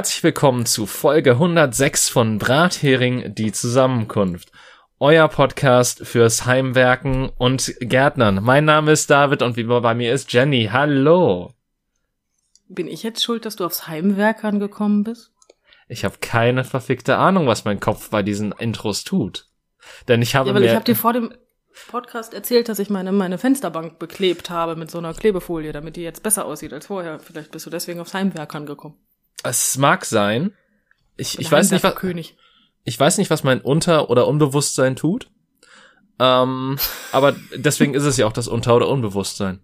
Herzlich 0.00 0.22
willkommen 0.22 0.64
zu 0.64 0.86
Folge 0.86 1.32
106 1.32 2.08
von 2.08 2.38
Brathering, 2.38 3.34
die 3.34 3.52
Zusammenkunft. 3.52 4.50
Euer 4.98 5.28
Podcast 5.28 6.06
fürs 6.06 6.46
Heimwerken 6.46 7.28
und 7.36 7.74
Gärtnern. 7.80 8.42
Mein 8.42 8.64
Name 8.64 8.92
ist 8.92 9.10
David 9.10 9.42
und 9.42 9.58
wie 9.58 9.64
bei 9.64 9.94
mir 9.94 10.14
ist 10.14 10.32
Jenny. 10.32 10.70
Hallo. 10.72 11.52
Bin 12.66 12.88
ich 12.88 13.02
jetzt 13.02 13.22
schuld, 13.22 13.44
dass 13.44 13.56
du 13.56 13.66
aufs 13.66 13.88
Heimwerkern 13.88 14.58
gekommen 14.58 15.04
bist? 15.04 15.32
Ich 15.86 16.06
habe 16.06 16.16
keine 16.22 16.64
verfickte 16.64 17.18
Ahnung, 17.18 17.46
was 17.46 17.66
mein 17.66 17.78
Kopf 17.78 18.08
bei 18.08 18.22
diesen 18.22 18.52
Intros 18.52 19.04
tut. 19.04 19.48
Denn 20.08 20.22
ich 20.22 20.34
habe 20.34 20.48
Ja, 20.48 20.54
weil 20.54 20.62
mir 20.62 20.68
ich 20.68 20.74
habe 20.74 20.84
dir 20.86 20.96
vor 20.96 21.12
dem 21.12 21.34
Podcast 21.88 22.32
erzählt, 22.32 22.70
dass 22.70 22.78
ich 22.78 22.88
meine, 22.88 23.12
meine 23.12 23.36
Fensterbank 23.36 23.98
beklebt 23.98 24.48
habe 24.48 24.76
mit 24.76 24.90
so 24.90 24.96
einer 24.96 25.12
Klebefolie, 25.12 25.72
damit 25.74 25.96
die 25.96 26.02
jetzt 26.02 26.22
besser 26.22 26.46
aussieht 26.46 26.72
als 26.72 26.86
vorher. 26.86 27.20
Vielleicht 27.20 27.50
bist 27.50 27.66
du 27.66 27.70
deswegen 27.70 28.00
aufs 28.00 28.14
Heimwerkern 28.14 28.64
gekommen. 28.64 28.96
Es 29.42 29.76
mag 29.78 30.04
sein. 30.04 30.52
Ich, 31.16 31.38
ich 31.38 31.50
weiß 31.50 31.70
nicht, 31.70 31.82
was, 31.82 31.90
Heimwerkerkönig. 31.90 32.36
ich 32.84 32.98
weiß 32.98 33.18
nicht, 33.18 33.30
was 33.30 33.44
mein 33.44 33.60
Unter- 33.60 34.10
oder 34.10 34.26
Unbewusstsein 34.26 34.96
tut. 34.96 35.30
Ähm, 36.18 36.78
aber 37.12 37.34
deswegen 37.56 37.94
ist 37.94 38.04
es 38.04 38.16
ja 38.16 38.26
auch 38.26 38.32
das 38.32 38.48
Unter- 38.48 38.76
oder 38.76 38.88
Unbewusstsein. 38.88 39.60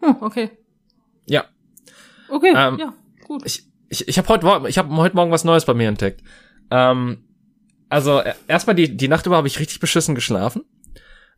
Hm, 0.00 0.16
okay. 0.20 0.50
Ja. 1.26 1.44
Okay, 2.28 2.52
Ähm, 2.56 2.78
ja, 2.78 2.94
gut. 3.26 3.42
Ich, 3.44 3.64
ich, 3.88 4.08
ich 4.08 4.18
habe 4.18 4.28
heute, 4.28 4.44
Morgen- 4.46 4.66
ich 4.66 4.78
hab 4.78 4.90
heute 4.90 5.16
Morgen 5.16 5.30
was 5.30 5.44
Neues 5.44 5.64
bei 5.64 5.74
mir 5.74 5.88
entdeckt. 5.88 6.22
Ähm, 6.70 7.24
also 7.88 8.18
äh, 8.20 8.34
erstmal 8.48 8.74
die, 8.76 8.96
die 8.96 9.08
Nacht 9.08 9.26
über 9.26 9.36
habe 9.36 9.46
ich 9.48 9.58
richtig 9.60 9.80
beschissen 9.80 10.14
geschlafen. 10.14 10.64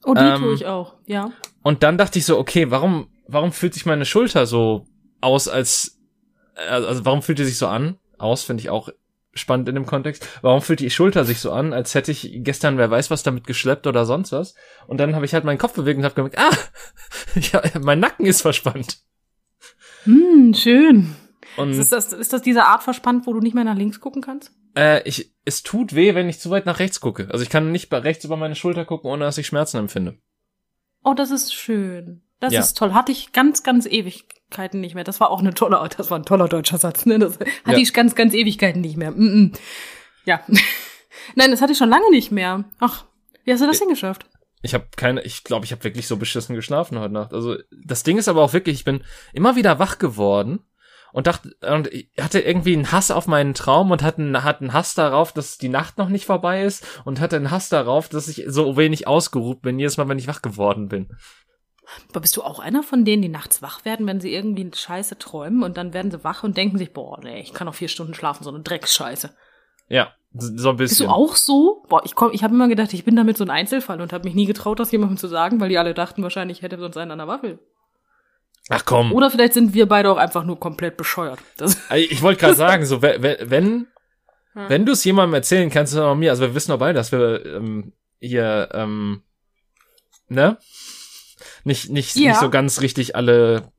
oh, 0.04 0.14
die 0.14 0.20
ähm, 0.20 0.40
tue 0.40 0.54
ich 0.54 0.66
auch, 0.66 0.94
ja. 1.06 1.32
Und 1.62 1.82
dann 1.82 1.98
dachte 1.98 2.18
ich 2.18 2.24
so, 2.24 2.38
okay, 2.38 2.70
warum, 2.70 3.08
warum 3.26 3.52
fühlt 3.52 3.74
sich 3.74 3.86
meine 3.86 4.04
Schulter 4.06 4.46
so 4.46 4.86
aus, 5.20 5.48
als, 5.48 5.95
also 6.56 7.04
warum 7.04 7.22
fühlt 7.22 7.38
die 7.38 7.44
sich 7.44 7.58
so 7.58 7.66
an? 7.66 7.98
Aus, 8.18 8.44
finde 8.44 8.62
ich 8.62 8.70
auch 8.70 8.88
spannend 9.34 9.68
in 9.68 9.74
dem 9.74 9.84
Kontext. 9.86 10.26
Warum 10.40 10.62
fühlt 10.62 10.80
die 10.80 10.88
Schulter 10.90 11.24
sich 11.24 11.40
so 11.40 11.52
an, 11.52 11.72
als 11.74 11.94
hätte 11.94 12.10
ich 12.10 12.30
gestern 12.36 12.78
wer 12.78 12.90
weiß 12.90 13.10
was 13.10 13.22
damit 13.22 13.46
geschleppt 13.46 13.86
oder 13.86 14.06
sonst 14.06 14.32
was? 14.32 14.54
Und 14.86 14.98
dann 14.98 15.14
habe 15.14 15.26
ich 15.26 15.34
halt 15.34 15.44
meinen 15.44 15.58
Kopf 15.58 15.74
bewegt 15.74 15.98
und 15.98 16.04
habe 16.04 16.14
gemerkt, 16.14 16.38
ah, 16.38 16.56
ja, 17.52 17.62
mein 17.80 18.00
Nacken 18.00 18.24
ist 18.26 18.40
verspannt. 18.42 18.98
Hm, 20.04 20.54
schön. 20.54 21.14
Und 21.56 21.72
Ist 21.72 21.92
das, 21.92 22.12
ist 22.12 22.32
das 22.32 22.42
diese 22.42 22.64
Art 22.64 22.82
verspannt, 22.82 23.26
wo 23.26 23.32
du 23.32 23.40
nicht 23.40 23.54
mehr 23.54 23.64
nach 23.64 23.76
links 23.76 24.00
gucken 24.00 24.22
kannst? 24.22 24.52
Äh, 24.76 25.02
ich, 25.08 25.32
es 25.44 25.62
tut 25.62 25.94
weh, 25.94 26.14
wenn 26.14 26.28
ich 26.28 26.38
zu 26.38 26.50
weit 26.50 26.66
nach 26.66 26.78
rechts 26.78 27.00
gucke. 27.00 27.28
Also 27.30 27.42
ich 27.42 27.50
kann 27.50 27.72
nicht 27.72 27.92
rechts 27.92 28.24
über 28.24 28.36
meine 28.36 28.54
Schulter 28.54 28.84
gucken, 28.84 29.10
ohne 29.10 29.24
dass 29.24 29.38
ich 29.38 29.46
Schmerzen 29.46 29.78
empfinde. 29.78 30.18
Oh, 31.02 31.14
das 31.14 31.30
ist 31.30 31.54
schön. 31.54 32.22
Das 32.40 32.52
Ja. 32.52 32.60
ist 32.60 32.76
toll. 32.76 32.92
Hatte 32.92 33.12
ich 33.12 33.32
ganz, 33.32 33.62
ganz 33.62 33.86
Ewigkeiten 34.46 34.80
nicht 34.80 34.94
mehr. 34.94 35.04
Das 35.04 35.20
war 35.20 35.30
auch 35.30 35.40
eine 35.40 35.54
tolle, 35.54 35.88
das 35.96 36.10
war 36.10 36.18
ein 36.18 36.24
toller 36.24 36.48
deutscher 36.48 36.78
Satz, 36.78 37.06
ne? 37.06 37.18
Das 37.18 37.38
hatte 37.38 37.50
Ja. 37.66 37.76
ich 37.78 37.92
ganz, 37.92 38.14
ganz 38.14 38.34
Ewigkeiten 38.34 38.80
nicht 38.80 38.96
mehr. 38.96 39.10
Mm 39.10 39.14
-mm. 39.52 39.58
Ja. 40.24 40.40
Nein, 41.34 41.50
das 41.50 41.60
hatte 41.60 41.72
ich 41.72 41.78
schon 41.78 41.88
lange 41.88 42.10
nicht 42.10 42.30
mehr. 42.30 42.64
Ach, 42.78 43.04
wie 43.44 43.52
hast 43.52 43.60
du 43.62 43.66
das 43.66 43.78
denn 43.78 43.88
geschafft? 43.88 44.26
Ich 44.62 44.74
habe 44.74 44.86
keine, 44.96 45.22
ich 45.22 45.44
glaube, 45.44 45.64
ich 45.64 45.72
habe 45.72 45.84
wirklich 45.84 46.06
so 46.06 46.16
beschissen 46.16 46.54
geschlafen 46.54 46.98
heute 46.98 47.12
Nacht. 47.12 47.32
Also 47.32 47.56
das 47.84 48.02
Ding 48.02 48.18
ist 48.18 48.28
aber 48.28 48.42
auch 48.42 48.52
wirklich, 48.52 48.76
ich 48.76 48.84
bin 48.84 49.02
immer 49.32 49.56
wieder 49.56 49.78
wach 49.78 49.98
geworden 49.98 50.60
und 51.12 51.26
dachte 51.26 51.54
und 51.68 51.88
ich 51.92 52.10
hatte 52.20 52.40
irgendwie 52.40 52.74
einen 52.74 52.90
Hass 52.90 53.10
auf 53.10 53.26
meinen 53.26 53.54
Traum 53.54 53.90
und 53.90 54.02
hatte 54.02 54.22
einen, 54.22 54.42
hatte 54.42 54.60
einen 54.62 54.72
Hass 54.72 54.94
darauf, 54.94 55.32
dass 55.32 55.58
die 55.58 55.68
Nacht 55.68 55.98
noch 55.98 56.08
nicht 56.08 56.26
vorbei 56.26 56.62
ist 56.64 56.84
und 57.04 57.20
hatte 57.20 57.36
einen 57.36 57.50
Hass 57.50 57.68
darauf, 57.68 58.08
dass 58.08 58.28
ich 58.28 58.44
so 58.48 58.76
wenig 58.76 59.06
ausgeruht 59.06 59.62
bin 59.62 59.78
jedes 59.78 59.96
Mal, 59.96 60.08
wenn 60.08 60.18
ich 60.18 60.28
wach 60.28 60.42
geworden 60.42 60.88
bin. 60.88 61.08
Aber 62.10 62.20
bist 62.20 62.36
du 62.36 62.42
auch 62.42 62.58
einer 62.58 62.82
von 62.82 63.04
denen, 63.04 63.22
die 63.22 63.28
nachts 63.28 63.62
wach 63.62 63.84
werden, 63.84 64.06
wenn 64.06 64.20
sie 64.20 64.32
irgendwie 64.34 64.62
eine 64.62 64.74
Scheiße 64.74 65.18
träumen 65.18 65.62
und 65.62 65.76
dann 65.76 65.94
werden 65.94 66.10
sie 66.10 66.24
wach 66.24 66.42
und 66.42 66.56
denken 66.56 66.78
sich, 66.78 66.92
boah, 66.92 67.20
nee, 67.22 67.40
ich 67.40 67.52
kann 67.54 67.66
noch 67.66 67.74
vier 67.74 67.88
Stunden 67.88 68.14
schlafen, 68.14 68.44
so 68.44 68.50
eine 68.50 68.60
Drecksscheiße. 68.60 69.34
Ja, 69.88 70.12
so 70.34 70.70
ein 70.70 70.76
Bist 70.76 70.90
bisschen. 70.92 71.06
du 71.06 71.12
auch 71.12 71.36
so? 71.36 71.84
Boah, 71.88 72.02
ich 72.04 72.14
komm, 72.16 72.30
ich 72.32 72.42
habe 72.42 72.54
immer 72.54 72.68
gedacht, 72.68 72.92
ich 72.92 73.04
bin 73.04 73.14
damit 73.16 73.36
so 73.36 73.44
ein 73.44 73.50
Einzelfall 73.50 74.00
und 74.00 74.12
habe 74.12 74.24
mich 74.24 74.34
nie 74.34 74.46
getraut, 74.46 74.80
das 74.80 74.90
jemandem 74.90 75.16
zu 75.16 75.28
sagen, 75.28 75.60
weil 75.60 75.68
die 75.68 75.78
alle 75.78 75.94
dachten, 75.94 76.22
wahrscheinlich 76.22 76.62
hätte 76.62 76.78
sonst 76.78 76.96
einer 76.96 77.12
an 77.12 77.18
der 77.18 77.28
Waffel. 77.28 77.60
Ach 78.68 78.84
komm. 78.84 79.12
Oder 79.12 79.30
vielleicht 79.30 79.52
sind 79.54 79.74
wir 79.74 79.86
beide 79.86 80.10
auch 80.10 80.16
einfach 80.16 80.44
nur 80.44 80.58
komplett 80.58 80.96
bescheuert. 80.96 81.38
Das, 81.56 81.78
Ich 81.94 82.20
wollte 82.22 82.40
gerade 82.40 82.54
sagen, 82.56 82.84
so 82.84 83.00
we- 83.00 83.22
we- 83.22 83.38
wenn 83.44 83.86
wenn 84.54 84.86
du 84.86 84.92
es 84.92 85.04
jemandem 85.04 85.34
erzählen 85.34 85.68
kannst, 85.70 85.94
dann 85.94 86.02
auch 86.04 86.14
mir. 86.14 86.30
Also 86.30 86.42
wir 86.42 86.54
wissen 86.54 86.70
doch 86.70 86.78
beide, 86.78 86.94
dass 86.94 87.12
wir 87.12 87.44
ähm, 87.44 87.92
hier 88.20 88.70
ähm, 88.72 89.22
ne 90.28 90.56
nicht 91.66 91.90
nicht 91.90 92.16
Ja. 92.16 92.30
nicht 92.30 92.40
so 92.40 92.48
ganz 92.50 92.80
richtig 92.80 93.14
alle 93.16 93.70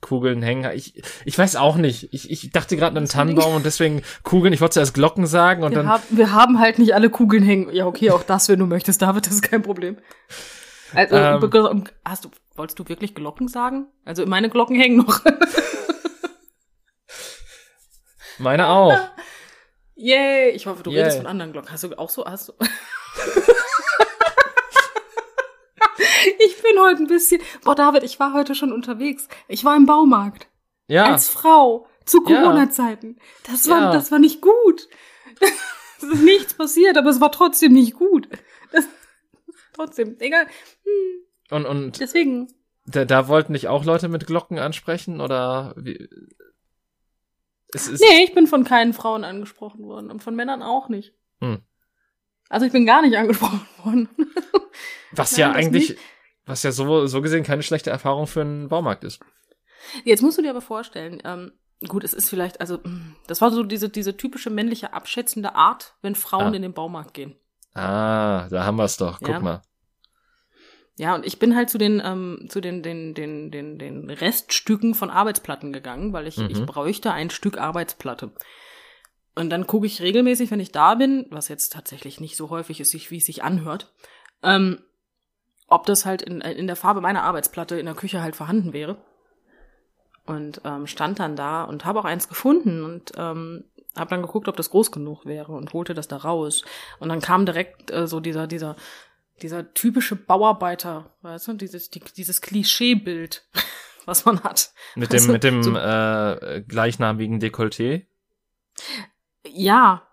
Kugeln 0.00 0.42
hängen. 0.42 0.70
Ich 0.74 1.00
ich 1.24 1.38
weiß 1.38 1.56
auch 1.56 1.76
nicht. 1.76 2.12
Ich 2.12 2.30
ich 2.30 2.50
dachte 2.50 2.76
gerade 2.76 2.92
an 2.92 2.98
einen 2.98 3.08
Tannenbaum 3.08 3.54
und 3.54 3.64
deswegen 3.64 4.02
Kugeln. 4.24 4.52
Ich 4.52 4.60
wollte 4.60 4.74
zuerst 4.74 4.94
Glocken 4.94 5.26
sagen 5.26 5.62
und 5.62 5.70
wir, 5.72 5.78
dann 5.78 5.88
haben, 5.88 6.02
wir 6.10 6.32
haben 6.32 6.58
halt 6.58 6.78
nicht 6.78 6.94
alle 6.94 7.08
Kugeln 7.10 7.42
hängen. 7.42 7.72
Ja, 7.72 7.86
okay, 7.86 8.10
auch 8.10 8.22
das, 8.22 8.48
wenn 8.48 8.58
du 8.58 8.66
möchtest, 8.66 9.00
David, 9.02 9.26
das 9.26 9.34
ist 9.34 9.42
kein 9.42 9.62
Problem. 9.62 9.96
Also, 10.94 11.16
Ähm. 11.16 11.84
hast 12.04 12.24
du, 12.24 12.30
wolltest 12.56 12.78
du 12.78 12.88
wirklich 12.88 13.14
Glocken 13.14 13.48
sagen? 13.48 13.86
Also 14.04 14.26
meine 14.26 14.50
Glocken 14.50 14.76
hängen 14.78 14.98
noch. 14.98 15.20
meine 18.38 18.68
auch. 18.68 18.98
Yay! 19.94 20.50
Ich 20.50 20.66
hoffe, 20.66 20.82
du 20.82 20.90
Yay. 20.90 21.00
redest 21.00 21.18
von 21.18 21.26
anderen 21.26 21.52
Glocken. 21.52 21.70
Hast 21.70 21.84
du 21.84 21.96
auch 21.96 22.10
so, 22.10 22.24
hast 22.26 22.48
du. 22.48 22.52
ich 26.46 26.62
bin 26.62 26.78
heute 26.80 27.02
ein 27.02 27.06
bisschen. 27.06 27.40
Boah, 27.64 27.74
David, 27.74 28.02
ich 28.02 28.18
war 28.20 28.32
heute 28.32 28.54
schon 28.54 28.72
unterwegs. 28.72 29.28
Ich 29.48 29.64
war 29.64 29.76
im 29.76 29.86
Baumarkt. 29.86 30.48
Ja. 30.88 31.04
Als 31.06 31.28
Frau. 31.28 31.86
Zu. 32.04 32.22
Corona-Zeiten. 32.22 33.18
Das 33.48 33.68
war, 33.68 33.80
Ja. 33.80 33.92
das 33.92 34.10
war 34.10 34.18
nicht 34.18 34.40
gut. 34.40 34.88
Es 36.04 36.08
ist 36.08 36.22
nichts 36.24 36.54
passiert, 36.54 36.98
aber 36.98 37.10
es 37.10 37.20
war 37.20 37.30
trotzdem 37.30 37.74
nicht 37.74 37.94
gut. 37.94 38.28
Das, 38.72 38.88
trotzdem, 39.72 40.16
egal. 40.18 40.46
Hm, 40.82 41.22
Und 41.56 41.64
und 41.64 42.00
deswegen. 42.00 42.52
da, 42.86 43.04
da 43.04 43.28
wollten 43.28 43.52
dich 43.52 43.68
auch 43.68 43.84
Leute 43.84 44.08
mit 44.08 44.26
Glocken 44.26 44.58
ansprechen 44.58 45.20
oder 45.20 45.74
wie? 45.76 46.08
Es 47.72 47.86
ist 47.86 48.00
Nee, 48.00 48.24
ich 48.24 48.34
bin 48.34 48.48
von 48.48 48.64
keinen 48.64 48.94
Frauen 48.94 49.22
angesprochen 49.22 49.84
worden 49.84 50.10
und 50.10 50.24
von 50.24 50.34
Männern 50.34 50.60
auch 50.60 50.88
nicht. 50.88 51.14
Hm. 51.40 51.60
Also 52.48 52.66
ich 52.66 52.72
bin 52.72 52.84
gar 52.84 53.02
nicht 53.02 53.16
angesprochen 53.16 53.64
worden. 53.84 54.08
was 55.12 55.32
Nein, 55.32 55.40
ja 55.40 55.52
eigentlich 55.52 55.90
nicht. 55.90 56.00
was 56.46 56.62
ja 56.62 56.72
so 56.72 57.06
so 57.06 57.22
gesehen 57.22 57.44
keine 57.44 57.62
schlechte 57.62 57.90
Erfahrung 57.90 58.26
für 58.26 58.40
einen 58.42 58.68
Baumarkt 58.68 59.04
ist. 59.04 59.20
Jetzt 60.04 60.22
musst 60.22 60.38
du 60.38 60.42
dir 60.42 60.50
aber 60.50 60.60
vorstellen, 60.60 61.20
ähm, 61.24 61.52
gut, 61.88 62.04
es 62.04 62.14
ist 62.14 62.30
vielleicht, 62.30 62.60
also, 62.60 62.78
das 63.26 63.40
war 63.40 63.50
so 63.50 63.62
diese, 63.64 63.88
diese 63.88 64.16
typische 64.16 64.50
männliche 64.50 64.92
abschätzende 64.92 65.54
Art, 65.56 65.94
wenn 66.02 66.14
Frauen 66.14 66.52
Ah. 66.52 66.56
in 66.56 66.62
den 66.62 66.72
Baumarkt 66.72 67.14
gehen. 67.14 67.34
Ah, 67.74 68.48
da 68.50 68.64
haben 68.64 68.76
wir 68.76 68.84
es 68.84 68.96
doch. 68.96 69.18
Guck 69.18 69.28
Ja. 69.28 69.40
mal. 69.40 69.62
Ja, 70.98 71.14
und 71.14 71.24
ich 71.26 71.38
bin 71.38 71.56
halt 71.56 71.70
zu 71.70 71.78
den, 71.78 72.02
ähm, 72.04 72.46
zu 72.48 72.60
den, 72.60 72.82
den, 72.82 73.14
den, 73.14 73.50
den, 73.50 73.78
den 73.78 74.10
Reststücken 74.10 74.94
von 74.94 75.10
Arbeitsplatten 75.10 75.72
gegangen, 75.72 76.12
weil 76.12 76.26
ich, 76.26 76.36
Mhm. 76.36 76.50
ich 76.50 76.64
bräuchte 76.66 77.12
ein 77.12 77.30
Stück 77.30 77.58
Arbeitsplatte. 77.58 78.30
Und 79.34 79.48
dann 79.50 79.66
gucke 79.66 79.86
ich 79.86 80.02
regelmäßig, 80.02 80.50
wenn 80.50 80.60
ich 80.60 80.70
da 80.70 80.94
bin, 80.94 81.26
was 81.30 81.48
jetzt 81.48 81.72
tatsächlich 81.72 82.20
nicht 82.20 82.36
so 82.36 82.50
häufig 82.50 82.78
ist, 82.80 83.10
wie 83.10 83.16
es 83.16 83.24
sich 83.26 83.42
anhört, 83.42 83.90
ähm, 84.42 84.84
ob 85.72 85.86
das 85.86 86.04
halt 86.06 86.22
in, 86.22 86.40
in 86.40 86.66
der 86.66 86.76
Farbe 86.76 87.00
meiner 87.00 87.22
Arbeitsplatte 87.24 87.78
in 87.78 87.86
der 87.86 87.94
Küche 87.94 88.22
halt 88.22 88.36
vorhanden 88.36 88.72
wäre. 88.72 88.96
Und 90.24 90.60
ähm, 90.64 90.86
stand 90.86 91.18
dann 91.18 91.34
da 91.34 91.64
und 91.64 91.84
habe 91.84 91.98
auch 91.98 92.04
eins 92.04 92.28
gefunden 92.28 92.84
und 92.84 93.10
ähm, 93.16 93.64
habe 93.96 94.10
dann 94.10 94.22
geguckt, 94.22 94.46
ob 94.46 94.56
das 94.56 94.70
groß 94.70 94.92
genug 94.92 95.26
wäre 95.26 95.50
und 95.52 95.72
holte 95.72 95.94
das 95.94 96.06
da 96.06 96.16
raus. 96.18 96.62
Und 97.00 97.08
dann 97.08 97.20
kam 97.20 97.44
direkt 97.44 97.90
äh, 97.90 98.06
so 98.06 98.20
dieser, 98.20 98.46
dieser, 98.46 98.76
dieser 99.42 99.74
typische 99.74 100.14
Bauarbeiter, 100.14 101.10
weißt 101.22 101.48
du, 101.48 101.52
dieses, 101.54 101.90
die, 101.90 102.00
dieses 102.16 102.40
Klischeebild, 102.40 103.44
was 104.06 104.24
man 104.24 104.44
hat. 104.44 104.72
Mit 104.94 105.12
dem, 105.12 105.16
Also, 105.16 105.32
mit 105.32 105.42
dem 105.42 105.62
so- 105.64 105.76
äh, 105.76 106.62
gleichnamigen 106.68 107.40
Dekolleté. 107.40 108.06
Ja, 109.48 110.06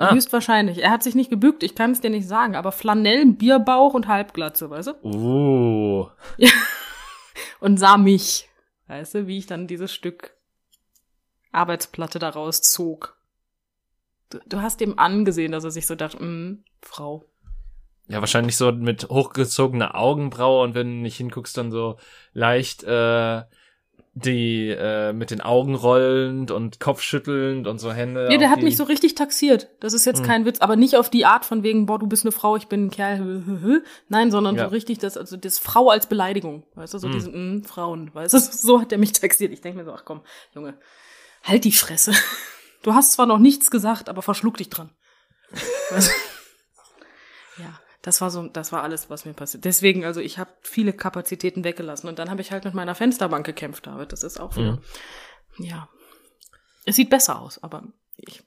Ah. 0.00 0.14
höchstwahrscheinlich. 0.14 0.82
Er 0.82 0.90
hat 0.90 1.02
sich 1.02 1.14
nicht 1.14 1.28
gebückt, 1.28 1.62
ich 1.62 1.74
kann 1.74 1.90
es 1.90 2.00
dir 2.00 2.08
nicht 2.08 2.26
sagen, 2.26 2.56
aber 2.56 2.72
Flanell, 2.72 3.26
Bierbauch 3.26 3.92
und 3.92 4.08
Halbglatze, 4.08 4.70
weißt 4.70 4.88
du? 4.88 5.06
Uh. 5.06 6.08
Und 7.60 7.78
sah 7.78 7.98
mich, 7.98 8.48
weißt 8.86 9.14
du, 9.14 9.26
wie 9.26 9.36
ich 9.36 9.46
dann 9.46 9.66
dieses 9.66 9.92
Stück 9.92 10.34
Arbeitsplatte 11.52 12.18
daraus 12.18 12.62
zog. 12.62 13.18
Du, 14.30 14.38
du 14.46 14.62
hast 14.62 14.80
ihm 14.80 14.94
angesehen, 14.98 15.52
dass 15.52 15.64
er 15.64 15.70
sich 15.70 15.86
so 15.86 15.94
dachte, 15.94 16.18
hm, 16.18 16.64
Frau. 16.80 17.26
Ja, 18.08 18.20
wahrscheinlich 18.20 18.56
so 18.56 18.72
mit 18.72 19.08
hochgezogener 19.10 19.94
Augenbraue 19.94 20.64
und 20.64 20.74
wenn 20.74 20.86
du 20.86 21.02
nicht 21.02 21.18
hinguckst, 21.18 21.56
dann 21.58 21.70
so 21.70 21.98
leicht 22.32 22.82
äh, 22.84 23.42
die 24.24 24.68
äh, 24.68 25.12
mit 25.12 25.30
den 25.30 25.40
Augen 25.40 25.74
rollend 25.74 26.50
und 26.50 26.80
kopfschüttelnd 26.80 27.66
und 27.66 27.78
so 27.78 27.92
Hände. 27.92 28.28
Ja, 28.30 28.38
der 28.38 28.50
hat 28.50 28.60
die- 28.60 28.64
mich 28.64 28.76
so 28.76 28.84
richtig 28.84 29.14
taxiert. 29.14 29.68
Das 29.80 29.92
ist 29.94 30.04
jetzt 30.04 30.22
Mhm. 30.22 30.26
kein 30.26 30.44
Witz, 30.46 30.60
aber 30.60 30.76
nicht 30.76 30.96
auf 30.96 31.10
die 31.10 31.24
Art 31.26 31.44
von 31.44 31.62
wegen, 31.62 31.86
boah, 31.86 31.98
du 31.98 32.06
bist 32.06 32.24
eine 32.24 32.32
Frau, 32.32 32.56
ich 32.56 32.66
bin 32.68 32.86
ein 32.86 32.90
Kerl. 32.90 33.80
Nein, 34.08 34.30
sondern 34.30 34.56
Ja. 34.56 34.64
so 34.64 34.70
richtig 34.70 34.98
das, 34.98 35.16
also 35.16 35.36
das 35.36 35.58
Frau 35.58 35.90
als 35.90 36.06
Beleidigung. 36.06 36.64
Weißt 36.74 36.94
du, 36.94 36.98
so 36.98 37.08
Mhm. 37.08 37.12
diese 37.12 37.30
mm, 37.30 37.64
Frauen, 37.64 38.10
weißt 38.14 38.34
du, 38.34 38.38
so 38.40 38.80
hat 38.80 38.90
der 38.90 38.98
mich 38.98 39.12
taxiert. 39.12 39.52
Ich 39.52 39.60
denke 39.60 39.78
mir 39.78 39.84
so, 39.84 39.92
ach 39.92 40.04
komm, 40.04 40.22
Junge, 40.54 40.78
halt 41.42 41.64
die 41.64 41.72
Fresse. 41.72 42.12
Du 42.82 42.94
hast 42.94 43.12
zwar 43.12 43.26
noch 43.26 43.38
nichts 43.38 43.70
gesagt, 43.70 44.08
aber 44.08 44.22
verschluck 44.22 44.56
dich 44.56 44.68
dran. 44.70 44.90
Also, 45.90 46.10
ja, 47.58 47.78
das 48.02 48.20
war 48.20 48.30
so, 48.30 48.46
das 48.48 48.72
war 48.72 48.82
alles, 48.82 49.10
was 49.10 49.24
mir 49.24 49.34
passiert. 49.34 49.64
Deswegen, 49.64 50.04
also 50.04 50.20
ich 50.20 50.38
habe 50.38 50.50
viele 50.62 50.92
Kapazitäten 50.92 51.64
weggelassen 51.64 52.08
und 52.08 52.18
dann 52.18 52.30
habe 52.30 52.40
ich 52.40 52.50
halt 52.52 52.64
mit 52.64 52.74
meiner 52.74 52.94
Fensterbank 52.94 53.44
gekämpft, 53.46 53.86
David. 53.86 54.12
Das 54.12 54.22
ist 54.22 54.40
auch 54.40 54.56
wieder, 54.56 54.80
Mhm. 55.58 55.64
ja. 55.64 55.88
Es 56.86 56.96
sieht 56.96 57.10
besser 57.10 57.40
aus, 57.40 57.62
aber 57.62 57.84
ich 58.16 58.42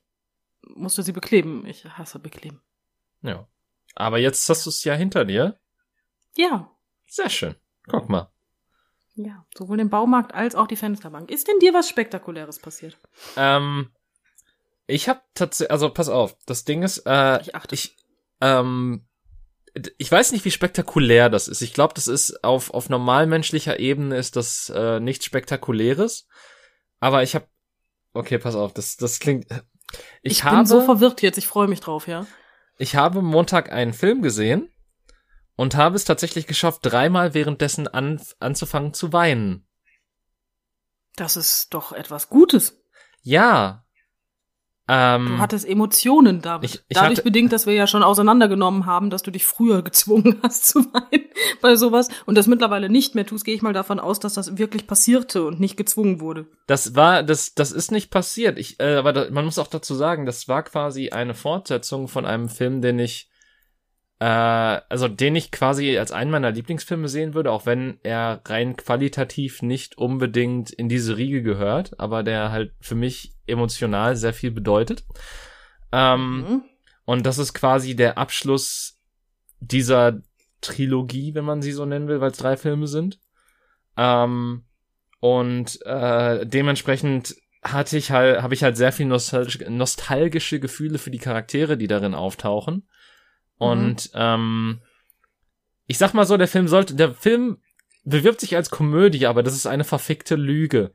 musste 0.75 1.03
sie 1.03 1.11
bekleben. 1.11 1.65
Ich 1.67 1.85
hasse 1.85 2.19
bekleben. 2.19 2.61
Ja. 3.21 3.47
Aber 3.95 4.17
jetzt 4.17 4.49
hast 4.49 4.65
du 4.65 4.69
es 4.69 4.83
ja 4.83 4.95
hinter 4.95 5.23
dir. 5.25 5.59
Ja, 6.35 6.71
Sehr 7.07 7.29
schön. 7.29 7.55
Guck 7.87 8.09
mal. 8.09 8.31
ja, 9.15 9.45
sowohl 9.55 9.77
den 9.77 9.91
Baumarkt 9.91 10.33
als 10.33 10.55
auch 10.55 10.65
die 10.65 10.75
Fensterbank. 10.75 11.29
Ist 11.29 11.47
denn 11.47 11.59
dir 11.59 11.73
was 11.75 11.87
Spektakuläres 11.89 12.57
passiert? 12.57 12.97
Ähm, 13.37 13.91
ich 14.87 15.07
habe 15.09 15.21
tatsächlich, 15.35 15.69
also 15.71 15.89
pass 15.91 16.09
auf, 16.09 16.35
das 16.47 16.65
Ding 16.65 16.81
ist, 16.81 17.03
äh, 17.05 17.39
Ich 17.41 17.51
ich, 17.71 17.97
ähm, 18.41 19.05
ich 19.97 20.11
weiß 20.11 20.31
nicht, 20.31 20.45
wie 20.45 20.51
spektakulär 20.51 21.29
das 21.29 21.47
ist. 21.47 21.61
Ich 21.61 21.73
glaube, 21.73 21.93
das 21.95 22.07
ist 22.07 22.43
auf 22.43 22.73
auf 22.73 22.89
normalmenschlicher 22.89 23.79
Ebene 23.79 24.17
ist 24.17 24.35
das 24.35 24.69
äh, 24.69 24.99
nichts 24.99 25.25
Spektakuläres. 25.25 26.27
Aber 26.99 27.23
ich 27.23 27.35
habe, 27.35 27.47
okay, 28.13 28.37
pass 28.37 28.55
auf, 28.55 28.73
das 28.73 28.97
das 28.97 29.19
klingt. 29.19 29.47
Ich, 30.21 30.31
Ich, 30.31 30.43
habe 30.43 30.57
bin 30.57 30.65
so 30.65 30.81
verwirrt 30.81 31.21
jetzt, 31.21 31.37
ich 31.37 31.47
freue 31.47 31.67
mich 31.67 31.79
drauf, 31.79 32.07
ja. 32.07 32.25
ich 32.77 32.95
habe 32.95 33.21
Montag 33.21 33.71
einen 33.71 33.93
Film 33.93 34.21
gesehen 34.21 34.69
und 35.55 35.75
habe 35.75 35.95
es 35.95 36.05
tatsächlich 36.05 36.47
geschafft, 36.47 36.79
dreimal 36.83 37.33
währenddessen 37.33 37.87
an, 37.87 38.21
anzufangen 38.39 38.93
zu 38.93 39.13
weinen. 39.13 39.67
Das 41.15 41.37
ist 41.37 41.73
doch 41.73 41.91
etwas 41.91 42.29
Gutes. 42.29 42.81
Ja. 43.21 43.85
Ähm, 44.89 45.27
Du 45.27 45.37
hattest 45.39 45.65
Emotionen, 45.65 46.41
David. 46.41 46.69
Ich- 46.69 46.81
ich 46.89 46.95
Dadurch 46.97 47.11
hatte- 47.19 47.23
bedingt, 47.23 47.53
dass 47.53 47.65
wir 47.65 47.73
ja 47.73 47.87
schon 47.87 48.03
auseinandergenommen 48.03 48.85
haben, 48.85 49.09
dass 49.09 49.23
du 49.23 49.31
dich 49.31 49.45
früher 49.45 49.81
gezwungen 49.83 50.39
hast 50.43 50.67
zu 50.67 50.79
weinen 50.93 51.23
bei 51.61 51.75
sowas 51.77 52.09
und 52.25 52.37
das 52.37 52.47
mittlerweile 52.47 52.89
nicht 52.89 53.15
mehr 53.15 53.25
tust, 53.25 53.45
gehe 53.45 53.55
ich 53.55 53.61
mal 53.61 53.71
davon 53.73 53.99
aus, 53.99 54.19
dass 54.19 54.33
das 54.33 54.57
wirklich 54.57 54.85
passierte 54.85 55.45
und 55.45 55.59
nicht 55.61 55.77
gezwungen 55.77 56.19
wurde. 56.19 56.47
Das 56.67 56.95
war, 56.95 57.23
das, 57.23 57.53
das 57.55 57.71
ist 57.71 57.91
nicht 57.91 58.11
passiert. 58.11 58.59
Ich, 58.59 58.79
äh, 58.81 58.95
aber 58.95 59.13
da, 59.13 59.27
man 59.31 59.45
muss 59.45 59.57
auch 59.57 59.67
dazu 59.67 59.95
sagen, 59.95 60.25
das 60.25 60.47
war 60.49 60.63
quasi 60.63 61.09
eine 61.11 61.33
Fortsetzung 61.33 62.09
von 62.09 62.25
einem 62.25 62.49
Film, 62.49 62.81
den 62.81 62.99
ich, 62.99 63.29
äh, 64.19 64.25
also 64.25 65.07
den 65.07 65.35
ich 65.35 65.51
quasi 65.51 65.97
als 65.97 66.11
einen 66.11 66.31
meiner 66.31 66.51
Lieblingsfilme 66.51 67.07
sehen 67.07 67.33
würde, 67.33 67.51
auch 67.51 67.65
wenn 67.65 67.99
er 68.03 68.41
rein 68.45 68.75
qualitativ 68.77 69.61
nicht 69.61 69.97
unbedingt 69.97 70.71
in 70.71 70.89
diese 70.89 71.17
Riege 71.17 71.41
gehört, 71.43 71.99
aber 71.99 72.23
der 72.23 72.51
halt 72.51 72.73
für 72.79 72.95
mich 72.95 73.33
emotional 73.47 74.15
sehr 74.15 74.33
viel 74.33 74.51
bedeutet. 74.51 75.03
Ähm, 75.91 76.37
Mhm. 76.37 76.63
und 77.05 77.25
das 77.25 77.37
ist 77.37 77.53
quasi 77.53 77.95
der 77.95 78.17
Abschluss 78.17 78.99
dieser 79.59 80.21
Trilogie, 80.61 81.35
wenn 81.35 81.45
man 81.45 81.61
sie 81.61 81.71
so 81.71 81.85
nennen 81.85 82.07
will, 82.07 82.21
weil 82.21 82.31
es 82.31 82.37
drei 82.37 82.57
Filme 82.57 82.87
sind. 82.87 83.19
Ähm, 83.97 84.63
und 85.19 85.79
äh, 85.85 86.45
dementsprechend 86.45 87.35
hatte 87.61 87.97
ich 87.97 88.11
halt, 88.11 88.41
habe 88.41 88.53
ich 88.53 88.63
halt 88.63 88.75
sehr 88.75 88.91
viel 88.91 89.05
nostalgische, 89.05 89.69
nostalgische 89.69 90.59
Gefühle 90.59 90.97
für 90.97 91.11
die 91.11 91.19
Charaktere, 91.19 91.77
die 91.77 91.87
darin 91.87 92.13
auftauchen. 92.15 92.87
Und 93.71 94.11
ähm, 94.13 94.81
ich 95.87 95.97
sag 95.97 96.13
mal 96.13 96.25
so, 96.25 96.37
der 96.37 96.47
Film 96.47 96.67
sollte, 96.67 96.95
der 96.95 97.13
Film 97.13 97.57
bewirbt 98.03 98.41
sich 98.41 98.55
als 98.55 98.69
Komödie, 98.69 99.25
aber 99.27 99.43
das 99.43 99.55
ist 99.55 99.65
eine 99.65 99.83
verfickte 99.83 100.35
Lüge. 100.35 100.93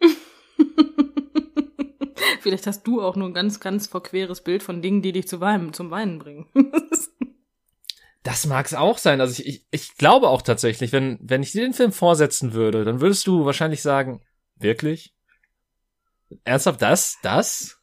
Vielleicht 2.40 2.66
hast 2.66 2.86
du 2.86 3.02
auch 3.02 3.16
nur 3.16 3.28
ein 3.28 3.34
ganz, 3.34 3.60
ganz 3.60 3.86
verqueres 3.86 4.40
Bild 4.42 4.62
von 4.62 4.82
Dingen, 4.82 5.02
die 5.02 5.12
dich 5.12 5.26
zu 5.26 5.40
weinen, 5.40 5.72
zum 5.72 5.90
Weinen 5.90 6.18
bringen. 6.18 6.46
Das 8.22 8.44
mag's 8.44 8.74
auch 8.74 8.98
sein. 8.98 9.20
Also 9.20 9.40
ich, 9.40 9.46
ich, 9.46 9.66
ich 9.70 9.96
glaube 9.98 10.28
auch 10.30 10.42
tatsächlich, 10.42 10.90
wenn, 10.90 11.16
wenn 11.22 11.44
ich 11.44 11.52
dir 11.52 11.60
den 11.60 11.74
Film 11.74 11.92
vorsetzen 11.92 12.54
würde, 12.54 12.84
dann 12.84 13.00
würdest 13.00 13.24
du 13.28 13.44
wahrscheinlich 13.44 13.82
sagen, 13.82 14.20
wirklich? 14.56 15.14
Ernsthaft 16.42 16.82
das? 16.82 17.18
Das? 17.22 17.78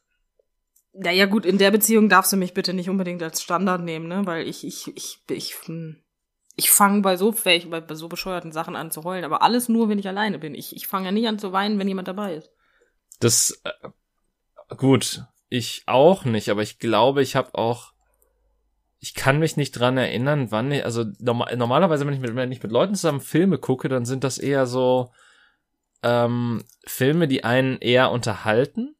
Naja, 0.94 1.26
gut, 1.26 1.44
in 1.44 1.58
der 1.58 1.70
Beziehung 1.70 2.08
darfst 2.08 2.32
du 2.32 2.36
mich 2.36 2.54
bitte 2.54 2.72
nicht 2.72 2.88
unbedingt 2.88 3.22
als 3.22 3.42
Standard 3.42 3.82
nehmen, 3.82 4.08
ne? 4.08 4.26
Weil 4.26 4.46
ich, 4.46 4.64
ich, 4.64 4.96
ich, 4.96 5.18
ich, 5.28 5.54
hm, 5.64 6.02
ich 6.56 6.70
fange 6.70 7.02
bei 7.02 7.16
so 7.16 7.32
fähig, 7.32 7.68
bei, 7.68 7.82
so 7.94 8.08
bescheuerten 8.08 8.52
Sachen 8.52 8.76
an 8.76 8.90
zu 8.90 9.02
heulen, 9.02 9.24
aber 9.24 9.42
alles 9.42 9.68
nur, 9.68 9.88
wenn 9.88 9.98
ich 9.98 10.08
alleine 10.08 10.38
bin. 10.38 10.54
Ich, 10.54 10.74
ich 10.74 10.86
fange 10.86 11.06
ja 11.06 11.12
nicht 11.12 11.26
an 11.26 11.38
zu 11.38 11.52
weinen, 11.52 11.78
wenn 11.78 11.88
jemand 11.88 12.08
dabei 12.08 12.34
ist. 12.34 12.50
Das, 13.18 13.60
äh, 13.64 14.74
gut, 14.76 15.24
ich 15.48 15.82
auch 15.86 16.24
nicht, 16.24 16.48
aber 16.48 16.62
ich 16.62 16.78
glaube, 16.78 17.22
ich 17.22 17.34
habe 17.34 17.54
auch, 17.54 17.92
ich 19.00 19.14
kann 19.14 19.40
mich 19.40 19.56
nicht 19.56 19.72
dran 19.72 19.96
erinnern, 19.96 20.52
wann 20.52 20.70
ich, 20.70 20.84
also 20.84 21.04
norma 21.18 21.54
normalerweise, 21.56 22.06
wenn 22.06 22.14
ich, 22.14 22.20
mit, 22.20 22.34
wenn 22.36 22.52
ich 22.52 22.62
mit 22.62 22.72
Leuten 22.72 22.94
zusammen 22.94 23.20
Filme 23.20 23.58
gucke, 23.58 23.88
dann 23.88 24.04
sind 24.04 24.22
das 24.22 24.38
eher 24.38 24.66
so 24.66 25.10
ähm, 26.04 26.62
Filme, 26.86 27.26
die 27.26 27.42
einen 27.42 27.78
eher 27.78 28.12
unterhalten 28.12 28.93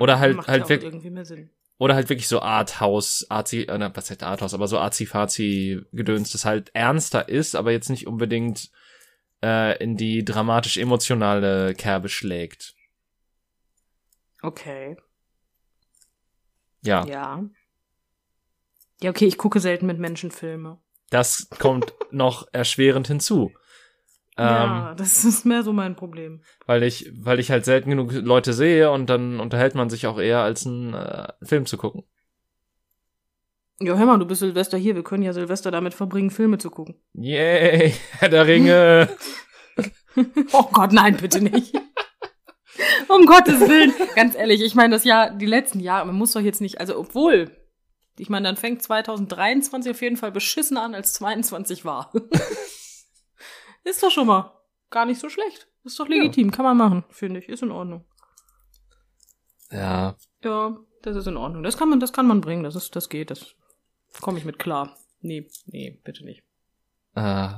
Oder 0.00 0.18
halt- 0.18 0.36
Macht 0.36 0.48
halt 0.48 0.60
ja 0.60 0.64
auch 0.64 0.70
wirk- 0.70 0.82
irgendwie 0.82 1.10
mehr 1.10 1.24
Sinn. 1.24 1.50
oder 1.78 1.94
halt 1.94 2.08
wirklich 2.08 2.28
so 2.28 2.40
Arthouse, 2.40 3.26
Arzi, 3.28 3.62
äh, 3.62 3.90
was 3.94 4.10
heißt 4.10 4.22
Arthouse, 4.22 4.54
aber 4.54 4.68
so 4.68 4.78
Arzi-Fazi-Gedöns, 4.78 6.30
das 6.32 6.44
halt 6.44 6.70
ernster 6.74 7.28
ist, 7.28 7.54
aber 7.56 7.72
jetzt 7.72 7.88
nicht 7.90 8.06
unbedingt 8.06 8.70
äh, 9.42 9.76
in 9.82 9.96
die 9.96 10.24
dramatisch-emotionale 10.24 11.74
Kerbe 11.74 12.08
schlägt. 12.08 12.74
Okay. 14.42 14.96
Ja, 16.82 17.04
Ja. 17.06 17.44
Ja, 19.02 19.10
okay, 19.10 19.26
ich 19.26 19.36
gucke 19.36 19.58
selten 19.58 19.86
mit 19.86 19.98
Menschen 19.98 20.30
Filme. 20.30 20.78
das 21.10 21.48
kommt 21.58 21.92
noch 22.12 22.46
erschwerend 22.52 23.08
hinzu. 23.08 23.52
Ähm, 24.38 24.46
ja, 24.46 24.94
das 24.96 25.24
ist 25.24 25.44
mehr 25.44 25.62
so 25.62 25.72
mein 25.72 25.94
Problem. 25.94 26.42
weil 26.66 26.82
ich, 26.84 27.10
weil 27.20 27.38
ich 27.38 27.50
halt 27.50 27.64
selten 27.64 27.90
genug 27.90 28.12
Leute 28.12 28.52
sehe 28.54 28.90
und 28.90 29.10
dann 29.10 29.40
unterhält 29.40 29.74
man 29.74 29.90
sich 29.90 30.06
auch 30.06 30.18
eher 30.18 30.40
als 30.40 30.66
einen 30.66 30.94
äh, 30.94 31.28
Film 31.42 31.66
zu 31.66 31.76
gucken. 31.76 32.04
Ja, 33.80 33.96
hör 33.96 34.06
mal, 34.06 34.18
du 34.18 34.26
bist 34.26 34.40
Silvester 34.40 34.78
hier. 34.78 34.94
Wir 34.94 35.02
können 35.02 35.22
ja 35.22 35.32
Silvester 35.32 35.70
damit 35.70 35.92
verbringen, 35.92 36.30
Filme 36.30 36.58
zu 36.58 36.70
gucken. 36.70 36.94
Yay, 37.14 37.92
Herr 38.18 38.28
der 38.28 38.46
Ringe. 38.46 39.08
Oh 40.52 40.64
Gott, 40.70 40.92
nein, 40.92 41.16
bitte 41.16 41.40
nicht. 41.40 41.74
um 43.08 43.24
Gottes 43.24 43.60
Willen. 43.60 43.94
Ganz 44.14 44.34
ehrlich, 44.34 44.60
ich 44.62 44.74
meine, 44.74 44.94
das 44.94 45.04
Jahr, 45.04 45.30
die 45.30 45.46
letzten 45.46 45.80
Jahre, 45.80 46.04
man 46.06 46.16
muss 46.16 46.32
doch 46.32 46.40
jetzt 46.42 46.60
nicht, 46.60 46.80
also 46.80 46.98
obwohl, 46.98 47.50
ich 48.18 48.28
meine, 48.28 48.46
dann 48.46 48.56
fängt 48.58 48.82
2023 48.82 49.90
auf 49.90 50.02
jeden 50.02 50.18
Fall 50.18 50.30
beschissen 50.30 50.76
an, 50.76 50.94
als 50.94 51.14
22 51.14 51.86
war. 51.86 52.12
ist 53.84 54.02
doch 54.02 54.10
schon 54.10 54.26
mal 54.26 54.52
gar 54.90 55.04
nicht 55.06 55.20
so 55.20 55.28
schlecht. 55.28 55.68
Ist 55.84 55.98
doch 55.98 56.08
legitim, 56.08 56.50
kann 56.50 56.64
man 56.64 56.76
machen, 56.76 57.04
finde 57.10 57.40
ich. 57.40 57.48
Ist 57.48 57.62
in 57.62 57.70
Ordnung. 57.72 58.04
ja, 59.70 60.16
Ja, 60.44 60.76
das 61.02 61.16
ist 61.16 61.26
in 61.26 61.36
Ordnung. 61.36 61.62
Das 61.62 61.76
kann 61.76 61.88
man, 61.88 61.98
das 62.00 62.12
kann 62.12 62.26
man 62.26 62.40
bringen. 62.40 62.62
Das 62.62 62.76
ist, 62.76 62.94
das 62.94 63.08
geht. 63.08 63.30
Das 63.30 63.54
komme 64.20 64.38
ich 64.38 64.44
mit 64.44 64.58
klar. 64.58 64.96
Nee, 65.20 65.48
nee, 65.66 65.98
bitte 66.04 66.24
nicht. 66.24 66.42
äh, 67.14 67.54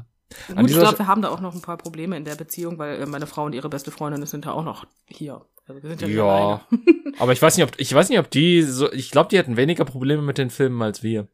Gut, 0.54 0.71
ich 0.71 0.78
glaube, 0.78 0.99
wir 0.99 1.07
haben 1.07 1.23
da 1.23 1.28
auch 1.28 1.40
noch 1.40 1.54
ein 1.54 1.61
paar 1.62 1.76
Probleme 1.76 2.16
in 2.16 2.25
der 2.25 2.35
Beziehung, 2.35 2.78
weil 2.78 3.02
äh, 3.02 3.07
meine 3.07 3.26
Frau 3.26 3.45
und 3.45 3.52
ihre 3.54 3.69
beste 3.69 3.90
Freundin 3.90 4.25
sind 4.26 4.47
da 4.47 4.52
auch 4.52 4.64
noch 4.64 4.87
hier. 5.07 5.45
Also 5.66 5.83
wir 5.83 5.88
sind 5.90 6.02
ja, 6.02 6.09
Ja. 6.09 6.66
aber 7.19 7.33
ich 7.33 7.40
weiß 7.43 7.57
nicht, 7.57 7.66
ob, 7.66 7.78
ich 7.78 7.93
weiß 7.95 8.09
nicht, 8.09 8.19
ob 8.19 8.31
die 8.31 8.62
so, 8.62 8.90
ich 8.93 9.11
glaube, 9.11 9.28
die 9.28 9.38
hätten 9.38 9.57
weniger 9.57 9.85
Probleme 9.85 10.23
mit 10.23 10.38
den 10.38 10.50
Filmen 10.50 10.81
als 10.83 11.02
wir. 11.02 11.28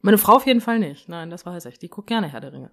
Meine 0.00 0.18
Frau 0.18 0.36
auf 0.36 0.46
jeden 0.46 0.60
Fall 0.60 0.78
nicht. 0.78 1.08
Nein, 1.08 1.30
das 1.30 1.46
weiß 1.46 1.64
ich. 1.66 1.78
Die 1.78 1.88
guckt 1.88 2.08
gerne 2.08 2.28
Herr 2.28 2.40
der 2.40 2.52
Ringe. 2.52 2.70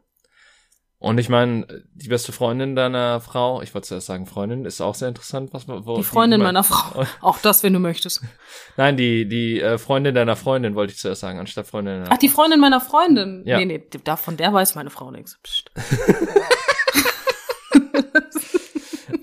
Und 1.01 1.18
ich 1.18 1.29
meine, 1.29 1.65
die 1.94 2.10
beste 2.10 2.34
Freundin 2.34 2.75
deiner 2.75 3.22
Frau, 3.22 3.62
ich 3.62 3.74
wollte 3.74 3.88
zuerst 3.88 4.08
sagen 4.08 4.25
Freundin, 4.25 4.65
ist 4.65 4.82
auch 4.82 4.96
sehr 4.96 5.08
interessant, 5.08 5.53
was 5.53 5.65
wo, 5.70 5.96
Die 5.96 6.03
Freundin 6.03 6.41
wie- 6.41 6.44
meiner 6.44 6.65
Frau. 6.65 7.06
Auch 7.22 7.38
das, 7.39 7.63
wenn 7.63 7.72
du 7.72 7.79
möchtest. 7.79 8.22
Nein, 8.75 8.98
die 8.98 9.25
die 9.25 9.62
äh, 9.62 9.77
Freundin 9.77 10.13
deiner 10.13 10.36
Freundin 10.36 10.75
wollte 10.75 10.91
ich 10.91 11.00
zuerst 11.00 11.22
sagen, 11.22 11.39
anstatt 11.39 11.68
Freundin 11.68 12.03
deiner 12.03 12.12
Ach, 12.13 12.18
die 12.18 12.27
Freundin 12.27 12.60
meiner 12.60 12.82
Freundin. 12.82 13.44
Ja. 13.46 13.60
Nee, 13.60 13.65
nee, 13.65 13.79
die- 13.79 14.03
da, 14.03 14.18
von 14.18 14.36
der 14.36 14.51
weiß 14.51 14.75
meine 14.75 14.89
Frau 14.89 15.10
nichts. 15.10 15.39
Psst. 15.41 15.72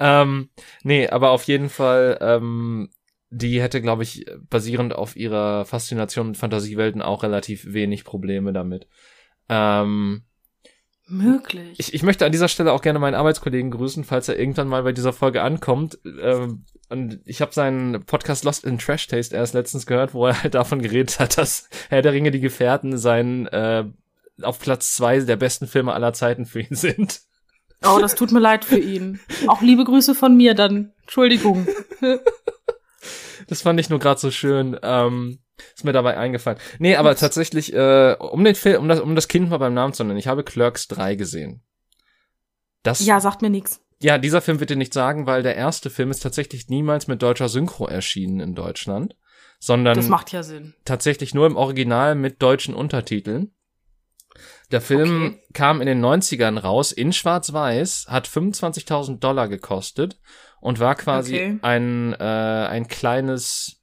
ähm, 0.00 0.50
nee, 0.82 1.08
aber 1.08 1.30
auf 1.30 1.44
jeden 1.44 1.68
Fall, 1.68 2.18
ähm, 2.20 2.90
die 3.30 3.60
hätte, 3.60 3.82
glaube 3.82 4.02
ich, 4.02 4.24
basierend 4.48 4.94
auf 4.94 5.16
ihrer 5.16 5.64
Faszination 5.64 6.28
mit 6.28 6.36
Fantasiewelten 6.36 7.02
auch 7.02 7.22
relativ 7.22 7.72
wenig 7.72 8.04
Probleme 8.04 8.52
damit. 8.52 8.86
Ähm, 9.48 10.24
Möglich. 11.08 11.78
ich, 11.78 11.94
ich 11.94 12.02
möchte 12.02 12.26
an 12.26 12.32
dieser 12.32 12.48
Stelle 12.48 12.72
auch 12.72 12.82
gerne 12.82 12.98
meinen 12.98 13.14
Arbeitskollegen 13.14 13.70
grüßen, 13.70 14.04
falls 14.04 14.28
er 14.28 14.38
irgendwann 14.38 14.68
mal 14.68 14.82
bei 14.82 14.92
dieser 14.92 15.12
Folge 15.12 15.42
ankommt. 15.42 15.98
Ähm, 16.04 16.64
und 16.88 17.20
ich 17.24 17.40
habe 17.40 17.52
seinen 17.52 18.04
Podcast 18.04 18.44
Lost 18.44 18.64
in 18.64 18.78
Trash 18.78 19.06
Taste 19.06 19.36
erst 19.36 19.54
letztens 19.54 19.86
gehört, 19.86 20.14
wo 20.14 20.26
er 20.26 20.42
halt 20.42 20.54
davon 20.54 20.82
geredet 20.82 21.18
hat, 21.20 21.38
dass 21.38 21.68
Herr 21.88 22.02
der 22.02 22.12
Ringe, 22.12 22.30
die 22.30 22.40
Gefährten, 22.40 22.98
sein 22.98 23.46
äh, 23.46 23.84
auf 24.42 24.58
Platz 24.58 24.94
zwei 24.94 25.20
der 25.20 25.36
besten 25.36 25.66
Filme 25.66 25.92
aller 25.92 26.12
Zeiten 26.12 26.44
für 26.46 26.60
ihn 26.60 26.68
sind. 26.76 27.20
oh, 27.84 27.98
das 28.00 28.14
tut 28.14 28.32
mir 28.32 28.40
leid 28.40 28.64
für 28.64 28.78
ihn. 28.78 29.20
Auch 29.46 29.62
liebe 29.62 29.84
Grüße 29.84 30.14
von 30.14 30.36
mir 30.36 30.54
dann. 30.54 30.92
Entschuldigung. 31.02 31.66
Das 33.48 33.62
fand 33.62 33.78
ich 33.78 33.90
nur 33.90 33.98
gerade 33.98 34.18
so 34.18 34.30
schön. 34.30 34.76
Ähm, 34.82 35.38
ist 35.74 35.84
mir 35.84 35.92
dabei 35.92 36.16
eingefallen. 36.16 36.58
Nee, 36.78 36.96
aber 36.96 37.16
tatsächlich, 37.16 37.72
äh, 37.72 38.16
um 38.18 38.44
den 38.44 38.54
Film, 38.54 38.82
um 38.82 38.88
das, 38.88 39.00
um 39.00 39.14
das 39.14 39.28
Kind 39.28 39.48
mal 39.50 39.58
beim 39.58 39.74
Namen 39.74 39.92
zu 39.94 40.04
nennen, 40.04 40.18
ich 40.18 40.26
habe 40.28 40.44
Clerks 40.44 40.88
3 40.88 41.14
gesehen. 41.14 41.62
Das, 42.82 43.04
Ja, 43.04 43.20
sagt 43.20 43.42
mir 43.42 43.50
nix. 43.50 43.80
ja, 44.00 44.18
dieser 44.18 44.40
Film 44.40 44.60
wird 44.60 44.70
dir 44.70 44.76
nicht 44.76 44.92
sagen, 44.94 45.26
weil 45.26 45.42
der 45.42 45.56
erste 45.56 45.90
Film 45.90 46.10
ist 46.10 46.20
tatsächlich 46.22 46.68
niemals 46.68 47.08
mit 47.08 47.22
deutscher 47.22 47.48
Synchro 47.48 47.86
erschienen 47.86 48.40
in 48.40 48.54
Deutschland, 48.54 49.16
sondern 49.58 49.96
Das 49.96 50.08
macht 50.08 50.32
ja 50.32 50.42
Sinn. 50.42 50.74
tatsächlich 50.84 51.34
nur 51.34 51.46
im 51.46 51.56
Original 51.56 52.14
mit 52.14 52.42
deutschen 52.42 52.74
Untertiteln. 52.74 53.52
Der 54.70 54.80
Film 54.80 55.26
Okay. 55.26 55.42
kam 55.54 55.80
in 55.80 55.86
den 55.86 56.00
90ern 56.04 56.58
raus 56.58 56.92
in 56.92 57.12
Schwarz-Weiß, 57.12 58.06
hat 58.08 58.26
25.000 58.28 59.20
Dollar 59.24 59.48
gekostet 59.48 60.18
und 60.60 60.78
war 60.80 60.94
quasi 60.96 61.36
Okay. 61.36 61.58
ein, 61.62 62.12
äh, 62.14 62.16
ein 62.68 62.86
kleines 62.88 63.75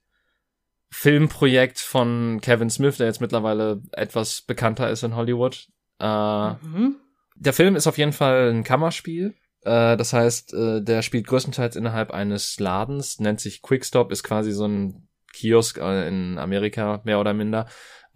Filmprojekt 0.94 1.80
von 1.80 2.40
Kevin 2.40 2.70
Smith, 2.70 2.98
der 2.98 3.08
jetzt 3.08 3.20
mittlerweile 3.20 3.82
etwas 3.92 4.42
bekannter 4.42 4.88
ist 4.90 5.02
in 5.02 5.16
Hollywood. 5.16 5.66
Äh, 5.98 6.06
Mhm. 6.06 6.96
der 7.36 7.52
Film 7.52 7.74
ist 7.76 7.86
auf 7.86 7.98
jeden 7.98 8.12
Fall 8.12 8.50
ein 8.50 8.62
Kammerspiel. 8.64 9.34
Äh, 9.62 9.96
das 9.96 10.12
heißt, 10.12 10.54
äh, 10.54 10.82
der 10.82 11.02
spielt 11.02 11.26
größtenteils 11.26 11.74
innerhalb 11.76 12.12
eines 12.12 12.60
Ladens, 12.60 13.18
nennt 13.18 13.40
sich 13.40 13.60
Quickstop, 13.60 14.12
ist 14.12 14.22
quasi 14.22 14.52
so 14.52 14.66
ein 14.66 15.08
Kiosk 15.32 15.78
äh, 15.78 16.06
in 16.06 16.38
Amerika, 16.38 17.00
mehr 17.04 17.18
oder 17.18 17.34
minder. 17.34 17.66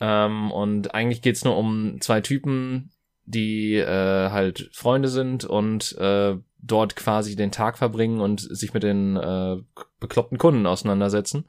Ähm, 0.00 0.52
und 0.52 0.94
eigentlich 0.94 1.20
geht's 1.20 1.44
nur 1.44 1.56
um 1.56 2.00
zwei 2.00 2.20
Typen, 2.20 2.92
die 3.24 3.74
äh, 3.74 4.30
halt 4.30 4.70
Freunde 4.72 5.08
sind 5.08 5.44
und 5.44 5.98
äh, 5.98 6.36
dort 6.60 6.94
quasi 6.96 7.34
den 7.34 7.50
Tag 7.50 7.76
verbringen 7.76 8.20
und 8.20 8.40
sich 8.40 8.72
mit 8.72 8.84
den 8.84 9.16
äh, 9.16 9.56
bekloppten 9.98 10.38
Kunden 10.38 10.66
auseinandersetzen. 10.66 11.44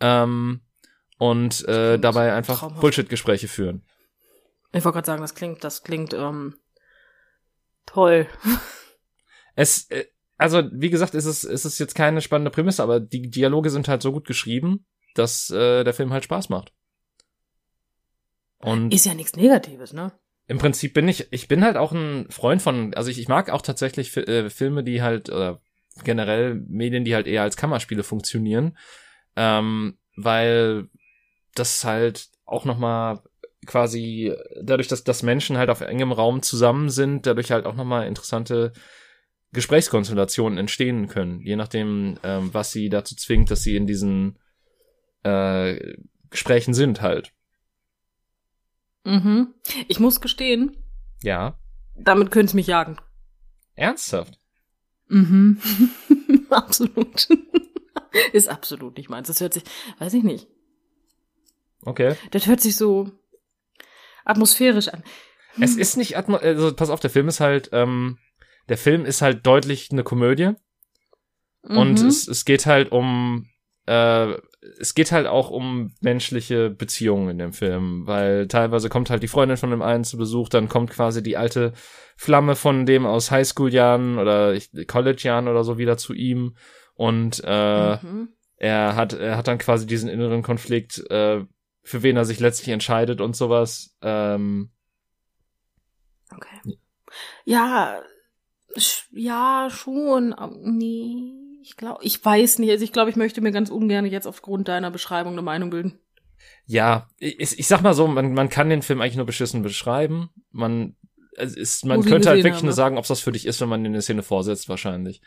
Ähm, 0.00 0.60
und 1.18 1.66
äh, 1.68 1.98
dabei 1.98 2.34
einfach. 2.34 2.72
Bullshit-Gespräche 2.80 3.48
führen. 3.48 3.82
Ich 4.72 4.84
wollte 4.84 4.96
gerade 4.96 5.06
sagen, 5.06 5.22
das 5.22 5.34
klingt, 5.34 5.64
das 5.64 5.82
klingt 5.82 6.12
ähm, 6.14 6.56
toll. 7.86 8.26
Es, 9.58 9.90
äh, 9.90 10.04
also 10.36 10.64
wie 10.70 10.90
gesagt, 10.90 11.14
ist 11.14 11.24
es, 11.24 11.42
ist 11.42 11.64
es 11.64 11.78
jetzt 11.78 11.94
keine 11.94 12.20
spannende 12.20 12.50
Prämisse, 12.50 12.82
aber 12.82 13.00
die 13.00 13.30
Dialoge 13.30 13.70
sind 13.70 13.88
halt 13.88 14.02
so 14.02 14.12
gut 14.12 14.26
geschrieben, 14.26 14.84
dass 15.14 15.48
äh, 15.48 15.82
der 15.82 15.94
Film 15.94 16.12
halt 16.12 16.24
Spaß 16.24 16.50
macht. 16.50 16.74
Und 18.58 18.92
Ist 18.92 19.06
ja 19.06 19.14
nichts 19.14 19.34
Negatives, 19.34 19.94
ne? 19.94 20.12
im 20.48 20.58
Prinzip 20.58 20.94
bin 20.94 21.08
ich, 21.08 21.32
ich 21.32 21.48
bin 21.48 21.64
halt 21.64 21.76
auch 21.76 21.92
ein 21.92 22.30
Freund 22.30 22.62
von, 22.62 22.94
also 22.94 23.10
ich, 23.10 23.18
ich 23.18 23.28
mag 23.28 23.50
auch 23.50 23.62
tatsächlich 23.62 24.16
äh, 24.16 24.48
Filme, 24.48 24.84
die 24.84 25.02
halt, 25.02 25.28
oder 25.28 25.60
generell 26.04 26.54
Medien, 26.54 27.04
die 27.04 27.14
halt 27.14 27.26
eher 27.26 27.42
als 27.42 27.56
Kammerspiele 27.56 28.04
funktionieren, 28.04 28.76
ähm, 29.36 29.98
weil 30.16 30.88
das 31.54 31.84
halt 31.84 32.28
auch 32.44 32.64
nochmal 32.64 33.22
quasi 33.66 34.32
dadurch, 34.62 34.88
dass, 34.88 35.04
dass 35.04 35.22
Menschen 35.22 35.56
halt 35.58 35.70
auf 35.70 35.80
engem 35.80 36.12
Raum 36.12 36.42
zusammen 36.42 36.88
sind, 36.90 37.26
dadurch 37.26 37.50
halt 37.50 37.66
auch 37.66 37.74
nochmal 37.74 38.06
interessante 38.06 38.72
Gesprächskonstellationen 39.52 40.58
entstehen 40.58 41.08
können, 41.08 41.40
je 41.40 41.56
nachdem, 41.56 42.18
ähm, 42.22 42.52
was 42.52 42.72
sie 42.72 42.88
dazu 42.88 43.14
zwingt, 43.16 43.50
dass 43.50 43.62
sie 43.62 43.76
in 43.76 43.86
diesen 43.86 44.38
äh, 45.22 45.96
Gesprächen 46.30 46.74
sind 46.74 47.00
halt. 47.00 47.32
Mhm. 49.04 49.54
Ich 49.88 50.00
muss 50.00 50.20
gestehen, 50.20 50.76
Ja. 51.22 51.58
damit 51.94 52.30
könnte 52.30 52.50
es 52.50 52.54
mich 52.54 52.66
jagen. 52.66 52.96
Ernsthaft? 53.74 54.38
Mhm. 55.08 55.60
absolut. 56.50 57.28
Ist 58.32 58.48
absolut 58.48 58.96
nicht 58.96 59.08
meins. 59.08 59.28
Das 59.28 59.40
hört 59.40 59.54
sich, 59.54 59.64
weiß 59.98 60.14
ich 60.14 60.22
nicht. 60.24 60.48
Okay. 61.82 62.16
Das 62.30 62.46
hört 62.46 62.60
sich 62.60 62.76
so 62.76 63.10
atmosphärisch 64.24 64.88
an. 64.88 65.02
Es 65.60 65.76
ist 65.76 65.96
nicht 65.96 66.16
Atmo 66.18 66.36
also 66.36 66.74
pass 66.74 66.90
auf, 66.90 67.00
der 67.00 67.10
Film 67.10 67.28
ist 67.28 67.40
halt, 67.40 67.70
ähm, 67.72 68.18
der 68.68 68.76
Film 68.76 69.04
ist 69.06 69.22
halt 69.22 69.46
deutlich 69.46 69.90
eine 69.90 70.02
Komödie 70.04 70.50
und 71.62 72.00
Mhm. 72.02 72.06
es, 72.06 72.28
es 72.28 72.44
geht 72.44 72.66
halt 72.66 72.92
um, 72.92 73.48
äh, 73.86 74.34
es 74.80 74.94
geht 74.94 75.12
halt 75.12 75.26
auch 75.26 75.48
um 75.50 75.94
menschliche 76.00 76.68
Beziehungen 76.70 77.30
in 77.30 77.38
dem 77.38 77.52
Film, 77.52 78.06
weil 78.06 78.48
teilweise 78.48 78.88
kommt 78.88 79.08
halt 79.08 79.22
die 79.22 79.28
Freundin 79.28 79.56
von 79.56 79.70
dem 79.70 79.80
einen 79.82 80.04
zu 80.04 80.18
Besuch, 80.18 80.48
dann 80.48 80.68
kommt 80.68 80.90
quasi 80.90 81.22
die 81.22 81.36
alte 81.36 81.72
Flamme 82.16 82.54
von 82.56 82.84
dem 82.84 83.06
aus 83.06 83.30
Highschool-Jahren 83.30 84.18
oder 84.18 84.58
College-Jahren 84.86 85.48
oder 85.48 85.64
so 85.64 85.78
wieder 85.78 85.96
zu 85.96 86.12
ihm 86.12 86.56
und 86.96 87.40
äh, 87.44 87.96
Mhm. 87.96 88.28
er 88.56 88.96
hat 88.96 89.12
er 89.12 89.36
hat 89.36 89.46
dann 89.48 89.58
quasi 89.58 89.86
diesen 89.86 90.08
inneren 90.08 90.42
Konflikt, 90.42 90.98
äh, 91.10 91.44
für 91.82 92.02
wen 92.02 92.16
er 92.16 92.24
sich 92.24 92.40
letztlich 92.40 92.70
entscheidet 92.70 93.20
und 93.20 93.36
sowas. 93.36 93.96
Ähm, 94.02 94.70
Okay. 96.34 96.78
Ja, 97.44 98.00
ja, 99.12 99.68
schon. 99.70 100.32
aber 100.32 100.56
Nee, 100.60 101.32
ich 101.62 101.76
glaube, 101.76 102.02
ich 102.04 102.22
weiß 102.22 102.58
nicht. 102.58 102.70
Also 102.70 102.84
ich 102.84 102.92
glaube, 102.92 103.10
ich 103.10 103.16
möchte 103.16 103.40
mir 103.40 103.52
ganz 103.52 103.70
ungern 103.70 104.04
jetzt 104.06 104.26
aufgrund 104.26 104.68
deiner 104.68 104.90
Beschreibung 104.90 105.32
eine 105.32 105.42
Meinung 105.42 105.70
bilden. 105.70 105.98
Ja, 106.66 107.08
ich, 107.18 107.58
ich 107.58 107.66
sag 107.66 107.82
mal 107.82 107.94
so, 107.94 108.06
man, 108.06 108.34
man 108.34 108.48
kann 108.48 108.68
den 108.68 108.82
Film 108.82 109.00
eigentlich 109.00 109.16
nur 109.16 109.24
beschissen 109.26 109.62
beschreiben. 109.62 110.30
Man, 110.50 110.96
ist, 111.32 111.84
man 111.84 112.00
ich 112.00 112.06
könnte 112.06 112.28
halt 112.28 112.38
wirklich 112.38 112.54
haben, 112.56 112.64
nur 112.64 112.72
ne? 112.72 112.76
sagen, 112.76 112.98
ob 112.98 113.06
das 113.06 113.20
für 113.20 113.32
dich 113.32 113.46
ist, 113.46 113.60
wenn 113.60 113.68
man 113.68 113.82
dir 113.82 113.88
eine 113.88 114.02
Szene 114.02 114.22
vorsetzt, 114.22 114.68
wahrscheinlich. 114.68 115.22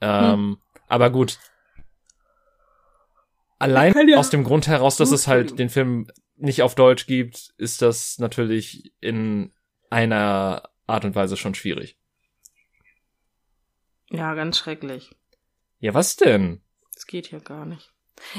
Ähm, 0.00 0.56
Aber 0.90 1.10
gut. 1.10 1.38
Allein 3.58 4.08
ja- 4.08 4.18
aus 4.18 4.30
dem 4.30 4.44
Grund 4.44 4.66
heraus, 4.66 4.96
dass 4.96 5.10
Gut, 5.10 5.18
es 5.18 5.26
halt 5.28 5.58
den 5.58 5.68
Film 5.68 6.08
nicht 6.36 6.62
auf 6.62 6.74
Deutsch 6.74 7.06
gibt, 7.06 7.54
ist 7.58 7.82
das 7.82 8.18
natürlich 8.18 8.92
in 9.00 9.52
einer 9.90 10.68
Art 10.86 11.04
und 11.04 11.14
Weise 11.14 11.36
schon 11.36 11.54
schwierig. 11.54 11.96
Ja, 14.10 14.34
ganz 14.34 14.58
schrecklich. 14.58 15.10
Ja, 15.78 15.94
was 15.94 16.16
denn? 16.16 16.60
Das 16.94 17.06
geht 17.06 17.26
hier 17.28 17.40
gar 17.40 17.64
nicht. 17.66 17.92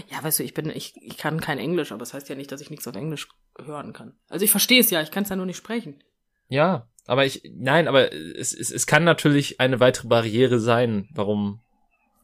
Ja, 0.09 0.21
weißt 0.23 0.39
du, 0.39 0.43
ich 0.43 0.53
bin, 0.53 0.69
ich, 0.69 0.93
ich 1.01 1.17
kann 1.17 1.39
kein 1.39 1.57
Englisch, 1.57 1.91
aber 1.91 1.99
das 1.99 2.13
heißt 2.13 2.29
ja 2.29 2.35
nicht, 2.35 2.51
dass 2.51 2.61
ich 2.61 2.69
nichts 2.69 2.87
auf 2.87 2.95
Englisch 2.95 3.29
hören 3.57 3.93
kann. 3.93 4.15
Also 4.27 4.43
ich 4.45 4.51
verstehe 4.51 4.79
es 4.81 4.89
ja, 4.91 5.01
ich 5.01 5.11
kann 5.11 5.23
es 5.23 5.29
ja 5.29 5.35
nur 5.35 5.45
nicht 5.45 5.57
sprechen. 5.57 6.03
Ja, 6.49 6.87
aber 7.05 7.25
ich, 7.25 7.41
nein, 7.55 7.87
aber 7.87 8.11
es, 8.13 8.53
es, 8.53 8.69
es 8.71 8.85
kann 8.85 9.03
natürlich 9.03 9.59
eine 9.59 9.79
weitere 9.79 10.07
Barriere 10.07 10.59
sein, 10.59 11.09
warum 11.13 11.61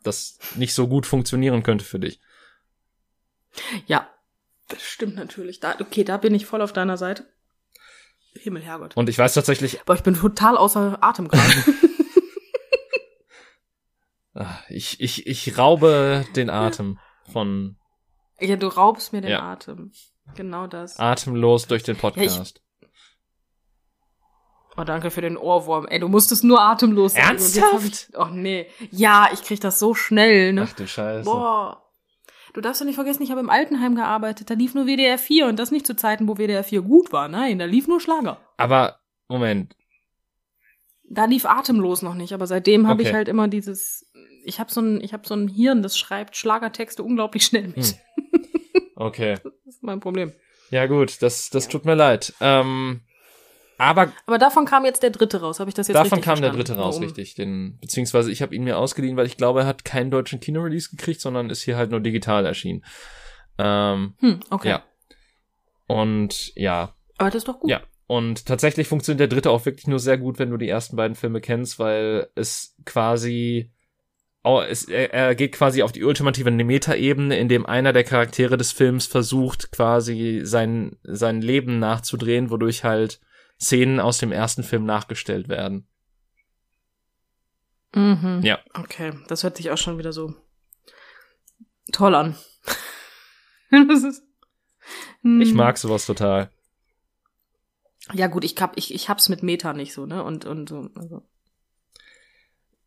das 0.03 0.39
nicht 0.55 0.73
so 0.73 0.87
gut 0.87 1.05
funktionieren 1.05 1.63
könnte 1.63 1.85
für 1.85 1.99
dich. 1.99 2.19
Ja, 3.85 4.09
das 4.67 4.81
stimmt 4.81 5.15
natürlich. 5.15 5.59
Da, 5.59 5.75
okay, 5.79 6.03
da 6.03 6.17
bin 6.17 6.35
ich 6.35 6.45
voll 6.45 6.61
auf 6.61 6.73
deiner 6.73 6.97
Seite. 6.97 7.25
Himmel, 8.33 8.61
Herrgott. 8.61 8.95
Und 8.95 9.09
ich 9.09 9.17
weiß 9.17 9.33
tatsächlich, 9.33 9.81
Aber 9.81 9.95
ich 9.95 10.03
bin 10.03 10.13
total 10.13 10.57
außer 10.57 10.99
Atem 11.01 11.27
gerade. 11.27 11.53
ah, 14.35 14.59
ich, 14.69 14.99
ich, 14.99 15.25
ich 15.25 15.57
raube 15.57 16.25
den 16.35 16.49
Atem 16.49 16.99
von 17.31 17.77
ja, 18.39 18.55
du 18.55 18.67
raubst 18.67 19.13
mir 19.13 19.21
den 19.21 19.31
Ja. 19.31 19.41
Atem. 19.41 19.91
Genau 20.35 20.67
das. 20.67 20.99
atemlos 20.99 21.67
durch 21.67 21.83
den 21.83 21.95
Podcast. 21.95 22.61
Oh, 24.77 24.83
danke 24.83 25.09
für 25.09 25.21
den 25.21 25.37
Ohrwurm. 25.37 25.87
Ey, 25.87 25.99
du 25.99 26.07
musstest 26.07 26.43
nur 26.43 26.61
atemlos 26.61 27.13
sein. 27.13 27.23
Ernsthaft? 27.23 28.09
Ich, 28.11 28.17
oh 28.17 28.27
nee. 28.31 28.67
Ja, 28.91 29.29
ich 29.33 29.41
krieg 29.41 29.59
das 29.59 29.79
so 29.79 29.95
schnell, 29.95 30.53
ne? 30.53 30.67
Ach 30.69 30.73
du 30.73 30.87
Scheiße. 30.87 31.23
Boah. 31.25 31.83
Du 32.53 32.61
darfst 32.61 32.81
doch 32.81 32.85
nicht 32.85 32.95
vergessen, 32.95 33.23
ich 33.23 33.31
habe 33.31 33.39
im 33.39 33.49
Altenheim 33.49 33.95
gearbeitet. 33.95 34.49
Da 34.49 34.53
lief 34.53 34.73
nur 34.75 34.85
WDR 34.85 35.17
4 35.17 35.47
und 35.47 35.57
das 35.59 35.71
nicht 35.71 35.85
zu 35.87 35.95
Zeiten, 35.95 36.27
wo 36.27 36.35
WDR 36.37 36.63
4 36.63 36.81
gut 36.81 37.11
war. 37.11 37.27
Nein, 37.27 37.59
da 37.59 37.65
lief 37.65 37.87
nur 37.87 37.99
Schlager. 37.99 38.39
Aber, 38.57 38.99
Moment, 39.27 39.75
Da 41.09 41.25
lief 41.25 41.45
atemlos 41.45 42.01
noch 42.01 42.15
nicht, 42.15 42.33
aber 42.33 42.47
seitdem 42.47 42.87
habe 42.87 43.01
Okay. 43.01 43.09
ich 43.09 43.15
halt 43.15 43.27
immer 43.27 43.47
dieses 43.47 44.05
ich 44.43 44.59
habe 44.59 44.71
so 44.71 44.81
ein 44.81 45.01
ich 45.01 45.13
habe 45.13 45.27
so 45.27 45.35
ein 45.35 45.47
Hirn, 45.47 45.81
das 45.81 45.97
schreibt 45.97 46.35
Schlagertexte 46.37 47.01
unglaublich 47.03 47.45
schnell 47.45 47.67
mit. 47.75 47.95
Hm. 47.95 48.81
okay. 48.95 49.35
Das 49.65 49.75
ist 49.75 49.83
mein 49.83 49.99
Problem. 49.99 50.33
Ja 50.71 50.85
gut, 50.87 51.21
das, 51.21 51.49
das 51.49 51.67
tut 51.67 51.85
mir 51.85 51.93
leid. 51.95 52.33
Ähm, 52.41 53.01
aber 53.77 54.11
Aber 54.25 54.37
davon 54.37 54.65
kam 54.65 54.85
jetzt 54.85 55.03
der 55.03 55.09
dritte 55.11 55.41
raus. 55.41 55.59
Habe 55.59 55.69
ich 55.69 55.73
das 55.75 55.87
jetzt 55.87 55.95
davon 55.95 56.17
richtig 56.19 56.25
kam 56.25 56.41
der 56.41 56.51
verstanden? 56.51 56.65
dritte 56.67 56.81
raus, 56.81 56.95
Warum? 56.95 57.03
richtig. 57.03 57.35
Den, 57.35 57.77
beziehungsweise 57.79 58.31
ich 58.31 58.41
habe 58.41 58.55
ihn 58.55 58.63
mir 58.63 58.77
ausgeliehen, 58.77 59.17
weil 59.17 59.25
ich 59.27 59.37
glaube, 59.37 59.61
er 59.61 59.65
hat 59.67 59.85
keinen 59.85 60.11
deutschen 60.11 60.39
Kinorelease 60.39 60.89
gekriegt, 60.91 61.21
sondern 61.21 61.49
ist 61.49 61.61
hier 61.61 61.77
halt 61.77 61.91
nur 61.91 61.99
digital 61.99 62.45
erschienen. 62.45 62.83
Ähm, 63.57 64.13
Hm, 64.19 64.39
okay. 64.49 64.69
Ja. 64.69 64.83
und 65.87 66.53
ja, 66.55 66.93
Aber 67.17 67.29
das 67.29 67.37
ist 67.37 67.47
doch 67.47 67.59
gut. 67.59 67.69
Ja. 67.69 67.81
Und 68.07 68.45
tatsächlich 68.45 68.87
funktioniert 68.87 69.19
der 69.19 69.27
dritte 69.27 69.51
auch 69.51 69.65
wirklich 69.65 69.87
nur 69.87 69.99
sehr 69.99 70.17
gut, 70.17 70.39
wenn 70.39 70.49
du 70.49 70.57
die 70.57 70.69
ersten 70.69 70.95
beiden 70.95 71.15
Filme 71.15 71.41
kennst, 71.41 71.77
weil 71.77 72.27
es 72.35 72.75
quasi 72.85 73.71
oh, 74.43 74.61
es, 74.61 74.85
er, 74.85 75.13
er 75.13 75.35
geht 75.35 75.51
quasi 75.51 75.83
auf 75.83 75.91
die 75.91 76.05
ultimative 76.05 76.49
Metaebene, 76.51 77.37
in 77.37 77.49
dem 77.49 77.65
einer 77.65 77.91
der 77.91 78.05
Charaktere 78.05 78.55
des 78.55 78.71
Films 78.71 79.05
versucht, 79.05 79.71
quasi 79.73 80.39
sein, 80.43 80.95
sein 81.03 81.41
Leben 81.41 81.79
nachzudrehen, 81.79 82.49
wodurch 82.49 82.85
halt 82.85 83.19
Szenen 83.59 83.99
aus 83.99 84.17
dem 84.19 84.31
ersten 84.31 84.63
Film 84.63 84.85
nachgestellt 84.85 85.49
werden. 85.49 85.87
Mhm. 87.95 88.41
Ja. 88.43 88.59
Okay, 88.73 89.13
das 89.27 89.43
hört 89.43 89.57
sich 89.57 89.71
auch 89.71 89.77
schon 89.77 89.97
wieder 89.97 90.13
so 90.13 90.33
toll 91.91 92.15
an. 92.15 92.35
ist, 93.71 94.23
hm. 95.21 95.41
Ich 95.41 95.53
mag 95.53 95.77
sowas 95.77 96.05
total. 96.05 96.51
Ja 98.13 98.27
gut, 98.27 98.43
ich 98.45 98.55
hab, 98.61 98.77
ich, 98.77 98.93
ich 98.93 99.09
hab's 99.09 99.29
mit 99.29 99.43
Meta 99.43 99.73
nicht 99.73 99.93
so, 99.93 100.05
ne? 100.05 100.23
Und, 100.23 100.45
und 100.45 100.69
so. 100.69 100.89
Also. 100.95 101.27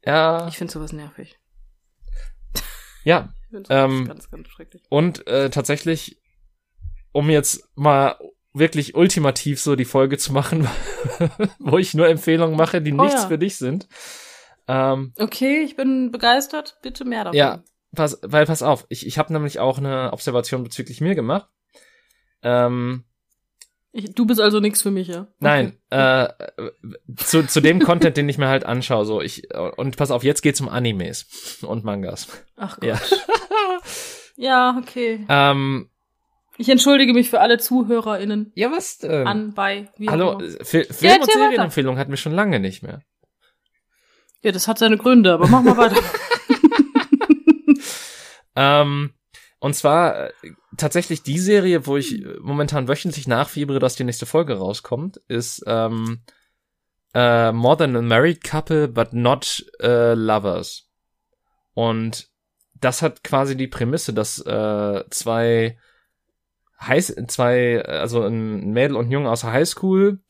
Ja. 0.04 0.48
Ich 0.48 0.56
finde 0.56 0.72
sowas 0.72 0.92
nervig. 0.92 1.38
Ja. 3.04 3.32
Ich 3.52 3.66
sowas 3.66 3.90
Ähm, 3.90 4.06
ganz, 4.06 4.30
ganz 4.30 4.48
schrecklich. 4.48 4.84
Und 4.90 5.26
äh, 5.26 5.50
tatsächlich, 5.50 6.22
um 7.10 7.28
jetzt 7.30 7.68
mal 7.74 8.16
wirklich 8.52 8.94
ultimativ 8.94 9.60
so 9.60 9.76
die 9.76 9.84
Folge 9.84 10.18
zu 10.18 10.32
machen, 10.32 10.68
wo 11.58 11.78
ich 11.78 11.94
nur 11.94 12.08
Empfehlungen 12.08 12.56
mache, 12.56 12.82
die 12.82 12.92
Oh 12.92 13.02
nichts 13.02 13.22
ja. 13.22 13.28
für 13.28 13.38
dich 13.38 13.56
sind. 13.56 13.88
Ähm, 14.68 15.12
Okay, 15.18 15.62
ich 15.62 15.76
bin 15.76 16.10
begeistert. 16.10 16.78
Bitte 16.82 17.04
mehr 17.04 17.24
davon. 17.24 17.36
Ja. 17.38 17.62
pass, 17.94 18.18
weil 18.22 18.46
pass 18.46 18.62
auf, 18.62 18.86
ich, 18.88 19.06
ich 19.06 19.18
habe 19.18 19.32
nämlich 19.32 19.58
auch 19.58 19.78
eine 19.78 20.12
Observation 20.12 20.62
bezüglich 20.64 21.00
mir 21.00 21.14
gemacht. 21.14 21.48
Ähm, 22.42 23.04
Ich, 23.92 24.14
du 24.14 24.24
bist 24.26 24.40
also 24.40 24.60
nichts 24.60 24.82
für 24.82 24.90
mich, 24.90 25.08
ja? 25.08 25.22
Okay. 25.22 25.28
Nein, 25.40 25.76
äh, 25.90 26.28
zu, 27.16 27.46
zu 27.46 27.60
dem 27.60 27.80
Content, 27.80 28.16
den 28.16 28.28
ich 28.28 28.38
mir 28.38 28.48
halt 28.48 28.64
anschaue, 28.64 29.04
so 29.04 29.20
ich 29.20 29.48
und 29.76 29.96
pass 29.96 30.10
auf, 30.10 30.22
jetzt 30.24 30.42
geht's 30.42 30.60
um 30.60 30.68
Animes 30.68 31.58
und 31.62 31.84
Mangas. 31.84 32.28
Ach 32.56 32.78
Gott. 32.78 32.84
Ja. 32.88 33.00
Ja, 34.36 34.78
okay. 34.80 35.26
Ähm, 35.28 35.90
Ich 36.60 36.68
entschuldige 36.68 37.14
mich 37.14 37.30
für 37.30 37.40
alle 37.40 37.56
ZuhörerInnen 37.56 38.52
ja, 38.54 38.70
was 38.70 38.98
denn? 38.98 39.26
an, 39.26 39.54
bei, 39.54 39.88
wie 39.96 40.10
Hallo, 40.10 40.38
äh, 40.38 40.62
Fil 40.62 40.84
Film- 40.84 41.10
Ja, 41.10 41.16
und. 41.16 41.32
Serienempfehlung 41.32 41.96
hatten 41.96 42.10
wir 42.10 42.18
schon 42.18 42.34
lange 42.34 42.60
nicht 42.60 42.82
mehr. 42.82 43.00
Ja, 44.42 44.52
das 44.52 44.68
hat 44.68 44.78
seine 44.78 44.98
Gründe, 44.98 45.32
aber 45.32 45.48
mach 45.48 45.62
mal 45.62 45.76
weiter. 45.76 45.96
Ähm, 48.56 49.14
und 49.60 49.74
zwar 49.74 50.26
äh, 50.26 50.32
tatsächlich 50.76 51.22
die 51.22 51.38
Serie, 51.38 51.86
wo 51.86 51.96
ich 51.96 52.20
äh, 52.20 52.36
momentan 52.40 52.88
wöchentlich 52.88 53.28
nachfiebere, 53.28 53.78
dass 53.78 53.94
die 53.94 54.04
nächste 54.04 54.26
Folge 54.26 54.58
rauskommt, 54.58 55.18
ist 55.28 55.62
ähm, 55.66 56.20
äh, 57.14 57.52
More 57.52 57.78
Than 57.78 57.96
a 57.96 58.02
Married 58.02 58.42
Couple, 58.42 58.88
but 58.88 59.12
not 59.12 59.64
äh, 59.80 60.14
Lovers. 60.14 60.90
Und 61.74 62.28
das 62.74 63.02
hat 63.02 63.22
quasi 63.22 63.56
die 63.56 63.68
Prämisse, 63.68 64.12
dass 64.12 64.44
äh, 64.44 65.04
zwei 65.10 65.78
High 66.80 67.14
zwei, 67.28 67.82
also 67.84 68.22
ein 68.22 68.70
Mädel 68.72 68.96
und 68.96 69.06
ein 69.06 69.12
Junge 69.12 69.30
aus 69.30 69.42
der 69.42 69.52
Highschool 69.52 70.20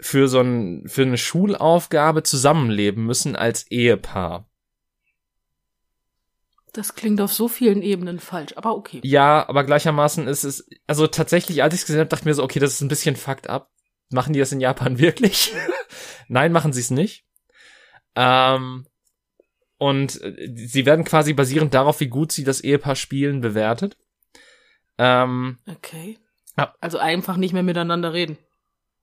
für 0.00 0.28
so 0.28 0.40
ein, 0.40 0.86
für 0.86 1.02
eine 1.02 1.18
Schulaufgabe 1.18 2.22
zusammenleben 2.22 3.04
müssen 3.04 3.36
als 3.36 3.70
Ehepaar. 3.70 4.48
Das 6.72 6.94
klingt 6.94 7.20
auf 7.20 7.32
so 7.32 7.48
vielen 7.48 7.82
Ebenen 7.82 8.20
falsch, 8.20 8.52
aber 8.56 8.76
okay. 8.76 9.00
Ja, 9.02 9.48
aber 9.48 9.64
gleichermaßen 9.64 10.28
ist 10.28 10.44
es, 10.44 10.68
also 10.86 11.06
tatsächlich, 11.06 11.62
als 11.62 11.74
ich 11.74 11.80
es 11.80 11.86
gesehen 11.86 12.00
habe, 12.00 12.08
dachte 12.08 12.22
ich 12.22 12.26
mir 12.26 12.34
so, 12.34 12.44
okay, 12.44 12.58
das 12.58 12.74
ist 12.74 12.80
ein 12.82 12.88
bisschen 12.88 13.16
fucked 13.16 13.48
up. 13.48 13.70
Machen 14.10 14.32
die 14.32 14.38
das 14.38 14.52
in 14.52 14.60
Japan 14.60 14.98
wirklich? 14.98 15.52
Nein, 16.28 16.52
machen 16.52 16.72
sie 16.72 16.80
es 16.80 16.90
nicht. 16.90 17.24
Ähm, 18.14 18.86
und 19.78 20.20
äh, 20.22 20.52
sie 20.54 20.86
werden 20.86 21.04
quasi 21.04 21.32
basierend 21.32 21.72
darauf, 21.74 22.00
wie 22.00 22.08
gut 22.08 22.32
sie 22.32 22.44
das 22.44 22.60
Ehepaar 22.60 22.96
spielen, 22.96 23.40
bewertet. 23.40 23.96
Ähm, 24.98 25.58
Okay. 25.66 26.18
Ja. 26.56 26.74
Also 26.80 26.98
einfach 26.98 27.36
nicht 27.36 27.52
mehr 27.52 27.62
miteinander 27.62 28.12
reden. 28.12 28.36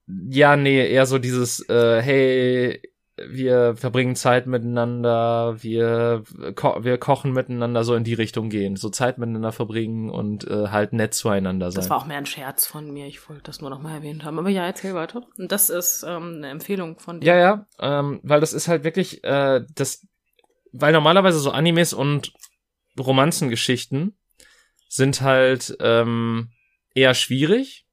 ja, 0.08 0.56
nee, 0.58 0.86
eher 0.88 1.06
so 1.06 1.18
dieses, 1.18 1.68
äh, 1.70 2.02
hey, 2.02 2.82
wir 3.18 3.78
verbringen 3.78 4.18
Zeit 4.18 4.46
miteinander, 4.46 5.56
wir, 5.64 6.24
ko 6.56 6.84
wir 6.84 6.98
kochen 6.98 7.32
miteinander, 7.32 7.86
so 7.86 7.96
in 7.96 8.04
die 8.04 8.14
Richtung 8.14 8.50
gehen. 8.50 8.76
So 8.76 8.90
Zeit 8.90 9.18
miteinander 9.18 9.54
verbringen 9.54 10.10
und 10.10 10.46
äh, 10.48 10.68
halt 10.68 10.92
nett 10.92 11.14
zueinander 11.14 11.72
sein. 11.72 11.80
Das 11.80 11.90
war 11.90 11.98
auch 11.98 12.06
mehr 12.06 12.18
ein 12.18 12.26
Scherz 12.26 12.68
von 12.68 12.92
mir. 12.92 13.08
Ich 13.08 13.30
wollte 13.30 13.44
das 13.44 13.62
nur 13.62 13.70
noch 13.70 13.82
mal 13.82 13.96
erwähnt 13.96 14.26
haben. 14.26 14.38
Aber 14.38 14.50
ja, 14.50 14.66
erzähl 14.66 14.94
weiter. 14.96 15.26
Und 15.38 15.50
das 15.54 15.70
ist 15.70 16.04
ähm, 16.06 16.34
eine 16.38 16.50
Empfehlung 16.50 17.00
von 17.00 17.22
dir. 17.22 17.28
Ja, 17.28 17.38
ja, 17.38 17.68
ähm, 17.80 18.20
weil 18.24 18.42
das 18.42 18.52
ist 18.52 18.68
halt 18.68 18.84
wirklich, 18.84 19.24
äh, 19.24 19.62
das, 19.74 20.06
weil 20.74 20.92
normalerweise 20.92 21.40
so 21.40 21.52
Animes 21.52 21.94
und 21.94 22.34
Romanzengeschichten 23.00 24.18
sind 24.88 25.22
halt 25.22 25.76
ähm, 25.80 26.50
eher 26.94 27.14
schwierig. 27.14 27.86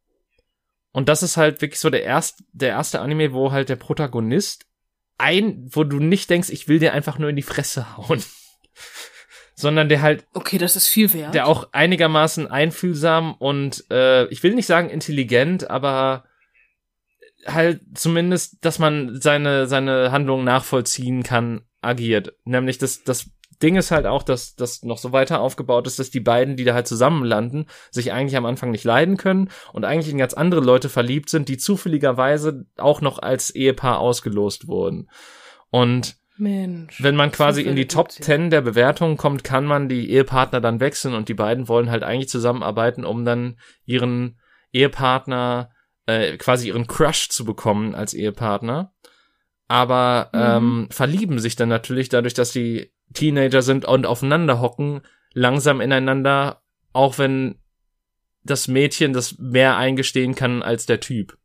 Und 0.92 1.08
das 1.08 1.22
ist 1.22 1.36
halt 1.36 1.62
wirklich 1.62 1.80
so 1.80 1.90
der 1.90 2.02
erste, 2.04 2.44
der 2.52 2.70
erste 2.70 3.00
Anime, 3.00 3.32
wo 3.32 3.50
halt 3.50 3.68
der 3.68 3.76
Protagonist 3.76 4.66
ein, 5.18 5.68
wo 5.70 5.84
du 5.84 5.98
nicht 6.00 6.28
denkst, 6.30 6.50
ich 6.50 6.68
will 6.68 6.78
dir 6.78 6.92
einfach 6.92 7.18
nur 7.18 7.30
in 7.30 7.36
die 7.36 7.42
Fresse 7.42 7.96
hauen. 7.96 8.22
Sondern 9.54 9.88
der 9.88 10.02
halt 10.02 10.26
Okay, 10.34 10.58
das 10.58 10.76
ist 10.76 10.88
viel 10.88 11.12
wert. 11.12 11.34
der 11.34 11.46
auch 11.46 11.68
einigermaßen 11.72 12.46
einfühlsam 12.48 13.34
und 13.34 13.84
äh, 13.90 14.26
ich 14.26 14.42
will 14.42 14.54
nicht 14.54 14.66
sagen 14.66 14.90
intelligent, 14.90 15.70
aber 15.70 16.24
halt 17.46 17.80
zumindest, 17.94 18.64
dass 18.64 18.78
man 18.78 19.20
seine 19.20 19.66
seine 19.66 20.10
Handlungen 20.10 20.44
nachvollziehen 20.44 21.22
kann, 21.22 21.62
agiert. 21.80 22.34
Nämlich 22.44 22.78
das 22.78 23.04
das 23.04 23.30
Ding 23.62 23.76
ist 23.76 23.90
halt 23.90 24.06
auch, 24.06 24.22
dass 24.22 24.56
das 24.56 24.82
noch 24.82 24.98
so 24.98 25.12
weiter 25.12 25.40
aufgebaut 25.40 25.86
ist, 25.86 25.98
dass 25.98 26.10
die 26.10 26.20
beiden, 26.20 26.56
die 26.56 26.64
da 26.64 26.74
halt 26.74 26.86
zusammen 26.88 27.24
landen, 27.24 27.66
sich 27.90 28.12
eigentlich 28.12 28.36
am 28.36 28.46
Anfang 28.46 28.70
nicht 28.70 28.84
leiden 28.84 29.16
können 29.16 29.50
und 29.72 29.84
eigentlich 29.84 30.12
in 30.12 30.18
ganz 30.18 30.34
andere 30.34 30.60
Leute 30.60 30.88
verliebt 30.88 31.30
sind, 31.30 31.48
die 31.48 31.56
zufälligerweise 31.58 32.66
auch 32.76 33.00
noch 33.00 33.18
als 33.20 33.50
Ehepaar 33.50 33.98
ausgelost 33.98 34.66
wurden. 34.68 35.08
Und 35.70 36.16
Mensch. 36.36 37.02
wenn 37.02 37.16
man 37.16 37.30
quasi 37.30 37.62
in 37.62 37.76
die 37.76 37.86
Top. 37.86 38.10
10 38.10 38.50
der 38.50 38.60
Bewertung 38.62 39.16
kommt, 39.16 39.44
kann 39.44 39.64
man 39.64 39.88
die 39.88 40.10
Ehepartner 40.10 40.60
dann 40.60 40.80
wechseln 40.80 41.14
und 41.14 41.28
die 41.28 41.34
beiden 41.34 41.68
wollen 41.68 41.90
halt 41.90 42.02
eigentlich 42.02 42.28
zusammenarbeiten, 42.28 43.04
um 43.04 43.24
dann 43.24 43.58
ihren 43.84 44.38
Ehepartner, 44.72 45.70
äh, 46.06 46.36
quasi 46.36 46.68
ihren 46.68 46.86
Crush 46.86 47.28
zu 47.28 47.44
bekommen 47.44 47.94
als 47.94 48.14
Ehepartner. 48.14 48.92
Aber 49.68 50.30
Mhm. 50.32 50.40
ähm, 50.40 50.88
verlieben 50.90 51.38
sich 51.38 51.56
dann 51.56 51.68
natürlich 51.68 52.08
dadurch, 52.08 52.34
dass 52.34 52.52
die 52.52 52.91
Teenager 53.12 53.62
sind 53.62 53.84
und 53.84 54.06
aufeinander 54.06 54.60
hocken, 54.60 55.02
langsam 55.32 55.80
ineinander, 55.80 56.62
auch 56.92 57.18
wenn 57.18 57.58
das 58.44 58.68
Mädchen 58.68 59.12
das 59.12 59.38
mehr 59.38 59.76
eingestehen 59.76 60.34
kann 60.34 60.62
als 60.62 60.86
der 60.86 61.00
Typ. 61.00 61.38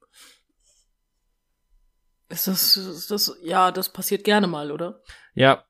Ist 2.30 2.48
das, 2.48 2.76
ist 2.76 3.10
das, 3.12 3.38
ja, 3.42 3.72
das 3.72 3.94
passiert 3.94 4.24
gerne 4.26 4.48
mal, 4.48 4.72
oder? 4.72 5.02
Ja, 5.34 5.64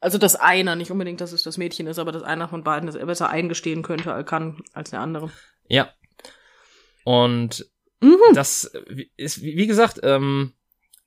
Also, 0.00 0.18
dass 0.18 0.34
einer, 0.34 0.74
nicht 0.74 0.90
unbedingt, 0.90 1.20
dass 1.20 1.32
es 1.32 1.42
das 1.44 1.58
Mädchen 1.58 1.86
ist, 1.86 1.98
aber 1.98 2.10
dass 2.10 2.22
einer 2.24 2.48
von 2.48 2.64
beiden 2.64 2.88
es 2.88 2.96
besser 2.98 3.28
eingestehen 3.30 3.82
könnte, 3.82 4.12
als 4.12 4.28
kann, 4.28 4.62
als 4.72 4.90
der 4.90 5.00
andere. 5.00 5.30
ja. 5.68 5.90
Und 7.04 7.70
Mhm. 8.02 8.34
das 8.34 8.70
ist, 9.16 9.40
wie 9.42 9.56
wie 9.56 9.66
gesagt, 9.66 10.00
ähm, 10.02 10.52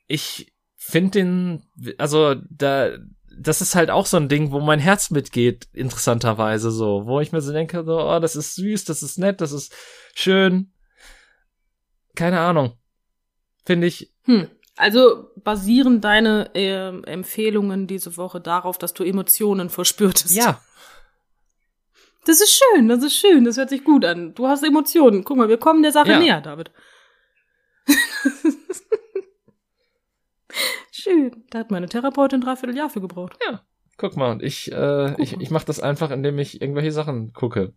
ich 0.08 0.54
finde 0.76 1.12
den, 1.12 1.64
also 2.00 2.36
da, 2.50 2.98
das 3.40 3.62
ist 3.62 3.76
halt 3.76 3.90
auch 3.90 4.06
so 4.06 4.18
ein 4.18 4.30
Ding, 4.30 4.52
wo 4.52 4.60
mein 4.60 4.80
Herz 4.80 5.10
mitgeht, 5.12 5.68
interessanterweise 5.74 6.72
so, 6.72 7.06
wo 7.06 7.20
ich 7.22 7.32
mir 7.32 7.42
so 7.42 7.52
denke, 7.54 7.84
so, 7.84 8.00
oh, 8.02 8.20
das 8.20 8.36
ist 8.36 8.56
süß, 8.56 8.86
das 8.86 9.02
ist 9.04 9.18
nett, 9.18 9.42
das 9.42 9.52
ist 9.52 9.74
schön. 10.14 10.72
Keine 12.16 12.40
Ahnung. 12.42 12.74
Finde 13.66 13.88
ich, 13.88 14.12
Hm. 14.24 14.48
Also 14.76 15.30
basieren 15.44 16.00
deine 16.00 16.52
ähm, 16.54 17.04
Empfehlungen 17.04 17.86
diese 17.86 18.16
Woche 18.16 18.40
darauf, 18.40 18.78
dass 18.78 18.94
du 18.94 19.04
Emotionen 19.04 19.70
verspürtest? 19.70 20.34
ja, 20.34 20.62
Das 22.26 22.40
ist 22.40 22.58
schön, 22.74 22.88
das 22.88 23.04
ist 23.04 23.16
schön, 23.16 23.44
das 23.44 23.58
hört 23.58 23.70
sich 23.70 23.84
gut 23.84 24.06
an. 24.06 24.34
Du 24.36 24.48
hast 24.48 24.64
Emotionen. 24.64 25.24
Guck 25.26 25.36
mal, 25.36 25.50
wir 25.50 25.58
kommen 25.58 25.82
der 25.84 25.92
Sache 25.92 26.12
Ja. 26.12 26.20
näher, 26.20 26.42
David. 26.42 26.72
Schön. 31.00 31.44
Da 31.50 31.60
hat 31.60 31.72
meine 31.72 31.88
Therapeutin 31.88 32.42
dreiviertel 32.42 32.76
Jahr 32.78 32.90
für 32.90 33.02
gebraucht. 33.02 33.38
guck 33.98 34.16
mal, 34.18 34.32
und 34.32 34.44
ich, 34.44 34.72
äh, 34.72 35.10
Guck 35.12 35.20
ich, 35.20 35.36
mal. 35.36 35.42
ich 35.42 35.50
mache 35.52 35.66
das 35.66 35.80
einfach, 35.80 36.12
indem 36.12 36.40
ich 36.40 36.62
irgendwelche 36.62 36.92
Sachen 36.92 37.34
gucke. 37.34 37.74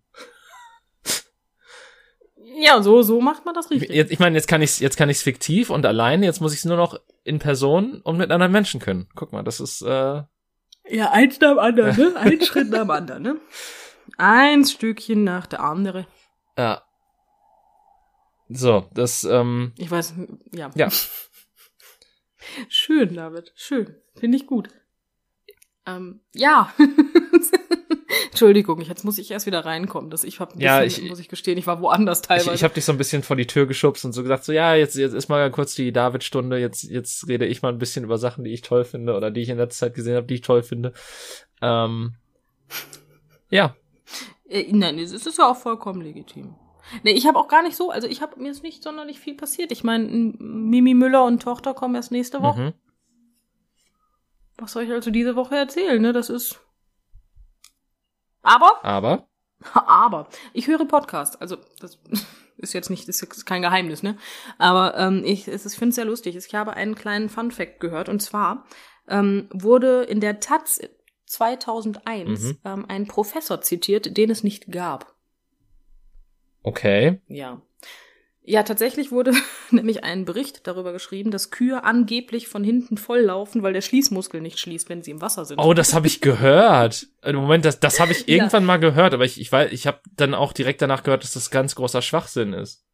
Ja, 2.60 2.82
so, 2.82 3.02
so 3.02 3.20
macht 3.20 3.44
man 3.44 3.54
das 3.54 3.70
richtig. 3.70 3.90
Jetzt, 3.90 4.12
ich 4.12 4.18
meine, 4.18 4.36
jetzt 4.36 4.46
kann 4.46 4.62
ich's, 4.62 4.78
jetzt 4.78 4.96
kann 4.96 5.08
ich's 5.08 5.22
fiktiv 5.22 5.70
und 5.70 5.86
alleine, 5.86 6.26
jetzt 6.26 6.40
muss 6.40 6.52
ich's 6.54 6.64
nur 6.64 6.76
noch 6.76 6.98
in 7.24 7.38
Person 7.38 8.00
und 8.02 8.18
mit 8.18 8.30
anderen 8.30 8.52
Menschen 8.52 8.78
können. 8.80 9.08
Guck 9.14 9.32
mal, 9.32 9.42
das 9.42 9.58
ist, 9.60 9.82
äh, 9.82 10.22
Ja, 10.88 11.10
eins 11.12 11.40
nach 11.40 11.50
dem 11.50 11.58
anderen, 11.58 11.96
ne? 11.96 12.12
Ein 12.16 12.40
Schritt 12.44 12.68
nach 12.70 12.80
dem 12.82 12.90
anderen, 12.90 13.22
ne? 13.22 13.36
Ein 14.18 14.64
Stückchen 14.64 15.24
nach 15.24 15.46
der 15.46 15.60
andere. 15.62 16.06
ja. 16.58 16.82
So, 18.54 18.84
das, 18.92 19.24
ähm, 19.24 19.72
Ich 19.78 19.90
weiß, 19.90 20.12
ja. 20.54 20.70
Ja. 20.74 20.88
Schön, 22.68 23.14
David. 23.14 23.52
Schön. 23.54 23.94
Finde 24.14 24.36
ich 24.36 24.46
gut. 24.46 24.68
Ähm, 25.86 26.20
ja. 26.34 26.72
Entschuldigung, 28.30 28.80
jetzt 28.80 29.04
muss 29.04 29.18
ich 29.18 29.30
erst 29.30 29.46
wieder 29.46 29.64
reinkommen. 29.64 30.10
Das 30.10 30.24
ich 30.24 30.40
hab 30.40 30.54
ein 30.54 30.60
Ja, 30.60 30.80
bisschen, 30.80 31.04
ich- 31.04 31.10
muss 31.10 31.18
ich 31.20 31.28
gestehen, 31.28 31.58
ich 31.58 31.66
war 31.66 31.80
woanders 31.80 32.20
Ich, 32.20 32.26
teilweise. 32.26 32.54
ich 32.54 32.64
habe 32.64 32.74
dich 32.74 32.84
so 32.84 32.92
ein 32.92 32.98
bisschen 32.98 33.22
vor 33.22 33.36
die 33.36 33.46
Tür 33.46 33.66
geschubst 33.66 34.04
und 34.04 34.12
so 34.12 34.22
gesagt, 34.22 34.44
so 34.44 34.52
ja, 34.52 34.74
jetzt, 34.74 34.96
jetzt 34.96 35.12
ist 35.14 35.28
mal 35.28 35.50
kurz 35.50 35.74
die 35.74 35.92
David-Stunde, 35.92 36.58
jetzt, 36.58 36.82
jetzt 36.84 37.26
rede 37.28 37.46
ich 37.46 37.62
mal 37.62 37.70
ein 37.70 37.78
bisschen 37.78 38.04
über 38.04 38.18
Sachen, 38.18 38.44
die 38.44 38.52
ich 38.52 38.62
toll 38.62 38.84
finde 38.84 39.14
oder 39.16 39.30
die 39.30 39.40
ich 39.42 39.48
in 39.48 39.58
letzter 39.58 39.86
Zeit 39.86 39.94
gesehen 39.94 40.16
habe, 40.16 40.26
die 40.26 40.34
ich 40.34 40.40
toll 40.42 40.62
finde. 40.62 40.92
Ähm, 41.60 42.14
ja, 43.50 43.76
Äh, 44.48 44.66
nein, 44.72 44.98
es 44.98 45.12
ist 45.12 45.38
ja 45.38 45.50
auch 45.50 45.56
vollkommen 45.56 46.00
legitim. 46.02 46.54
Nee, 47.02 47.12
ich 47.12 47.26
habe 47.26 47.38
auch 47.38 47.48
gar 47.48 47.62
nicht 47.62 47.76
so, 47.76 47.90
also 47.90 48.06
ich 48.08 48.22
habe 48.22 48.40
mir 48.40 48.50
ist 48.50 48.62
nicht 48.62 48.82
sonderlich 48.82 49.20
viel 49.20 49.34
passiert. 49.36 49.70
Ich 49.72 49.84
meine, 49.84 50.04
Mimi 50.08 50.94
Müller 50.94 51.24
und 51.24 51.42
Tochter 51.42 51.74
kommen 51.74 51.94
erst 51.94 52.10
nächste 52.12 52.42
Woche. 52.42 52.60
mhm. 52.60 52.72
Was 54.58 54.72
soll 54.72 54.84
ich 54.84 54.90
also 54.92 55.10
diese 55.10 55.34
Woche 55.36 55.56
erzählen, 55.56 56.00
ne? 56.00 56.12
Das 56.12 56.28
ist. 56.30 56.60
Aber, 58.42 58.84
aber 58.84 59.28
aber, 59.74 60.28
ich 60.52 60.66
höre 60.66 60.84
Podcast. 60.84 61.40
Also, 61.40 61.56
das 61.80 61.98
ist 62.56 62.72
jetzt 62.72 62.90
nicht, 62.90 63.08
das 63.08 63.22
ist 63.22 63.46
kein 63.46 63.62
Geheimnis, 63.62 64.02
ne? 64.02 64.16
Aber 64.58 64.96
ähm, 64.98 65.22
ich, 65.24 65.48
es 65.48 65.64
ist- 65.66 65.72
ich 65.74 65.78
finde 65.78 65.90
es 65.90 65.94
sehr 65.96 66.04
lustig. 66.04 66.36
Ich 66.36 66.54
habe 66.54 66.74
einen 66.74 66.94
kleinen 66.94 67.28
Fun-Fact 67.28 67.80
gehört 67.80 68.08
und 68.08 68.20
zwar 68.20 68.64
ähm, 69.08 69.48
wurde 69.52 70.02
in 70.02 70.20
der 70.20 70.40
Taz 70.40 70.80
2001 71.26 72.40
Mhm. 72.42 72.58
ähm, 72.64 72.86
ein 72.88 73.06
Professor 73.06 73.60
zitiert, 73.60 74.16
den 74.16 74.30
es 74.30 74.42
nicht 74.44 74.70
gab. 74.70 75.14
Okay. 76.62 77.20
Ja. 77.28 77.60
Ja, 78.44 78.64
tatsächlich 78.64 79.12
wurde 79.12 79.32
nämlich 79.70 80.02
ein 80.02 80.24
Bericht 80.24 80.66
darüber 80.66 80.92
geschrieben, 80.92 81.30
dass 81.30 81.50
Kühe 81.52 81.84
angeblich 81.84 82.48
von 82.48 82.64
hinten 82.64 82.96
volllaufen, 82.96 83.62
weil 83.62 83.72
der 83.72 83.82
Schließmuskel 83.82 84.40
nicht 84.40 84.58
schließt, 84.58 84.88
wenn 84.88 85.02
sie 85.02 85.12
im 85.12 85.20
Wasser 85.20 85.44
sind. 85.44 85.58
Oh, 85.60 85.74
das 85.74 85.94
habe 85.94 86.08
ich 86.08 86.20
gehört. 86.20 87.06
Äh, 87.22 87.32
Moment, 87.34 87.64
das, 87.64 87.78
das 87.78 88.00
habe 88.00 88.10
ich 88.10 88.20
Ja. 88.26 88.34
irgendwann 88.36 88.64
mal 88.64 88.78
gehört, 88.78 89.14
aber 89.14 89.24
ich, 89.24 89.40
ich 89.40 89.52
weiß, 89.52 89.70
ich 89.70 89.86
habe 89.86 90.00
dann 90.16 90.34
auch 90.34 90.52
direkt 90.52 90.82
danach 90.82 91.04
gehört, 91.04 91.22
dass 91.22 91.34
das 91.34 91.50
ganz 91.52 91.76
großer 91.76 92.02
Schwachsinn 92.02 92.52
ist. 92.52 92.84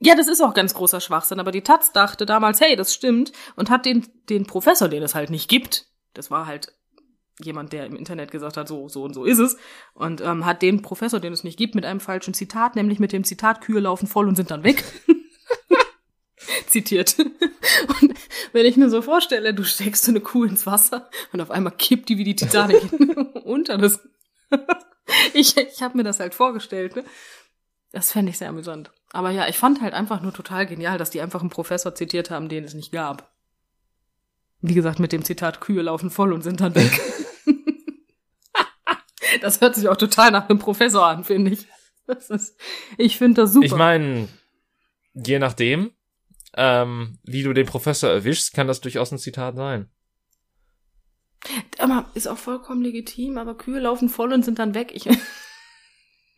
Ja, 0.00 0.16
das 0.16 0.26
ist 0.26 0.40
auch 0.40 0.54
ganz 0.54 0.74
großer 0.74 1.00
Schwachsinn, 1.00 1.38
aber 1.38 1.52
die 1.52 1.62
Taz 1.62 1.92
dachte 1.92 2.24
damals, 2.26 2.60
hey, 2.60 2.74
das 2.74 2.92
stimmt, 2.94 3.30
und 3.56 3.68
hat 3.70 3.84
den, 3.84 4.06
den 4.30 4.46
Professor, 4.46 4.88
den 4.88 5.02
es 5.02 5.14
halt 5.14 5.30
nicht 5.30 5.48
gibt, 5.48 5.86
das 6.14 6.30
war 6.30 6.46
halt 6.46 6.72
jemand, 7.40 7.72
der 7.72 7.86
im 7.86 7.96
Internet 7.96 8.30
gesagt 8.30 8.56
hat, 8.56 8.68
so, 8.68 8.88
so 8.88 9.02
und 9.02 9.14
so 9.14 9.24
ist 9.24 9.38
es, 9.38 9.56
und 9.94 10.20
ähm, 10.20 10.44
hat 10.44 10.62
den 10.62 10.82
Professor, 10.82 11.20
den 11.20 11.32
es 11.32 11.44
nicht 11.44 11.56
gibt, 11.56 11.74
mit 11.74 11.84
einem 11.84 12.00
falschen 12.00 12.34
Zitat, 12.34 12.76
nämlich 12.76 12.98
mit 12.98 13.12
dem 13.12 13.24
Zitat, 13.24 13.60
Kühe 13.60 13.80
laufen 13.80 14.06
voll 14.06 14.28
und 14.28 14.36
sind 14.36 14.50
dann 14.50 14.64
weg, 14.64 14.84
zitiert. 16.66 17.18
Und 17.18 18.14
wenn 18.52 18.66
ich 18.66 18.76
mir 18.76 18.90
so 18.90 19.02
vorstelle, 19.02 19.54
du 19.54 19.64
steckst 19.64 20.04
so 20.04 20.12
eine 20.12 20.20
Kuh 20.20 20.44
ins 20.44 20.66
Wasser 20.66 21.08
und 21.32 21.40
auf 21.40 21.50
einmal 21.50 21.74
kippt 21.76 22.08
die 22.08 22.18
wie 22.18 22.24
die 22.24 22.36
Titanic 22.36 22.82
unter 23.44 23.78
das. 23.78 24.00
ich 25.34 25.56
ich 25.56 25.82
habe 25.82 25.96
mir 25.96 26.04
das 26.04 26.20
halt 26.20 26.34
vorgestellt, 26.34 26.96
ne? 26.96 27.04
Das 27.92 28.12
fände 28.12 28.30
ich 28.30 28.38
sehr 28.38 28.48
amüsant. 28.48 28.90
Aber 29.12 29.30
ja, 29.30 29.48
ich 29.48 29.58
fand 29.58 29.82
halt 29.82 29.92
einfach 29.92 30.22
nur 30.22 30.32
total 30.32 30.66
genial, 30.66 30.96
dass 30.96 31.10
die 31.10 31.20
einfach 31.20 31.40
einen 31.40 31.50
Professor 31.50 31.94
zitiert 31.94 32.30
haben, 32.30 32.48
den 32.48 32.64
es 32.64 32.72
nicht 32.72 32.90
gab. 32.90 33.30
Wie 34.62 34.74
gesagt, 34.74 34.98
mit 34.98 35.12
dem 35.12 35.24
Zitat, 35.24 35.60
Kühe 35.60 35.82
laufen 35.82 36.10
voll 36.10 36.32
und 36.32 36.42
sind 36.42 36.60
dann 36.60 36.74
weg. 36.74 37.00
Das 39.42 39.60
hört 39.60 39.74
sich 39.74 39.88
auch 39.88 39.96
total 39.96 40.30
nach 40.30 40.48
einem 40.48 40.58
Professor 40.58 41.06
an, 41.06 41.24
finde 41.24 41.52
ich. 41.52 41.66
Das 42.06 42.30
ist, 42.30 42.58
ich 42.98 43.18
finde 43.18 43.42
das 43.42 43.52
super. 43.52 43.66
Ich 43.66 43.74
meine, 43.74 44.28
je 45.14 45.38
nachdem, 45.38 45.92
ähm, 46.56 47.18
wie 47.22 47.42
du 47.42 47.52
den 47.52 47.66
Professor 47.66 48.10
erwischst, 48.10 48.54
kann 48.54 48.66
das 48.66 48.80
durchaus 48.80 49.12
ein 49.12 49.18
Zitat 49.18 49.56
sein. 49.56 49.88
aber 51.78 52.10
ist 52.14 52.26
auch 52.26 52.38
vollkommen 52.38 52.82
legitim, 52.82 53.38
aber 53.38 53.56
Kühe 53.56 53.78
laufen 53.78 54.08
voll 54.08 54.32
und 54.32 54.44
sind 54.44 54.58
dann 54.58 54.74
weg. 54.74 54.92
Ich 54.94 55.08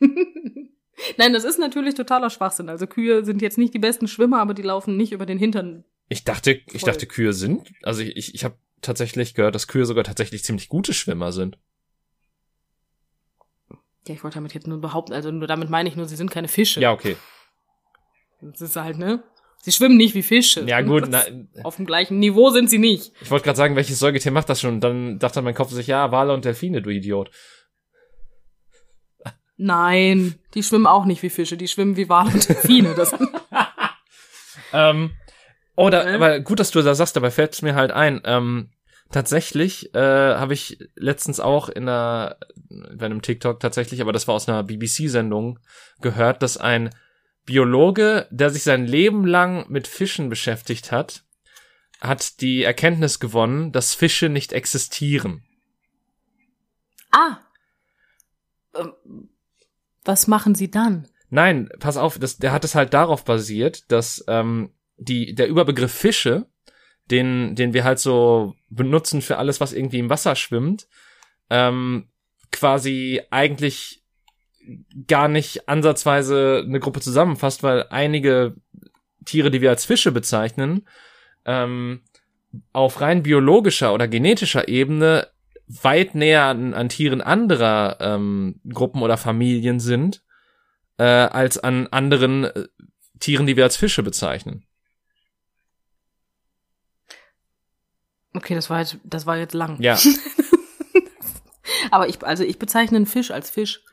Nein, 1.19 1.33
das 1.33 1.45
ist 1.45 1.59
natürlich 1.59 1.95
totaler 1.95 2.31
Schwachsinn. 2.31 2.69
Also 2.69 2.87
Kühe 2.87 3.25
sind 3.25 3.43
jetzt 3.43 3.59
nicht 3.59 3.75
die 3.75 3.79
besten 3.79 4.07
Schwimmer, 4.07 4.41
aber 4.41 4.55
die 4.55 4.63
laufen 4.63 4.97
nicht 4.97 5.13
über 5.13 5.27
den 5.27 5.39
Hintern. 5.39 5.85
Ich 6.09 6.25
dachte, 6.25 6.53
ich 6.53 6.81
Voll. 6.81 6.91
dachte, 6.91 7.07
Kühe 7.07 7.33
sind, 7.33 7.73
also 7.83 8.03
ich, 8.03 8.17
ich, 8.17 8.35
ich 8.35 8.45
habe 8.45 8.59
tatsächlich 8.83 9.35
gehört, 9.35 9.55
dass 9.55 9.67
Kühe 9.67 9.87
sogar 9.87 10.05
tatsächlich 10.05 10.45
ziemlich 10.45 10.69
gute 10.69 10.93
Schwimmer 10.93 11.33
sind. 11.33 11.59
Ja, 14.07 14.15
ich 14.15 14.23
wollte 14.23 14.35
damit 14.37 14.53
jetzt 14.55 14.67
nur 14.67 14.81
behaupten, 14.81 15.13
also 15.15 15.31
nur 15.31 15.47
damit 15.49 15.71
meine 15.71 15.89
ich 15.89 15.97
nur, 15.97 16.07
sie 16.07 16.17
sind 16.17 16.31
keine 16.31 16.49
Fische. 16.49 16.81
Ja, 16.81 16.93
okay. 16.93 17.17
Das 18.43 18.61
ist 18.61 18.77
halt, 18.77 18.99
ne? 18.99 19.23
Sie 19.63 19.73
schwimmen 19.73 19.97
nicht 19.97 20.15
wie 20.15 20.23
Fische. 20.23 20.61
Ja, 20.69 20.83
gut, 20.83 21.05
na, 21.09 21.23
Das- 21.55 21.65
Auf 21.65 21.77
dem 21.77 21.87
gleichen 21.87 22.19
Niveau 22.19 22.51
sind 22.51 22.69
sie 22.69 22.79
nicht. 22.79 23.13
ich 23.23 23.31
wollte 23.31 23.45
gerade 23.45 23.57
sagen, 23.57 23.77
welches 23.77 23.99
Säugetier 23.99 24.31
macht 24.33 24.51
das 24.51 24.61
schon? 24.61 24.75
Und 24.75 24.81
dann 24.81 25.19
dachte 25.19 25.41
mein 25.41 25.55
Kopf 25.55 25.71
sich, 25.71 25.87
ja, 25.87 26.13
Wale 26.13 26.35
und 26.35 26.45
Delfine, 26.45 26.83
du 26.83 26.91
Idiot. 26.91 27.31
Nein, 29.57 30.35
die 30.55 30.63
schwimmen 30.63 30.87
auch 30.87 31.05
nicht 31.05 31.23
wie 31.23 31.31
Fische, 31.31 31.57
die 31.57 31.69
schwimmen 31.69 31.97
wie 31.97 32.09
Wale 32.09 32.31
und 32.33 32.49
Delfine. 32.49 32.95
Das, 32.95 33.15
Ähm, 34.73 35.13
oder, 35.77 36.07
Äh? 36.07 36.15
aber 36.15 36.41
gut, 36.41 36.59
dass 36.61 36.71
du 36.73 36.83
das 36.83 36.99
sagst, 36.99 37.17
dabei 37.17 37.31
fällt 37.31 37.55
es 37.55 37.63
mir 37.63 37.75
halt 37.75 37.93
ein. 37.93 38.21
Ähm, 38.25 38.71
tatsächlich 39.11 39.95
äh, 39.95 39.99
habe 39.99 40.55
ich 40.55 40.79
letztens 40.97 41.41
auch 41.41 41.69
in 41.69 41.89
einer, 41.89 42.37
bei 42.69 43.07
einem 43.07 43.23
TikTok 43.23 43.61
tatsächlich, 43.61 44.01
aber 44.01 44.13
das 44.13 44.27
war 44.29 44.35
aus 44.35 44.49
einer 44.49 44.63
BBC-Sendung 44.63 45.59
gehört, 46.01 46.43
dass 46.43 46.57
ein 46.57 46.91
Biologe, 47.47 48.27
der 48.31 48.51
sich 48.51 48.63
sein 48.63 48.87
Leben 48.87 49.27
lang 49.27 49.67
mit 49.69 49.87
Fischen 49.87 50.29
beschäftigt 50.29 50.93
hat, 50.93 51.25
hat 52.01 52.41
die 52.41 52.63
Erkenntnis 52.63 53.21
gewonnen, 53.21 53.73
dass 53.73 53.95
Fische 53.95 54.29
nicht 54.29 54.53
existieren. 54.53 55.45
ah. 57.11 57.39
Ähm, 58.75 59.29
Was 60.05 60.27
machen 60.27 60.55
sie 60.55 60.71
dann? 60.71 61.09
Nein, 61.31 61.69
pass 61.79 61.97
auf, 61.97 62.19
das, 62.19 62.39
der 62.39 62.53
hat 62.53 62.65
es 62.65 62.75
halt 62.75 62.95
darauf 62.95 63.25
basiert, 63.25 63.91
dass 63.91 64.25
ähm, 64.29 64.73
die, 64.97 65.35
der 65.35 65.49
Überbegriff 65.49 65.93
Fische, 65.93 66.47
den, 67.11 67.55
den 67.55 67.75
wir 67.75 67.85
halt 67.85 67.99
so 67.99 68.55
benutzen 68.69 69.23
für 69.23 69.39
alles, 69.39 69.61
was 69.61 69.73
irgendwie 69.73 69.99
im 69.99 70.11
Wasser 70.11 70.37
schwimmt, 70.37 70.89
ähm, 71.51 72.09
quasi 72.51 73.21
eigentlich 73.31 74.03
gar 75.07 75.29
nicht 75.29 75.69
ansatzweise 75.69 76.63
eine 76.67 76.81
Gruppe 76.81 77.01
zusammenfasst, 77.01 77.63
weil 77.63 77.87
einige 77.91 78.55
Tiere, 79.25 79.51
die 79.51 79.61
wir 79.61 79.71
als 79.71 79.85
Fische 79.85 80.13
bezeichnen, 80.13 80.87
ähm, 81.45 82.03
auf 82.73 83.01
rein 83.01 83.23
biologischer 83.23 83.93
oder 83.93 84.09
genetischer 84.09 84.69
Ebene 84.69 85.29
weit 85.67 86.15
näher 86.15 86.45
an, 86.45 86.75
an 86.75 86.89
Tieren 86.89 87.21
anderer 87.21 87.99
ähm, 88.01 88.61
Gruppen 88.69 89.03
oder 89.03 89.17
Familien 89.17 89.81
sind, 89.81 90.23
äh, 90.99 91.05
als 91.05 91.59
an 91.59 91.89
anderen 91.89 92.45
äh, 92.45 92.67
Tieren, 93.19 93.47
die 93.47 93.57
wir 93.57 93.65
als 93.65 93.77
Fische 93.77 94.03
bezeichnen. 94.03 94.67
Okay, 98.35 98.55
das 98.55 98.69
war 98.69 98.81
jetzt, 98.81 98.99
das 99.05 99.27
war 99.27 99.37
jetzt 99.37 99.55
lang. 99.55 99.81
Ja, 99.81 99.97
Aber 101.91 102.09
ich, 102.09 102.23
also 102.25 102.45
ich 102.45 102.59
bezeichne 102.59 102.97
einen 102.97 103.07
Fisch 103.07 103.31
als 103.31 103.51
Fisch. 103.51 103.85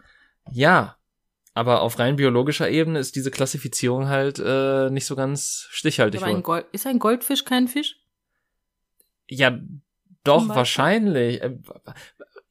ja. 0.52 0.98
Aber 1.54 1.82
auf 1.82 2.00
rein 2.00 2.16
biologischer 2.16 2.70
Ebene 2.70 2.98
ist 2.98 3.18
diese 3.18 3.30
Klassifizierung 3.30 4.08
halt 4.08 4.40
äh, 4.40 4.90
nicht 4.90 5.06
so 5.06 5.18
ganz 5.18 5.68
stichhaltig. 5.70 6.22
Aber 6.22 6.32
ein. 6.32 6.44
Gold, 6.44 6.66
ist 6.72 6.88
ein 6.88 6.98
Goldfisch 6.98 7.44
kein 7.44 7.68
Fisch? 7.68 7.98
Ja, 9.28 9.60
doch, 10.24 10.48
wahrscheinlich. 10.48 11.42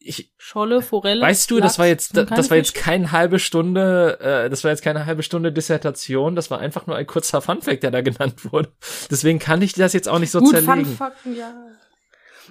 Ich, 0.02 0.32
Scholle, 0.38 0.80
Forelle. 0.80 1.20
weißt 1.20 1.50
du, 1.50 1.58
Lachs, 1.58 1.72
das 1.72 1.78
war 1.78 1.86
jetzt, 1.86 2.14
keine 2.14 2.26
das 2.30 2.48
war 2.50 2.56
jetzt 2.56 2.74
keine 2.74 3.12
halbe 3.12 3.38
Stunde, 3.38 4.18
äh, 4.20 4.48
das 4.48 4.64
war 4.64 4.70
jetzt 4.70 4.82
keine 4.82 5.04
halbe 5.04 5.22
Stunde 5.22 5.52
Dissertation, 5.52 6.34
das 6.34 6.50
war 6.50 6.58
einfach 6.58 6.86
nur 6.86 6.96
ein 6.96 7.06
kurzer 7.06 7.42
Funfact, 7.42 7.82
der 7.82 7.90
da 7.90 8.00
genannt 8.00 8.50
wurde. 8.50 8.72
Deswegen 9.10 9.38
kann 9.38 9.60
ich 9.60 9.74
das 9.74 9.92
jetzt 9.92 10.08
auch 10.08 10.18
nicht 10.18 10.30
so 10.30 10.38
Gut, 10.40 10.50
zerlegen. 10.52 10.86
Fun-Fakten, 10.86 11.36
ja. 11.36 11.52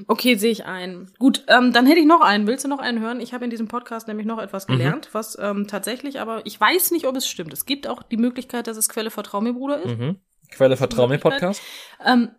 Okay, 0.08 0.36
sehe 0.36 0.52
ich 0.52 0.64
ein. 0.66 1.12
Gut, 1.18 1.44
ähm, 1.48 1.74
dann 1.74 1.86
hätte 1.86 2.00
ich 2.00 2.06
noch 2.06 2.22
einen. 2.22 2.48
Willst 2.48 2.64
du 2.64 2.70
noch 2.70 2.80
einen 2.80 3.02
hören? 3.02 3.20
Ich 3.20 3.34
habe 3.34 3.44
in 3.44 3.50
diesem 3.50 3.68
Podcast 3.68 4.08
nämlich 4.08 4.26
noch 4.28 4.40
etwas 4.40 4.68
Mhm. 4.68 4.74
gelernt, 4.74 5.10
was 5.12 5.38
ähm, 5.42 5.68
tatsächlich, 5.68 6.22
aber 6.22 6.42
ich 6.46 6.62
weiß 6.62 6.92
nicht, 6.92 7.06
ob 7.06 7.16
es 7.18 7.28
stimmt. 7.28 7.52
Es 7.52 7.66
gibt 7.66 7.88
auch 7.88 8.04
die 8.04 8.18
Möglichkeit, 8.18 8.68
dass 8.68 8.78
es 8.78 8.88
Quelle 8.88 9.10
Vertrau 9.12 9.42
mir, 9.42 9.54
Bruder 9.54 9.82
ist. 9.82 9.98
Mhm. 9.98 10.18
Quelle 10.52 10.78
Vertrau 10.78 11.08
mir. 11.08 11.18
Podcast. 11.18 11.62
Ähm, 12.06 12.30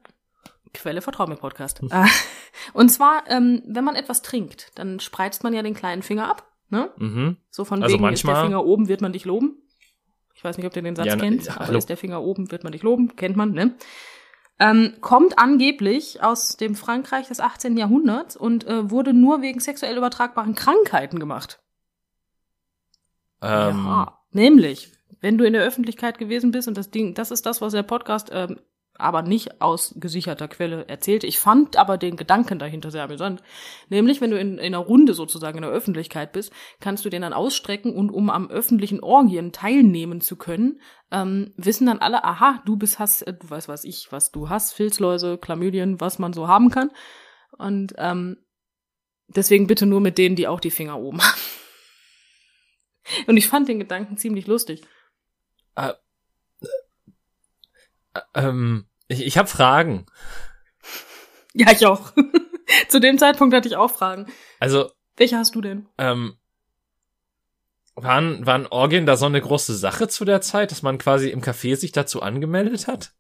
Quelle 0.72 1.02
Vertrau 1.02 1.26
mir. 1.26 1.36
Podcast. 1.36 1.80
Äh, 1.90 2.04
Und 2.72 2.90
zwar, 2.90 3.24
ähm, 3.28 3.62
wenn 3.66 3.84
man 3.84 3.96
etwas 3.96 4.22
trinkt, 4.22 4.70
dann 4.76 5.00
spreizt 5.00 5.42
man 5.42 5.52
ja 5.52 5.62
den 5.62 5.74
kleinen 5.74 6.02
Finger 6.02 6.28
ab. 6.30 6.46
Ne? 6.68 6.90
Mhm. 6.96 7.36
So 7.50 7.64
von 7.64 7.82
Also 7.82 7.94
wegen 7.94 8.04
ist 8.12 8.22
der 8.22 8.30
manchmal- 8.30 8.46
Finger 8.46 8.64
oben, 8.64 8.88
wird 8.88 9.00
man 9.00 9.12
dich 9.12 9.24
loben. 9.24 9.56
Ich 10.34 10.44
weiß 10.44 10.56
nicht, 10.56 10.66
ob 10.66 10.74
ihr 10.76 10.82
den 10.82 10.94
Satz 10.96 11.06
Ja, 11.06 11.16
kennt, 11.16 11.44
ja, 11.46 11.56
aber 11.56 11.66
hallo. 11.66 11.78
ist 11.78 11.88
der 11.88 11.96
Finger 11.96 12.22
oben, 12.22 12.50
wird 12.50 12.62
man 12.64 12.72
dich 12.72 12.82
loben, 12.82 13.14
kennt 13.16 13.36
man, 13.36 13.50
ne? 13.52 13.74
Ähm, 14.58 14.94
kommt 15.00 15.38
angeblich 15.38 16.22
aus 16.22 16.56
dem 16.56 16.74
Frankreich 16.74 17.28
des 17.28 17.40
18. 17.40 17.76
Jahrhunderts 17.76 18.36
und 18.36 18.66
äh, 18.66 18.90
wurde 18.90 19.12
nur 19.12 19.42
wegen 19.42 19.58
sexuell 19.60 19.96
übertragbaren 19.96 20.54
Krankheiten 20.54 21.18
gemacht. 21.18 21.60
Ähm, 23.42 23.84
Ja, 23.86 24.18
nämlich, 24.30 24.92
wenn 25.20 25.38
du 25.38 25.44
in 25.44 25.52
der 25.54 25.62
Öffentlichkeit 25.64 26.18
gewesen 26.18 26.50
bist 26.50 26.68
und 26.68 26.76
das 26.76 26.90
Ding, 26.90 27.14
das 27.14 27.30
ist 27.30 27.46
das, 27.46 27.60
was 27.60 27.72
der 27.72 27.82
Podcast 27.82 28.28
ähm, 28.32 28.60
aber 28.94 29.22
nicht 29.22 29.60
aus 29.60 29.94
gesicherter 29.98 30.48
Quelle 30.48 30.86
erzählt. 30.88 31.24
Ich 31.24 31.38
fand 31.38 31.76
aber 31.76 31.96
den 31.96 32.16
Gedanken 32.16 32.58
dahinter 32.58 32.90
sehr 32.90 33.04
amüsant. 33.04 33.42
Nämlich, 33.88 34.20
wenn 34.20 34.30
du 34.30 34.38
in, 34.38 34.58
in 34.58 34.74
einer 34.74 34.78
Runde 34.78 35.14
sozusagen 35.14 35.58
in 35.58 35.62
der 35.62 35.70
Öffentlichkeit 35.70 36.32
bist, 36.32 36.52
kannst 36.80 37.04
du 37.04 37.08
den 37.10 37.22
dann 37.22 37.32
ausstrecken 37.32 37.94
und 37.94 38.10
um 38.10 38.30
am 38.30 38.50
öffentlichen 38.50 39.00
Orgien 39.00 39.52
teilnehmen 39.52 40.20
zu 40.20 40.36
können, 40.36 40.80
ähm, 41.10 41.52
wissen 41.56 41.86
dann 41.86 41.98
alle, 41.98 42.24
aha, 42.24 42.62
du 42.66 42.76
bist 42.76 42.98
hast, 42.98 43.22
äh, 43.22 43.34
du 43.34 43.48
weißt 43.48 43.68
was 43.68 43.84
ich, 43.84 44.12
was 44.12 44.30
du 44.30 44.48
hast, 44.48 44.72
Filzläuse, 44.72 45.38
Chlamydien, 45.38 46.00
was 46.00 46.18
man 46.18 46.32
so 46.32 46.46
haben 46.48 46.70
kann. 46.70 46.90
Und 47.56 47.94
ähm, 47.98 48.36
deswegen 49.28 49.66
bitte 49.66 49.86
nur 49.86 50.00
mit 50.00 50.18
denen, 50.18 50.36
die 50.36 50.48
auch 50.48 50.60
die 50.60 50.70
Finger 50.70 50.98
oben 50.98 51.20
haben. 51.20 51.40
Und 53.26 53.36
ich 53.36 53.48
fand 53.48 53.68
den 53.68 53.78
Gedanken 53.78 54.16
ziemlich 54.16 54.46
lustig. 54.46 54.82
Äh, 55.74 55.90
äh, 55.90 56.66
ähm, 58.34 58.86
ich, 59.08 59.24
ich 59.26 59.38
habe 59.38 59.48
Fragen. 59.48 60.06
Ja, 61.54 61.72
ich 61.72 61.86
auch. 61.86 62.12
Zu 62.88 63.00
dem 63.00 63.18
Zeitpunkt 63.18 63.54
hatte 63.54 63.68
ich 63.68 63.76
auch 63.76 63.90
Fragen. 63.90 64.26
Also, 64.60 64.90
Welche 65.16 65.36
hast 65.36 65.54
du 65.54 65.60
denn? 65.60 65.88
ähm, 65.98 66.36
waren, 67.96 68.46
waren 68.46 68.66
Orgien 68.66 69.06
da 69.06 69.16
so 69.16 69.26
eine 69.26 69.40
große 69.40 69.74
Sache 69.74 70.08
zu 70.08 70.24
der 70.24 70.40
Zeit, 70.40 70.70
dass 70.70 70.82
man 70.82 70.98
quasi 70.98 71.28
im 71.30 71.42
Café 71.42 71.76
sich 71.76 71.92
dazu 71.92 72.22
angemeldet 72.22 72.86
hat? 72.86 73.12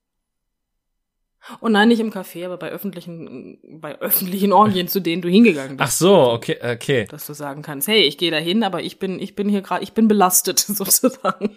Oh 1.60 1.68
nein, 1.68 1.88
nicht 1.88 2.00
im 2.00 2.12
Café, 2.12 2.44
aber 2.44 2.58
bei 2.58 2.68
öffentlichen, 2.68 3.58
bei 3.80 3.98
öffentlichen 3.98 4.52
Orgien, 4.52 4.88
zu 4.88 5.00
denen 5.00 5.22
du 5.22 5.28
hingegangen 5.28 5.78
bist. 5.78 5.88
Ach 5.88 5.90
so, 5.90 6.30
okay, 6.30 6.58
okay. 6.62 7.06
Dass 7.06 7.26
du 7.26 7.32
sagen 7.32 7.62
kannst, 7.62 7.88
hey, 7.88 8.02
ich 8.02 8.18
gehe 8.18 8.30
da 8.30 8.36
hin, 8.36 8.62
aber 8.62 8.82
ich 8.82 8.98
bin, 8.98 9.18
ich 9.18 9.34
bin 9.34 9.48
hier 9.48 9.62
gerade, 9.62 9.82
ich 9.82 9.92
bin 9.92 10.06
belastet 10.06 10.58
sozusagen. 10.60 11.56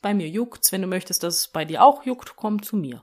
Bei 0.00 0.14
mir 0.14 0.28
juckt's, 0.28 0.70
wenn 0.72 0.82
du 0.82 0.88
möchtest, 0.88 1.22
dass 1.22 1.36
es 1.36 1.48
bei 1.48 1.64
dir 1.64 1.82
auch 1.82 2.04
juckt, 2.04 2.36
komm 2.36 2.62
zu 2.62 2.76
mir. 2.76 3.02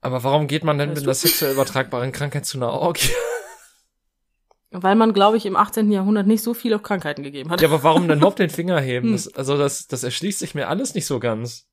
Aber 0.00 0.24
warum 0.24 0.46
geht 0.46 0.64
man 0.64 0.78
denn 0.78 0.90
Weißt 0.90 0.96
mit 0.96 1.04
du? 1.04 1.10
einer 1.10 1.14
sexuell 1.14 1.52
übertragbaren 1.52 2.12
Krankheit 2.12 2.46
zu 2.46 2.56
einer 2.58 2.72
Orgie? 2.72 3.10
Weil 4.70 4.94
man, 4.94 5.12
glaube 5.12 5.36
ich, 5.36 5.46
im 5.46 5.56
18. 5.56 5.90
Jahrhundert 5.90 6.26
nicht 6.26 6.42
so 6.42 6.54
viele 6.54 6.78
Krankheiten 6.78 7.22
gegeben 7.22 7.50
hat. 7.50 7.60
Ja, 7.60 7.68
aber 7.68 7.82
warum 7.82 8.06
denn 8.08 8.18
überhaupt 8.18 8.38
den 8.38 8.50
Finger 8.50 8.80
heben? 8.80 9.08
Hm. 9.08 9.12
Das, 9.12 9.34
also 9.34 9.58
das, 9.58 9.88
das 9.88 10.04
erschließt 10.04 10.38
sich 10.38 10.54
mir 10.54 10.68
alles 10.68 10.94
nicht 10.94 11.06
so 11.06 11.18
ganz. 11.18 11.66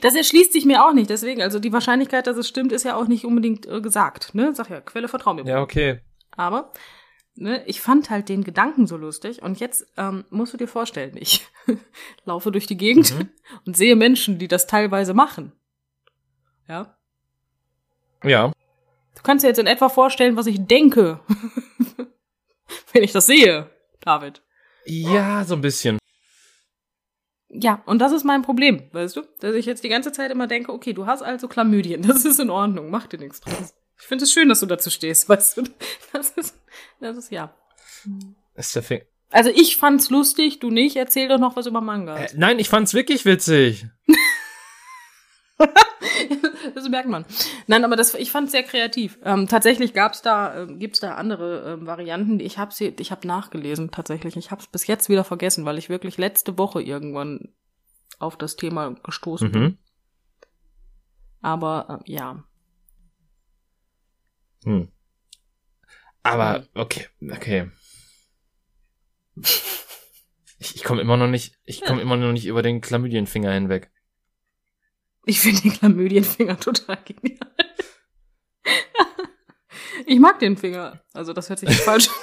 Das 0.00 0.14
erschließt 0.14 0.52
sich 0.52 0.64
mir 0.64 0.84
auch 0.84 0.92
nicht, 0.92 1.10
deswegen, 1.10 1.42
also 1.42 1.58
die 1.58 1.72
Wahrscheinlichkeit, 1.72 2.28
dass 2.28 2.36
es 2.36 2.46
stimmt, 2.46 2.70
ist 2.70 2.84
ja 2.84 2.94
auch 2.94 3.08
nicht 3.08 3.24
unbedingt 3.24 3.66
äh, 3.66 3.80
gesagt, 3.80 4.32
ne? 4.32 4.54
Sag 4.54 4.70
ja, 4.70 4.80
Quelle 4.80 5.08
vertrau 5.08 5.34
mir. 5.34 5.44
Ja, 5.44 5.60
okay. 5.60 6.00
Aber 6.36 6.72
ne, 7.34 7.64
ich 7.66 7.80
fand 7.80 8.10
halt 8.10 8.28
den 8.28 8.44
Gedanken 8.44 8.86
so 8.86 8.96
lustig 8.96 9.42
und 9.42 9.60
jetzt 9.60 9.86
ähm, 9.96 10.24
musst 10.30 10.52
du 10.52 10.56
dir 10.56 10.68
vorstellen, 10.68 11.16
ich 11.16 11.46
laufe 12.24 12.50
durch 12.50 12.66
die 12.66 12.76
Gegend 12.76 13.14
Mhm. 13.16 13.28
und 13.66 13.76
sehe 13.76 13.96
Menschen, 13.96 14.38
die 14.38 14.48
das 14.48 14.66
teilweise 14.66 15.14
machen. 15.14 15.52
Ja. 16.68 16.96
Ja. 18.24 18.52
Du 19.14 19.22
kannst 19.22 19.44
dir 19.44 19.48
jetzt 19.48 19.58
in 19.58 19.66
etwa 19.66 19.88
vorstellen, 19.88 20.36
was 20.36 20.46
ich 20.46 20.64
denke, 20.66 21.20
wenn 22.92 23.02
ich 23.02 23.12
das 23.12 23.26
sehe, 23.26 23.70
David. 24.00 24.42
Ja, 24.84 25.44
so 25.44 25.54
ein 25.54 25.60
bisschen. 25.60 25.98
Ja, 27.48 27.82
und 27.84 27.98
das 27.98 28.12
ist 28.12 28.24
mein 28.24 28.42
Problem, 28.42 28.88
weißt 28.92 29.16
du? 29.16 29.22
Dass 29.40 29.54
ich 29.54 29.66
jetzt 29.66 29.84
die 29.84 29.90
ganze 29.90 30.10
Zeit 30.10 30.30
immer 30.30 30.46
denke, 30.46 30.72
okay, 30.72 30.94
du 30.94 31.06
hast 31.06 31.22
also 31.22 31.48
Chlamydien, 31.48 32.02
das 32.02 32.24
ist 32.24 32.40
in 32.40 32.48
Ordnung, 32.48 32.90
mach 32.90 33.06
dir 33.06 33.18
nichts 33.18 33.40
draus. 33.40 33.74
Ich 34.00 34.06
finde 34.06 34.24
es 34.24 34.32
schön, 34.32 34.48
dass 34.48 34.60
du 34.60 34.66
dazu 34.66 34.88
stehst, 34.90 35.28
weißt 35.28 35.58
du? 35.58 35.64
Das 36.12 36.30
ist, 36.30 36.58
das 37.00 37.16
ist 37.16 37.30
ja. 37.30 37.54
Ist 38.54 38.74
der 38.74 38.82
Finger. 38.82 39.04
Also 39.30 39.50
ich 39.50 39.76
fand's 39.76 40.10
lustig, 40.10 40.58
du 40.60 40.70
nicht. 40.70 40.96
Erzähl 40.96 41.28
doch 41.28 41.38
noch 41.38 41.56
was 41.56 41.66
über 41.66 41.80
Manga. 41.80 42.16
Äh, 42.16 42.28
nein, 42.36 42.58
ich 42.58 42.68
fand's 42.68 42.92
wirklich 42.92 43.24
witzig. 43.24 43.86
das 46.74 46.88
merkt 46.88 47.08
man. 47.08 47.24
Nein, 47.66 47.84
aber 47.84 47.96
das, 47.96 48.14
ich 48.14 48.30
fand's 48.30 48.52
sehr 48.52 48.62
kreativ. 48.62 49.18
Ähm, 49.24 49.48
tatsächlich 49.48 49.94
gab's 49.94 50.20
da, 50.20 50.62
ähm, 50.62 50.78
gibt's 50.78 51.00
da 51.00 51.14
andere 51.14 51.72
ähm, 51.72 51.86
Varianten. 51.86 52.40
Ich 52.40 52.58
habe 52.58 52.74
sie, 52.74 52.94
ich 52.98 53.10
habe 53.10 53.26
nachgelesen 53.26 53.90
tatsächlich. 53.90 54.36
Ich 54.36 54.50
habe 54.50 54.60
es 54.60 54.66
bis 54.66 54.86
jetzt 54.86 55.08
wieder 55.08 55.24
vergessen, 55.24 55.64
weil 55.64 55.78
ich 55.78 55.88
wirklich 55.88 56.18
letzte 56.18 56.58
Woche 56.58 56.82
irgendwann 56.82 57.54
auf 58.18 58.36
das 58.36 58.56
Thema 58.56 58.94
gestoßen 59.02 59.50
bin. 59.50 59.62
Mhm. 59.62 59.78
Aber 61.40 62.02
äh, 62.06 62.12
ja, 62.12 62.44
Hm. 64.64 64.88
Aber, 66.22 66.66
okay, 66.74 67.08
okay. 67.30 67.70
Ich, 70.58 70.76
ich 70.76 70.84
komme 70.84 71.00
immer 71.02 71.16
noch 71.16 71.26
nicht, 71.26 71.58
ich 71.64 71.82
komme 71.82 72.00
immer 72.00 72.16
noch 72.16 72.32
nicht 72.32 72.46
über 72.46 72.62
den 72.62 72.80
Chlamydienfinger 72.80 73.52
hinweg. 73.52 73.90
ich 75.26 75.40
finde 75.40 75.62
den 75.62 75.72
Chlamydienfinger 75.72 76.60
total 76.60 76.98
genial. 77.04 77.52
ich 80.06 80.20
mag 80.20 80.38
den 80.38 80.56
Finger. 80.56 81.02
Also 81.12 81.32
das 81.32 81.48
hört 81.48 81.58
sich 81.58 81.68
jetzt 81.68 81.82
falsch. 81.82 82.08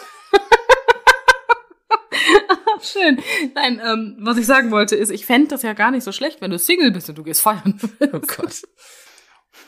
Schön. 2.81 3.21
Nein, 3.55 3.81
ähm, 3.85 4.17
was 4.21 4.37
ich 4.37 4.45
sagen 4.45 4.71
wollte 4.71 4.95
ist, 4.95 5.09
ich 5.09 5.25
fände 5.25 5.49
das 5.49 5.63
ja 5.63 5.73
gar 5.73 5.91
nicht 5.91 6.05
so 6.05 6.13
schlecht, 6.13 6.39
wenn 6.39 6.51
du 6.51 6.57
Single 6.57 6.91
bist 6.91 7.09
und 7.09 7.17
du 7.17 7.23
gehst 7.23 7.41
feiern. 7.41 7.77
Oh 8.13 8.19
Gott. 8.19 8.61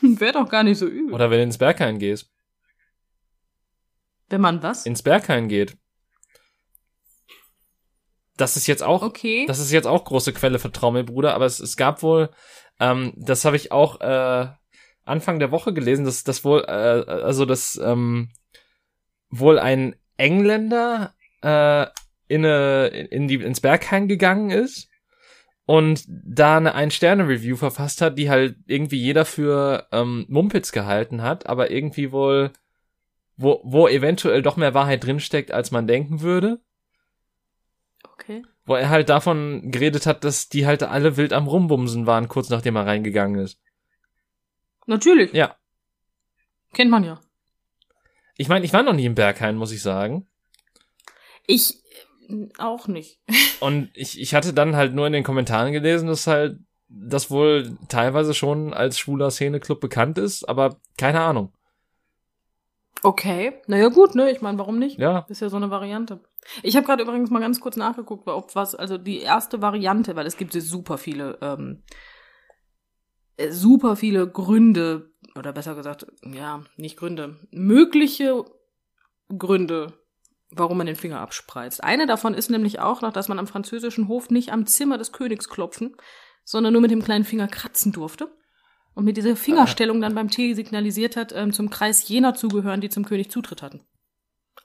Wäre 0.00 0.32
doch 0.32 0.48
gar 0.48 0.62
nicht 0.62 0.78
so 0.78 0.86
übel. 0.86 1.12
Oder 1.12 1.30
wenn 1.30 1.38
du 1.38 1.44
ins 1.44 1.58
Berghain 1.58 1.98
gehst. 1.98 2.30
Wenn 4.32 4.40
man 4.40 4.62
was? 4.62 4.86
Ins 4.86 5.02
Berghain 5.02 5.48
geht. 5.48 5.76
Das 8.36 8.56
ist 8.56 8.66
jetzt 8.66 8.82
auch, 8.82 9.02
Okay. 9.02 9.44
das 9.46 9.58
ist 9.58 9.70
jetzt 9.70 9.86
auch 9.86 10.04
große 10.04 10.32
Quelle 10.32 10.58
für 10.58 10.72
Traumel, 10.72 11.04
Bruder, 11.04 11.34
aber 11.34 11.44
es, 11.44 11.60
es 11.60 11.76
gab 11.76 12.02
wohl, 12.02 12.30
ähm, 12.80 13.12
das 13.16 13.44
habe 13.44 13.56
ich 13.56 13.70
auch 13.70 14.00
äh, 14.00 14.48
Anfang 15.04 15.38
der 15.38 15.50
Woche 15.50 15.72
gelesen, 15.72 16.04
dass 16.04 16.24
das 16.24 16.44
wohl, 16.44 16.64
äh, 16.66 16.70
also 16.70 17.44
dass 17.44 17.78
ähm, 17.82 18.30
wohl 19.28 19.58
ein 19.58 19.96
Engländer 20.16 21.14
äh, 21.42 21.86
in, 22.28 22.44
eine, 22.44 22.86
in 22.86 23.28
die, 23.28 23.34
ins 23.36 23.60
Berghain 23.60 24.08
gegangen 24.08 24.50
ist 24.50 24.88
und 25.66 26.04
da 26.08 26.56
eine 26.56 26.74
Ein-Sterne-Review 26.74 27.56
verfasst 27.56 28.00
hat, 28.00 28.18
die 28.18 28.30
halt 28.30 28.56
irgendwie 28.66 28.98
jeder 29.00 29.24
für 29.24 29.86
ähm, 29.92 30.24
Mumpitz 30.28 30.72
gehalten 30.72 31.22
hat, 31.22 31.46
aber 31.46 31.70
irgendwie 31.70 32.12
wohl, 32.12 32.50
wo, 33.42 33.60
wo 33.64 33.88
eventuell 33.88 34.42
doch 34.42 34.56
mehr 34.56 34.74
Wahrheit 34.74 35.04
drinsteckt, 35.04 35.50
als 35.50 35.70
man 35.70 35.86
denken 35.86 36.20
würde 36.20 36.60
okay. 38.22 38.42
wo 38.64 38.74
er 38.74 38.88
halt 38.88 39.08
davon 39.08 39.70
geredet 39.70 40.06
hat, 40.06 40.24
dass 40.24 40.48
die 40.48 40.66
halt 40.66 40.82
alle 40.82 41.16
wild 41.16 41.32
am 41.32 41.46
Rumbumsen 41.46 42.06
waren, 42.06 42.28
kurz 42.28 42.48
nachdem 42.48 42.76
er 42.76 42.86
reingegangen 42.86 43.40
ist. 43.40 43.60
Natürlich. 44.86 45.32
Ja. 45.32 45.56
Kennt 46.72 46.90
man 46.90 47.04
ja. 47.04 47.20
Ich 48.36 48.48
meine, 48.48 48.64
ich 48.64 48.72
war 48.72 48.82
noch 48.82 48.94
nie 48.94 49.04
im 49.04 49.14
Berghain, 49.14 49.56
muss 49.56 49.72
ich 49.72 49.82
sagen. 49.82 50.26
Ich 51.46 51.82
äh, 52.28 52.48
auch 52.58 52.88
nicht. 52.88 53.20
Und 53.60 53.90
ich, 53.94 54.20
ich 54.20 54.34
hatte 54.34 54.52
dann 54.52 54.76
halt 54.76 54.94
nur 54.94 55.06
in 55.06 55.12
den 55.12 55.24
Kommentaren 55.24 55.72
gelesen, 55.72 56.08
dass 56.08 56.26
halt 56.26 56.58
das 56.88 57.30
wohl 57.30 57.78
teilweise 57.88 58.34
schon 58.34 58.74
als 58.74 58.98
schwuler 58.98 59.30
Szeneclub 59.30 59.80
bekannt 59.80 60.18
ist, 60.18 60.46
aber 60.48 60.80
keine 60.98 61.20
Ahnung. 61.20 61.52
Okay. 63.02 63.60
Naja, 63.66 63.88
gut, 63.88 64.14
ne? 64.14 64.30
Ich 64.30 64.40
meine, 64.40 64.58
warum 64.58 64.78
nicht? 64.78 64.98
Ja. 64.98 65.26
Ist 65.28 65.40
ja 65.40 65.48
so 65.48 65.56
eine 65.56 65.70
Variante. 65.70 66.20
Ich 66.62 66.76
habe 66.76 66.86
gerade 66.86 67.02
übrigens 67.02 67.30
mal 67.30 67.40
ganz 67.40 67.60
kurz 67.60 67.76
nachgeguckt, 67.76 68.28
ob 68.28 68.54
was, 68.54 68.74
also 68.74 68.98
die 68.98 69.20
erste 69.20 69.60
Variante, 69.60 70.16
weil 70.16 70.26
es 70.26 70.36
gibt 70.36 70.52
super 70.52 70.98
viele, 70.98 71.38
ähm, 71.40 71.82
äh, 73.36 73.50
super 73.50 73.96
viele 73.96 74.28
Gründe, 74.28 75.12
oder 75.36 75.52
besser 75.52 75.74
gesagt, 75.74 76.06
ja, 76.24 76.62
nicht 76.76 76.96
Gründe, 76.96 77.38
mögliche 77.50 78.44
Gründe, 79.36 79.94
warum 80.50 80.78
man 80.78 80.86
den 80.86 80.96
Finger 80.96 81.20
abspreizt. 81.20 81.82
Eine 81.82 82.06
davon 82.06 82.34
ist 82.34 82.50
nämlich 82.50 82.80
auch 82.80 83.00
noch, 83.00 83.12
dass 83.12 83.28
man 83.28 83.38
am 83.38 83.46
französischen 83.46 84.08
Hof 84.08 84.30
nicht 84.30 84.52
am 84.52 84.66
Zimmer 84.66 84.98
des 84.98 85.12
Königs 85.12 85.48
klopfen, 85.48 85.96
sondern 86.44 86.72
nur 86.72 86.82
mit 86.82 86.90
dem 86.90 87.02
kleinen 87.02 87.24
Finger 87.24 87.48
kratzen 87.48 87.92
durfte. 87.92 88.30
Und 88.94 89.04
mit 89.04 89.16
dieser 89.16 89.36
Fingerstellung 89.36 90.00
dann 90.00 90.14
beim 90.14 90.28
Tee 90.28 90.54
signalisiert 90.54 91.16
hat, 91.16 91.32
ähm, 91.34 91.52
zum 91.52 91.70
Kreis 91.70 92.06
jener 92.08 92.34
zugehören, 92.34 92.80
die 92.80 92.90
zum 92.90 93.04
König 93.04 93.30
Zutritt 93.30 93.62
hatten. 93.62 93.80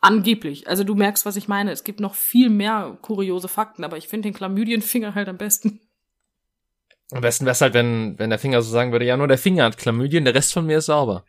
Angeblich. 0.01 0.67
Also 0.67 0.83
du 0.83 0.95
merkst, 0.95 1.25
was 1.25 1.37
ich 1.37 1.47
meine. 1.47 1.71
Es 1.71 1.83
gibt 1.83 1.99
noch 1.99 2.13
viel 2.13 2.49
mehr 2.49 2.97
kuriose 3.01 3.47
Fakten, 3.47 3.83
aber 3.83 3.97
ich 3.97 4.07
finde 4.07 4.29
den 4.29 4.35
Chlamydienfinger 4.35 5.15
halt 5.15 5.29
am 5.29 5.37
besten. 5.37 5.79
Am 7.11 7.21
besten 7.21 7.45
wäre 7.45 7.53
es 7.53 7.61
halt, 7.61 7.73
wenn, 7.73 8.19
wenn 8.19 8.29
der 8.29 8.39
Finger 8.39 8.61
so 8.61 8.69
sagen 8.69 8.91
würde, 8.91 9.05
ja, 9.05 9.15
nur 9.15 9.29
der 9.29 9.37
Finger 9.37 9.63
hat 9.63 9.77
Chlamydien, 9.77 10.25
der 10.25 10.35
Rest 10.35 10.53
von 10.53 10.65
mir 10.65 10.79
ist 10.79 10.87
sauber. 10.87 11.23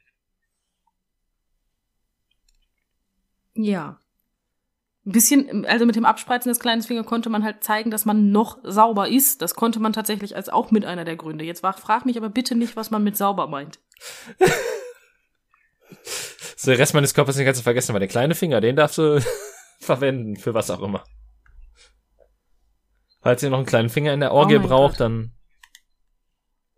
Ja. 3.55 4.01
Ein 5.09 5.12
bisschen, 5.12 5.64
also 5.64 5.87
mit 5.87 5.97
dem 5.97 6.05
Abspreizen 6.05 6.51
des 6.51 6.61
kleinen 6.61 6.83
Finger 6.83 7.03
konnte 7.03 7.31
man 7.31 7.42
halt 7.42 7.64
zeigen, 7.64 7.90
dass 7.90 8.05
man 8.05 8.31
noch 8.31 8.59
sauber 8.62 9.09
ist. 9.09 9.40
Das 9.40 9.55
konnte 9.55 9.81
man 9.81 9.94
tatsächlich 9.94 10.37
als 10.37 10.51
auch 10.51 10.71
mit 10.71 10.85
einer 10.85 11.07
der 11.07 11.16
Gründe. 11.16 11.44
Jetzt 11.47 11.62
war, 11.62 11.73
frag 11.73 12.05
mich 12.05 12.18
aber 12.18 12.29
bitte 12.29 12.55
nicht, 12.55 12.77
was 12.77 12.90
man 12.90 13.03
mit 13.03 13.16
sauber 13.16 13.47
meint. 13.47 13.79
So, 16.61 16.73
der 16.73 16.81
Rest 16.81 16.92
meines 16.92 17.14
Körpers 17.14 17.37
den 17.37 17.44
kannst 17.44 17.61
du 17.61 17.62
vergessen, 17.62 17.92
aber 17.92 18.01
der 18.01 18.09
kleine 18.09 18.35
Finger, 18.35 18.61
den 18.61 18.75
darfst 18.75 18.99
du 18.99 19.23
verwenden, 19.79 20.37
für 20.37 20.55
was 20.55 20.73
auch 20.73 20.83
immer. 20.83 21.05
Falls 23.23 23.44
ihr 23.44 23.51
noch 23.51 23.59
einen 23.59 23.66
kleinen 23.66 23.90
Finger 23.90 24.12
in 24.12 24.18
der 24.18 24.33
Orgie 24.33 24.57
Oh 24.57 24.62
braucht, 24.62 24.94
Gott. 24.94 25.01
dann 25.03 25.33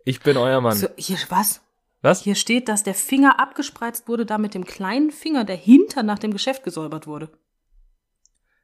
ich 0.05 0.21
bin 0.21 0.37
euer 0.37 0.61
Mann. 0.61 0.77
So, 0.77 0.87
hier, 0.97 1.17
was? 1.29 1.61
Was? 2.03 2.21
Hier 2.21 2.35
steht, 2.35 2.69
dass 2.69 2.83
der 2.83 2.93
Finger 2.93 3.39
abgespreizt 3.39 4.07
wurde, 4.07 4.25
da 4.25 4.37
mit 4.37 4.53
dem 4.53 4.65
kleinen 4.65 5.09
Finger 5.09 5.45
der 5.45 5.55
Hintern 5.55 6.05
nach 6.05 6.19
dem 6.19 6.31
Geschäft 6.31 6.63
gesäubert 6.63 7.07
wurde. 7.07 7.29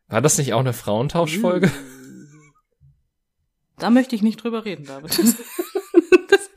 War 0.07 0.21
das 0.21 0.37
nicht 0.37 0.53
auch 0.53 0.61
eine 0.61 0.73
Frauentauschfolge? 0.73 1.71
Da 3.77 3.89
möchte 3.89 4.15
ich 4.15 4.21
nicht 4.21 4.43
drüber 4.43 4.65
reden, 4.65 4.85
David. 4.85 5.17
Das, 6.29 6.49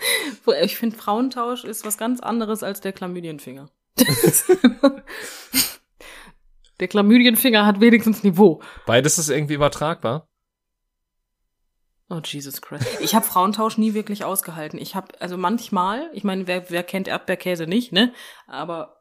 ich 0.63 0.77
finde, 0.77 0.97
Frauentausch 0.97 1.63
ist 1.63 1.85
was 1.85 1.97
ganz 1.97 2.19
anderes 2.19 2.65
als 2.65 2.81
der 2.81 2.93
Chlamydienfinger. 2.93 3.71
der 6.81 6.89
Chlamydienfinger 6.89 7.65
hat 7.65 7.81
wenigstens 7.81 8.25
Niveau. 8.25 8.61
Beides 8.85 9.19
ist 9.19 9.29
irgendwie 9.29 9.55
übertragbar. 9.55 10.29
Oh, 12.09 12.21
Jesus 12.25 12.61
Christ. 12.61 12.85
Ich 13.01 13.15
habe 13.15 13.25
Frauentausch 13.25 13.79
nie 13.79 13.95
wirklich 13.95 14.25
ausgehalten. 14.25 14.81
Ich 14.81 14.97
habe, 14.97 15.09
also 15.21 15.37
manchmal, 15.37 16.11
ich 16.13 16.25
meine, 16.25 16.49
wer, 16.49 16.69
wer 16.69 16.83
kennt 16.83 17.07
Erdbeerkäse 17.07 17.69
nicht, 17.69 17.93
ne? 17.93 18.13
Aber 18.49 19.00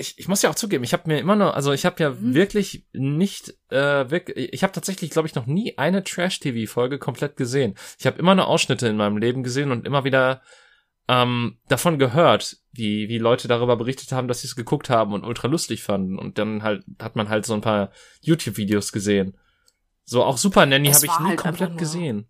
ich, 0.00 0.18
ich 0.18 0.26
muss 0.28 0.42
ja 0.42 0.50
auch 0.50 0.54
zugeben, 0.54 0.82
ich 0.84 0.92
habe 0.92 1.04
mir 1.08 1.18
immer 1.20 1.36
noch, 1.36 1.54
also 1.54 1.72
ich 1.72 1.84
habe 1.86 2.02
ja 2.02 2.10
Mhm. 2.10 2.34
wirklich 2.34 2.86
nicht, 2.92 3.54
äh, 3.70 4.10
wirklich, 4.10 4.52
ich 4.52 4.62
habe 4.62 4.72
tatsächlich, 4.72 5.10
glaube 5.10 5.28
ich, 5.28 5.34
noch 5.34 5.46
nie 5.46 5.78
eine 5.78 6.02
Trash-TV-Folge 6.02 6.98
komplett 6.98 7.36
gesehen. 7.36 7.74
Ich 7.98 8.06
habe 8.06 8.18
immer 8.18 8.34
nur 8.34 8.48
Ausschnitte 8.48 8.88
in 8.88 8.96
meinem 8.96 9.16
Leben 9.18 9.42
gesehen 9.42 9.70
und 9.70 9.86
immer 9.86 10.04
wieder 10.04 10.42
ähm, 11.08 11.58
davon 11.68 11.98
gehört, 11.98 12.56
wie, 12.72 13.08
wie 13.08 13.18
Leute 13.18 13.48
darüber 13.48 13.76
berichtet 13.76 14.12
haben, 14.12 14.28
dass 14.28 14.42
sie 14.42 14.46
es 14.46 14.54
geguckt 14.54 14.90
haben 14.90 15.12
und 15.12 15.24
ultra 15.24 15.48
lustig 15.48 15.82
fanden. 15.82 16.16
Und 16.18 16.38
dann 16.38 16.62
halt 16.62 16.84
hat 17.00 17.16
man 17.16 17.28
halt 17.28 17.44
so 17.46 17.54
ein 17.54 17.60
paar 17.62 17.90
YouTube-Videos 18.22 18.92
gesehen. 18.92 19.36
So 20.04 20.22
auch 20.22 20.36
Super 20.38 20.66
Nanny 20.66 20.92
habe 20.92 21.06
ich 21.06 21.18
nie 21.18 21.26
halt 21.30 21.38
komplett 21.40 21.70
nur- 21.70 21.78
gesehen. 21.78 22.28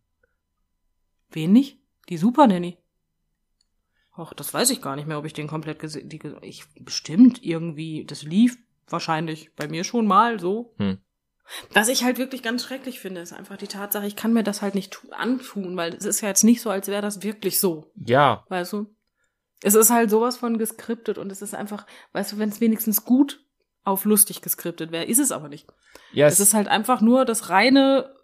wen 1.31 1.53
nicht? 1.53 1.79
Die 2.09 2.17
Super 2.17 2.47
Nanny. 2.47 2.79
Och, 4.21 4.35
das 4.35 4.53
weiß 4.53 4.71
ich 4.71 4.83
gar 4.83 4.97
nicht 4.97 5.09
mehr, 5.09 5.19
ob 5.19 5.25
ich 5.25 5.33
den 5.33 5.49
komplett 5.49 5.79
gesehen, 5.79 6.09
ge- 6.09 6.37
ich, 6.43 6.65
bestimmt 6.81 7.43
irgendwie, 7.43 8.05
das 8.05 8.23
lief 8.23 8.59
wahrscheinlich 8.89 9.55
bei 9.57 9.67
mir 9.69 9.83
schon 9.85 10.07
mal 10.07 10.39
so. 10.39 10.75
Hm. 10.79 10.99
Was 11.73 11.89
ich 11.89 12.05
halt 12.05 12.19
wirklich 12.19 12.43
ganz 12.43 12.63
schrecklich 12.63 13.01
finde, 13.01 13.21
ist 13.23 13.33
einfach 13.33 13.57
die 13.57 13.67
Tatsache, 13.67 14.07
ich 14.07 14.15
kann 14.17 14.33
mir 14.33 14.43
das 14.45 14.63
halt 14.63 14.75
nicht 14.75 14.93
tu- 14.93 15.11
antun, 15.13 15.77
weil 15.77 15.95
es 15.95 16.05
ist 16.05 16.21
ja 16.21 16.29
jetzt 16.29 16.45
nicht 16.45 16.61
so, 16.61 16.71
als 16.71 16.87
wäre 16.89 17.03
das 17.03 17.23
wirklich 17.23 17.59
so. 17.59 17.91
Ja, 17.97 18.45
Weißt 18.49 18.73
du? 18.75 18.95
Es 19.63 19.75
ist 19.75 19.91
halt 19.91 20.11
sowas 20.11 20.37
von 20.39 20.59
geskriptet 20.59 21.19
und 21.19 21.31
es 21.33 21.43
ist 21.43 21.55
einfach, 21.55 21.87
weißt 22.13 22.33
du, 22.33 22.39
wenn 22.39 22.49
es 22.51 22.61
wenigstens 22.61 23.05
gut 23.05 23.45
auf 23.85 24.05
lustig 24.05 24.43
geskriptet 24.43 24.93
wäre, 24.93 25.05
ist 25.05 25.19
es 25.19 25.33
aber 25.33 25.49
nicht. 25.49 25.67
ja, 26.13 26.27
Es 26.27 26.41
ist 26.41 26.55
halt 26.55 26.69
einfach 26.69 27.01
nur 27.01 27.25
das 27.25 27.49
reine 27.51 28.15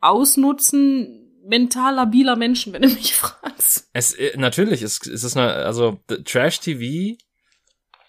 Ausnutzen 0.00 1.27
mental 1.44 1.94
labiler 1.94 2.36
Menschen, 2.36 2.72
wenn 2.72 2.82
du 2.82 2.88
mich 2.88 3.14
fragst. 3.16 3.88
Es 3.92 4.12
äh, 4.14 4.36
natürlich 4.36 4.82
es, 4.82 5.00
es 5.06 5.24
ist 5.24 5.36
eine 5.36 5.52
also 5.52 6.00
Trash 6.24 6.60
TV 6.60 7.16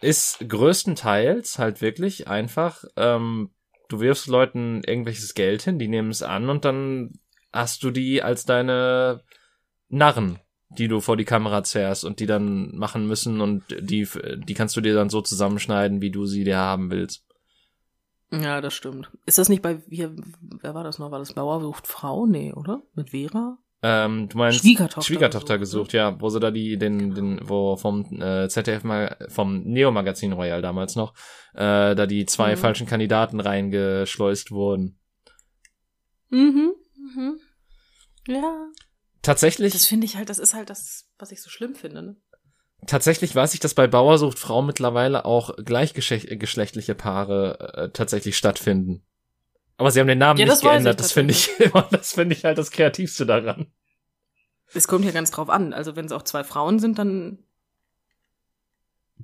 ist 0.01 0.39
größtenteils 0.47 1.59
halt 1.59 1.81
wirklich 1.81 2.27
einfach 2.27 2.83
ähm, 2.95 3.51
du 3.89 3.99
wirfst 3.99 4.27
Leuten 4.27 4.81
irgendwelches 4.85 5.33
Geld 5.33 5.63
hin, 5.63 5.79
die 5.79 5.87
nehmen 5.87 6.09
es 6.09 6.23
an 6.23 6.49
und 6.49 6.63
dann 6.63 7.19
hast 7.51 7.83
du 7.83 7.91
die 7.91 8.21
als 8.23 8.45
deine 8.45 9.23
Narren, 9.89 10.39
die 10.69 10.87
du 10.87 11.01
vor 11.01 11.17
die 11.17 11.25
Kamera 11.25 11.63
zerrst 11.63 12.05
und 12.05 12.19
die 12.19 12.27
dann 12.27 12.75
machen 12.75 13.07
müssen 13.07 13.41
und 13.41 13.63
die 13.79 14.07
die 14.37 14.53
kannst 14.53 14.77
du 14.77 14.81
dir 14.81 14.93
dann 14.93 15.09
so 15.09 15.21
zusammenschneiden, 15.21 16.01
wie 16.01 16.11
du 16.11 16.25
sie 16.25 16.43
dir 16.43 16.57
haben 16.57 16.91
willst. 16.91 17.25
Ja, 18.31 18.61
das 18.61 18.73
stimmt. 18.73 19.09
Ist 19.25 19.37
das 19.37 19.49
nicht 19.49 19.61
bei, 19.61 19.81
hier, 19.89 20.15
wer 20.61 20.75
war 20.75 20.83
das 20.83 20.99
noch? 20.99 21.09
War 21.11 21.19
das 21.19 21.33
Bauer 21.33 21.61
sucht 21.61 21.87
Frau? 21.87 22.25
Nee, 22.27 22.53
oder? 22.53 22.81
Mit 22.93 23.09
Vera? 23.11 23.57
Ähm, 23.81 24.27
du 24.27 24.37
meinst 24.37 24.59
Schwiegertochter 24.59 25.01
Schwiegertochter 25.03 25.57
gesucht, 25.57 25.91
gesucht, 25.91 25.93
ja, 25.93 26.19
wo 26.19 26.29
sie 26.29 26.39
da 26.41 26.51
die 26.51 26.77
den 26.77 27.13
den 27.15 27.39
wo 27.47 27.77
vom 27.77 28.21
äh, 28.21 28.49
ZDF 28.49 28.83
mal 28.83 29.15
vom 29.29 29.63
Neo 29.63 29.89
Magazin 29.91 30.33
Royal 30.33 30.61
damals 30.61 30.97
noch 30.97 31.13
äh, 31.53 31.95
da 31.95 32.05
die 32.05 32.25
zwei 32.25 32.55
Mhm. 32.55 32.59
falschen 32.59 32.87
Kandidaten 32.87 33.39
reingeschleust 33.39 34.51
wurden. 34.51 34.99
Mhm, 36.29 36.73
mhm. 36.95 37.39
Ja. 38.27 38.67
Tatsächlich 39.21 39.73
Das 39.73 39.85
finde 39.85 40.05
ich 40.05 40.17
halt, 40.17 40.29
das 40.29 40.39
ist 40.39 40.53
halt 40.53 40.69
das, 40.69 41.09
was 41.17 41.31
ich 41.31 41.41
so 41.41 41.49
schlimm 41.49 41.73
finde, 41.73 42.01
ne? 42.01 42.15
Tatsächlich 42.87 43.35
weiß 43.35 43.53
ich, 43.53 43.59
dass 43.59 43.73
bei 43.73 43.87
Bauer 43.87 44.17
sucht 44.17 44.39
Frau 44.39 44.61
mittlerweile 44.61 45.25
auch 45.25 45.55
gleichgeschlechtliche 45.57 46.95
Paare 46.95 47.73
äh, 47.75 47.89
tatsächlich 47.89 48.37
stattfinden. 48.37 49.03
Aber 49.77 49.91
sie 49.91 49.99
haben 49.99 50.07
den 50.07 50.17
Namen 50.17 50.39
Ja, 50.39 50.45
nicht 50.45 50.53
das 50.55 50.61
geändert. 50.61 50.99
Das 50.99 51.11
finde 51.11 51.31
ich 51.33 51.59
immer, 51.59 51.87
das 51.91 52.13
finde 52.13 52.35
ich 52.35 52.43
halt 52.43 52.57
das 52.57 52.71
Kreativste 52.71 53.25
daran. 53.25 53.67
Es 54.73 54.87
kommt 54.87 55.05
ja 55.05 55.11
ganz 55.11 55.31
drauf 55.31 55.49
an. 55.49 55.73
Also 55.73 55.95
wenn 55.95 56.05
es 56.05 56.11
auch 56.11 56.23
zwei 56.23 56.43
Frauen 56.43 56.79
sind, 56.79 56.99
dann 56.99 57.39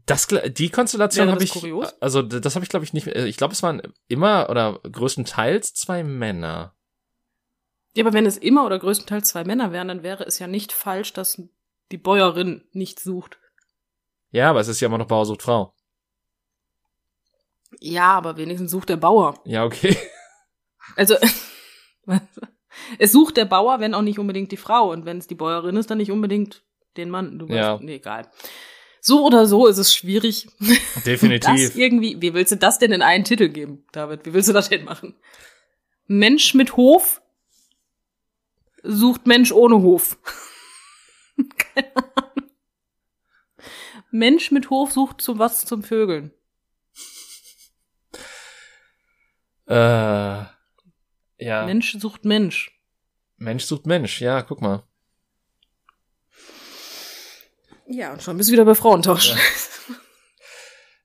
Das, 0.05 0.27
die 0.27 0.69
Konstellation 0.69 1.29
habe 1.29 1.43
ich, 1.43 1.51
kurios? 1.51 1.93
also 2.01 2.21
das 2.21 2.55
habe 2.55 2.63
ich 2.63 2.69
glaube 2.69 2.85
ich 2.85 2.93
nicht. 2.93 3.07
äh, 3.07 3.25
Ich 3.25 3.37
glaube, 3.37 3.53
es 3.53 3.63
waren 3.63 3.81
immer 4.07 4.49
oder 4.49 4.79
größtenteils 4.89 5.73
zwei 5.73 6.03
Männer. 6.03 6.73
Ja, 7.95 8.03
aber 8.03 8.13
wenn 8.13 8.25
es 8.25 8.37
immer 8.37 8.65
oder 8.65 8.79
größtenteils 8.79 9.29
zwei 9.29 9.43
Männer 9.43 9.71
wären, 9.71 9.87
dann 9.87 10.03
wäre 10.03 10.25
es 10.25 10.39
ja 10.39 10.47
nicht 10.47 10.71
falsch, 10.73 11.13
dass 11.13 11.41
die 11.91 11.97
Bäuerin 11.97 12.63
nicht 12.71 12.99
sucht. 12.99 13.39
Ja, 14.35 14.49
aber 14.49 14.59
es 14.59 14.67
ist 14.67 14.81
ja 14.81 14.87
immer 14.87 14.97
noch 14.97 15.07
Bauer 15.07 15.25
sucht 15.25 15.43
Frau. 15.43 15.73
Ja, 17.79 18.11
aber 18.17 18.35
wenigstens 18.35 18.71
sucht 18.71 18.89
der 18.89 18.97
Bauer. 18.97 19.39
Ja, 19.45 19.63
okay. 19.63 19.97
Also, 20.97 21.15
es 22.99 23.11
sucht 23.11 23.37
der 23.37 23.45
Bauer, 23.45 23.79
wenn 23.79 23.95
auch 23.95 24.03
nicht 24.03 24.19
unbedingt 24.19 24.51
die 24.51 24.57
Frau. 24.57 24.91
Und 24.91 25.05
wenn 25.05 25.17
es 25.17 25.25
die 25.25 25.33
Bäuerin 25.35 25.77
ist, 25.77 25.89
dann 25.89 25.97
nicht 25.97 26.11
unbedingt 26.11 26.63
den 26.95 27.09
Mann. 27.09 27.39
Du 27.39 27.47
Ja. 27.47 27.73
weißt, 27.75 27.83
nee, 27.83 27.95
egal. 27.95 28.29
So 29.01 29.25
oder 29.25 29.47
so 29.47 29.65
ist 29.67 29.77
es 29.79 29.95
schwierig, 29.95 30.47
das 30.59 31.03
Definitiv. 31.05 31.75
irgendwie, 31.75 32.21
wie 32.21 32.33
willst 32.33 32.51
du 32.51 32.57
das 32.57 32.77
denn 32.77 32.91
in 32.91 33.01
einen 33.01 33.23
Titel 33.23 33.47
geben, 33.49 33.85
David? 33.93 34.25
Wie 34.25 34.33
willst 34.33 34.49
du 34.49 34.53
das 34.53 34.69
denn 34.69 34.83
machen? 34.83 35.15
Mensch 36.07 36.53
mit 36.53 36.75
Hof 36.75 37.21
sucht 38.83 39.25
Mensch 39.27 39.51
ohne 39.53 39.81
Hof. 39.81 40.17
Keine 41.57 41.95
Ahnung. 41.95 42.04
Mensch 44.15 44.51
mit 44.51 44.69
Hof 44.69 44.91
sucht 44.91 45.21
zum 45.21 45.39
was 45.39 45.65
zum 45.65 45.83
Vögeln. 45.83 46.31
Äh, 49.67 49.75
ja. 49.75 51.65
Mensch 51.65 51.97
sucht 51.99 52.23
Mensch. 52.23 52.71
Mensch 53.37 53.65
sucht 53.65 53.85
Mensch. 53.85 54.21
Ja, 54.21 54.41
guck 54.41 54.61
mal. 54.61 54.83
Ja, 57.87 58.13
und 58.13 58.23
schon 58.23 58.37
bist 58.37 58.49
du 58.49 58.53
wieder 58.53 58.65
bei 58.65 58.75
Frauentausch. 58.75 59.31
Ja. 59.31 59.37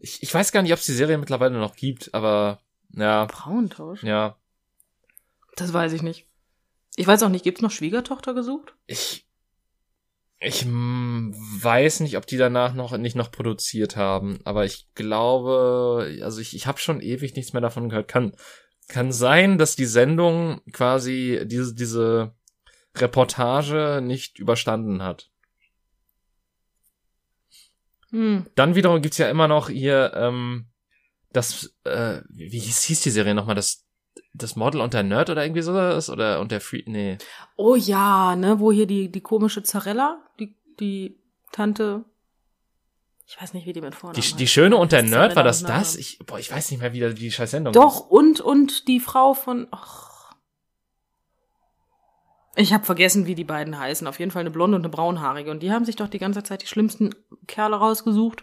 Ich, 0.03 0.23
ich 0.23 0.33
weiß 0.33 0.51
gar 0.51 0.63
nicht, 0.63 0.73
ob 0.73 0.79
es 0.79 0.87
die 0.87 0.95
Serie 0.95 1.19
mittlerweile 1.19 1.59
noch 1.59 1.77
gibt, 1.77 2.15
aber 2.15 2.63
ja, 2.89 3.29
Frauentausch? 3.29 4.03
ja. 4.03 4.39
Das 5.57 5.75
weiß 5.75 5.93
ich 5.93 6.01
nicht. 6.01 6.27
Ich 6.97 7.07
weiß 7.07 7.23
auch 7.23 7.29
nicht, 7.29 7.45
gibt's 7.45 7.61
noch 7.61 7.71
Schwiegertochter 7.71 8.33
gesucht? 8.33 8.75
Ich 8.87 9.30
ich 10.43 10.65
weiß 10.67 12.01
nicht, 12.01 12.17
ob 12.17 12.27
die 12.27 12.39
danach 12.39 12.73
noch 12.73 12.97
nicht 12.97 13.15
noch 13.15 13.31
produziert 13.31 13.97
haben, 13.97 14.41
aber 14.45 14.65
ich 14.65 14.89
glaube, 14.95 16.19
also 16.23 16.41
ich, 16.41 16.57
ich 16.57 16.67
habe 16.67 16.79
schon 16.79 17.03
ewig 17.03 17.37
nichts 17.37 17.53
mehr 17.53 17.61
davon 17.61 17.91
gehört. 17.91 18.09
Kann 18.09 18.33
kann 18.89 19.13
sein, 19.13 19.59
dass 19.59 19.77
die 19.77 19.85
Sendung 19.85 20.63
quasi 20.73 21.43
diese 21.45 21.75
diese 21.75 22.35
Reportage 22.97 24.01
nicht 24.03 24.39
überstanden 24.39 25.03
hat. 25.03 25.31
Hm. 28.09 28.47
Dann 28.55 28.75
wiederum 28.75 29.03
gibt's 29.03 29.19
ja 29.19 29.29
immer 29.29 29.47
noch 29.47 29.69
hier 29.69 30.13
ähm, 30.15 30.71
das 31.33 31.77
äh, 31.85 32.23
wie 32.31 32.59
hieß, 32.59 32.83
hieß 32.83 33.03
die 33.03 33.11
Serie 33.11 33.35
nochmal 33.35 33.55
das 33.55 33.87
das 34.35 34.57
Model 34.57 34.81
und 34.81 34.95
der 34.95 35.03
Nerd 35.03 35.31
oder 35.31 35.45
irgendwie 35.45 35.63
sowas 35.63 36.09
oder 36.11 36.41
und 36.41 36.51
der 36.53 36.61
Free 36.61 36.83
nee 36.87 37.19
Oh 37.57 37.75
ja, 37.77 38.37
ne, 38.37 38.59
wo 38.61 38.73
hier 38.73 38.87
die, 38.87 39.11
die 39.11 39.21
komische 39.21 39.63
Zarella, 39.63 40.23
die, 40.39 40.57
die 40.79 41.19
Tante, 41.53 42.05
ich 43.27 43.41
weiß 43.41 43.55
nicht, 43.55 43.67
wie 43.67 43.73
die 43.73 43.81
mit 43.81 43.95
Vornamen 43.95 44.21
die, 44.21 44.37
die. 44.37 44.47
Schöne 44.47 44.77
und 44.77 44.93
der 44.93 45.03
Nerd 45.03 45.37
war 45.37 45.43
das 45.45 45.63
das 45.63 45.97
ich 45.97 46.19
boah 46.25 46.39
ich 46.39 46.51
weiß 46.51 46.71
nicht 46.71 46.81
mehr 46.81 46.93
wie 46.93 47.01
die- 47.01 47.15
die 47.15 47.31
scheiß 47.31 47.51
Sendung 47.51 47.73
Doch, 47.73 48.09
und, 48.09 48.41
und 48.41 48.89
die 48.89 49.01
Frau 49.01 49.35
von, 49.35 49.69
ach. 49.71 50.09
Ich 52.57 52.73
habe 52.73 52.85
vergessen, 52.85 53.27
wie 53.27 53.37
die 53.37 53.45
beiden 53.45 53.79
heißen. 53.79 54.07
Auf 54.09 54.19
jeden 54.19 54.33
Fall 54.33 54.41
eine 54.41 54.51
blonde 54.51 54.77
und 54.77 54.83
eine 54.83 54.91
braunhaarige. 54.91 55.51
Und 55.53 55.63
die 55.63 55.71
haben 55.73 55.85
sich 55.85 55.95
doch 55.97 56.09
die 56.09 56.19
ganze 56.19 56.43
Zeit 56.43 56.63
die 56.63 56.67
schlimmsten 56.67 57.15
Kerle 57.47 57.77
rausgesucht 57.77 58.43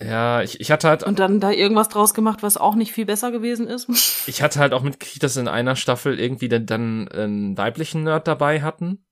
Ja, 0.00 0.42
ich, 0.42 0.60
ich 0.60 0.70
hatte 0.70 0.88
halt, 0.88 1.02
und 1.02 1.18
dann 1.18 1.40
da 1.40 1.50
irgendwas 1.50 1.88
draus 1.88 2.14
gemacht, 2.14 2.42
was 2.42 2.56
auch 2.56 2.76
nicht 2.76 2.92
viel 2.92 3.04
besser 3.06 3.32
gewesen 3.32 3.66
ist. 3.66 3.88
ich 4.28 4.42
hatte 4.42 4.60
halt 4.60 4.72
auch 4.72 4.82
mitgekriegt, 4.82 5.22
dass 5.22 5.36
in 5.36 5.48
einer 5.48 5.74
Staffel 5.74 6.20
irgendwie 6.20 6.48
dann, 6.48 6.66
dann 6.66 7.08
einen 7.08 7.58
weiblichen 7.58 8.04
Nerd 8.04 8.28
dabei 8.28 8.62
hatten. 8.62 9.04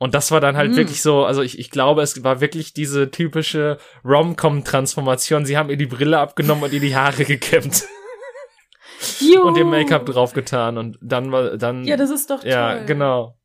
Und 0.00 0.14
das 0.14 0.30
war 0.30 0.40
dann 0.40 0.56
halt 0.56 0.70
Hm. 0.70 0.76
wirklich 0.76 1.02
so, 1.02 1.24
also 1.24 1.42
ich, 1.42 1.58
ich 1.58 1.70
glaube, 1.70 2.02
es 2.02 2.22
war 2.22 2.40
wirklich 2.40 2.72
diese 2.74 3.10
typische 3.10 3.78
Rom-Com-Transformation. 4.04 5.44
Sie 5.46 5.56
haben 5.56 5.70
ihr 5.70 5.76
die 5.76 5.86
Brille 5.86 6.18
abgenommen 6.18 6.64
und 6.64 6.72
ihr 6.72 6.80
die 6.80 6.94
Haare 6.94 7.24
gekämmt 7.24 7.84
und 9.42 9.56
ihr 9.56 9.64
Make-up 9.64 10.06
draufgetan 10.06 10.78
und 10.78 10.98
dann 11.00 11.32
war, 11.32 11.56
dann, 11.56 11.84
Ja, 11.84 11.96
das 11.96 12.10
ist 12.10 12.30
doch 12.30 12.44
ja, 12.44 12.76
toll. 12.76 12.86
genau. 12.86 13.38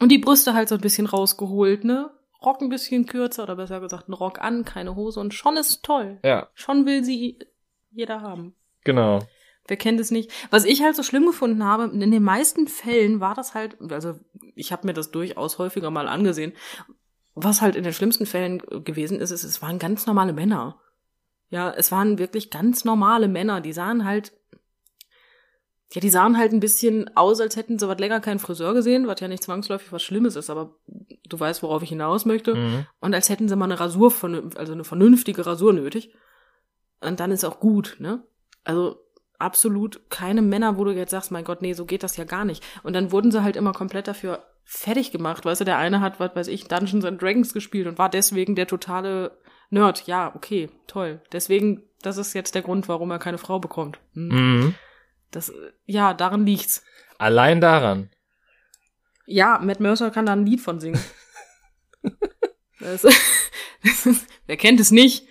Und 0.00 0.08
die 0.10 0.18
Brüste 0.18 0.54
halt 0.54 0.68
so 0.68 0.74
ein 0.74 0.80
bisschen 0.80 1.06
rausgeholt, 1.06 1.84
ne? 1.84 2.10
Rock 2.44 2.60
ein 2.60 2.68
bisschen 2.68 3.06
kürzer 3.06 3.44
oder 3.44 3.56
besser 3.56 3.80
gesagt 3.80 4.08
einen 4.08 4.14
Rock 4.14 4.40
an, 4.40 4.64
keine 4.64 4.96
Hose 4.96 5.20
und 5.20 5.34
schon 5.34 5.56
ist 5.56 5.82
toll. 5.82 6.18
Ja, 6.24 6.48
Schon 6.54 6.86
will 6.86 7.04
sie 7.04 7.38
jeder 7.90 8.20
haben. 8.20 8.54
genau. 8.82 9.20
Wer 9.66 9.78
kennt 9.78 9.98
es 9.98 10.10
nicht? 10.10 10.30
Was 10.50 10.66
ich 10.66 10.82
halt 10.82 10.94
so 10.94 11.02
schlimm 11.02 11.24
gefunden 11.24 11.64
habe, 11.64 11.84
in 11.84 12.10
den 12.10 12.22
meisten 12.22 12.68
Fällen 12.68 13.20
war 13.20 13.34
das 13.34 13.54
halt, 13.54 13.78
also 13.90 14.20
ich 14.54 14.72
habe 14.72 14.86
mir 14.86 14.92
das 14.92 15.10
durchaus 15.10 15.56
häufiger 15.56 15.90
mal 15.90 16.06
angesehen, 16.06 16.52
was 17.34 17.62
halt 17.62 17.74
in 17.74 17.82
den 17.82 17.94
schlimmsten 17.94 18.26
Fällen 18.26 18.58
gewesen 18.58 19.20
ist, 19.20 19.30
ist, 19.30 19.42
es 19.42 19.62
waren 19.62 19.78
ganz 19.78 20.06
normale 20.06 20.34
Männer. 20.34 20.78
Ja, 21.48 21.70
es 21.70 21.90
waren 21.90 22.18
wirklich 22.18 22.50
ganz 22.50 22.84
normale 22.84 23.26
Männer, 23.26 23.62
die 23.62 23.72
sahen 23.72 24.04
halt, 24.04 24.34
ja, 25.92 26.00
die 26.00 26.10
sahen 26.10 26.38
halt 26.38 26.52
ein 26.52 26.60
bisschen 26.60 27.14
aus, 27.16 27.40
als 27.40 27.56
hätten 27.56 27.78
sie 27.78 27.88
was 27.88 27.98
länger 27.98 28.20
keinen 28.20 28.38
Friseur 28.38 28.74
gesehen, 28.74 29.06
was 29.06 29.20
ja 29.20 29.28
nicht 29.28 29.44
zwangsläufig 29.44 29.92
was 29.92 30.02
Schlimmes 30.02 30.34
ist, 30.34 30.50
aber 30.50 30.76
du 31.28 31.38
weißt, 31.38 31.62
worauf 31.62 31.82
ich 31.82 31.90
hinaus 31.90 32.24
möchte. 32.24 32.54
Mhm. 32.54 32.86
Und 33.00 33.14
als 33.14 33.28
hätten 33.28 33.48
sie 33.48 33.56
mal 33.56 33.66
eine 33.66 33.78
Rasur, 33.78 34.12
also 34.56 34.72
eine 34.72 34.84
vernünftige 34.84 35.46
Rasur 35.46 35.72
nötig. 35.72 36.14
Und 37.00 37.20
dann 37.20 37.30
ist 37.30 37.44
auch 37.44 37.60
gut, 37.60 37.96
ne? 37.98 38.24
Also 38.64 39.04
absolut 39.38 40.08
keine 40.10 40.42
Männer, 40.42 40.78
wo 40.78 40.84
du 40.84 40.92
jetzt 40.92 41.10
sagst, 41.10 41.30
mein 41.30 41.44
Gott, 41.44 41.62
nee, 41.62 41.74
so 41.74 41.84
geht 41.84 42.02
das 42.02 42.16
ja 42.16 42.24
gar 42.24 42.44
nicht. 42.44 42.64
Und 42.82 42.94
dann 42.94 43.12
wurden 43.12 43.30
sie 43.30 43.42
halt 43.42 43.56
immer 43.56 43.72
komplett 43.72 44.08
dafür 44.08 44.44
fertig 44.64 45.12
gemacht. 45.12 45.44
Weißt 45.44 45.60
du, 45.60 45.64
der 45.64 45.78
eine 45.78 46.00
hat, 46.00 46.18
was 46.18 46.34
weiß 46.34 46.48
ich, 46.48 46.66
Dungeons 46.66 47.04
and 47.04 47.20
Dragons 47.20 47.52
gespielt 47.52 47.86
und 47.86 47.98
war 47.98 48.08
deswegen 48.08 48.54
der 48.54 48.66
totale 48.66 49.38
Nerd. 49.70 50.06
Ja, 50.06 50.34
okay, 50.34 50.70
toll. 50.86 51.20
Deswegen, 51.32 51.82
das 52.02 52.16
ist 52.16 52.32
jetzt 52.32 52.54
der 52.54 52.62
Grund, 52.62 52.88
warum 52.88 53.10
er 53.10 53.18
keine 53.18 53.38
Frau 53.38 53.58
bekommt. 53.58 53.98
Hm. 54.14 54.28
Mhm. 54.28 54.74
Das, 55.34 55.48
äh, 55.48 55.72
ja, 55.86 56.14
daran 56.14 56.46
liegt's. 56.46 56.82
Allein 57.18 57.60
daran. 57.60 58.10
Ja, 59.26 59.58
Matt 59.58 59.80
Mercer 59.80 60.10
kann 60.10 60.26
da 60.26 60.32
ein 60.32 60.46
Lied 60.46 60.60
von 60.60 60.80
singen. 60.80 61.00
das, 62.80 63.02
das 63.82 64.06
ist, 64.06 64.26
wer 64.46 64.56
kennt 64.56 64.80
es 64.80 64.90
nicht? 64.90 65.26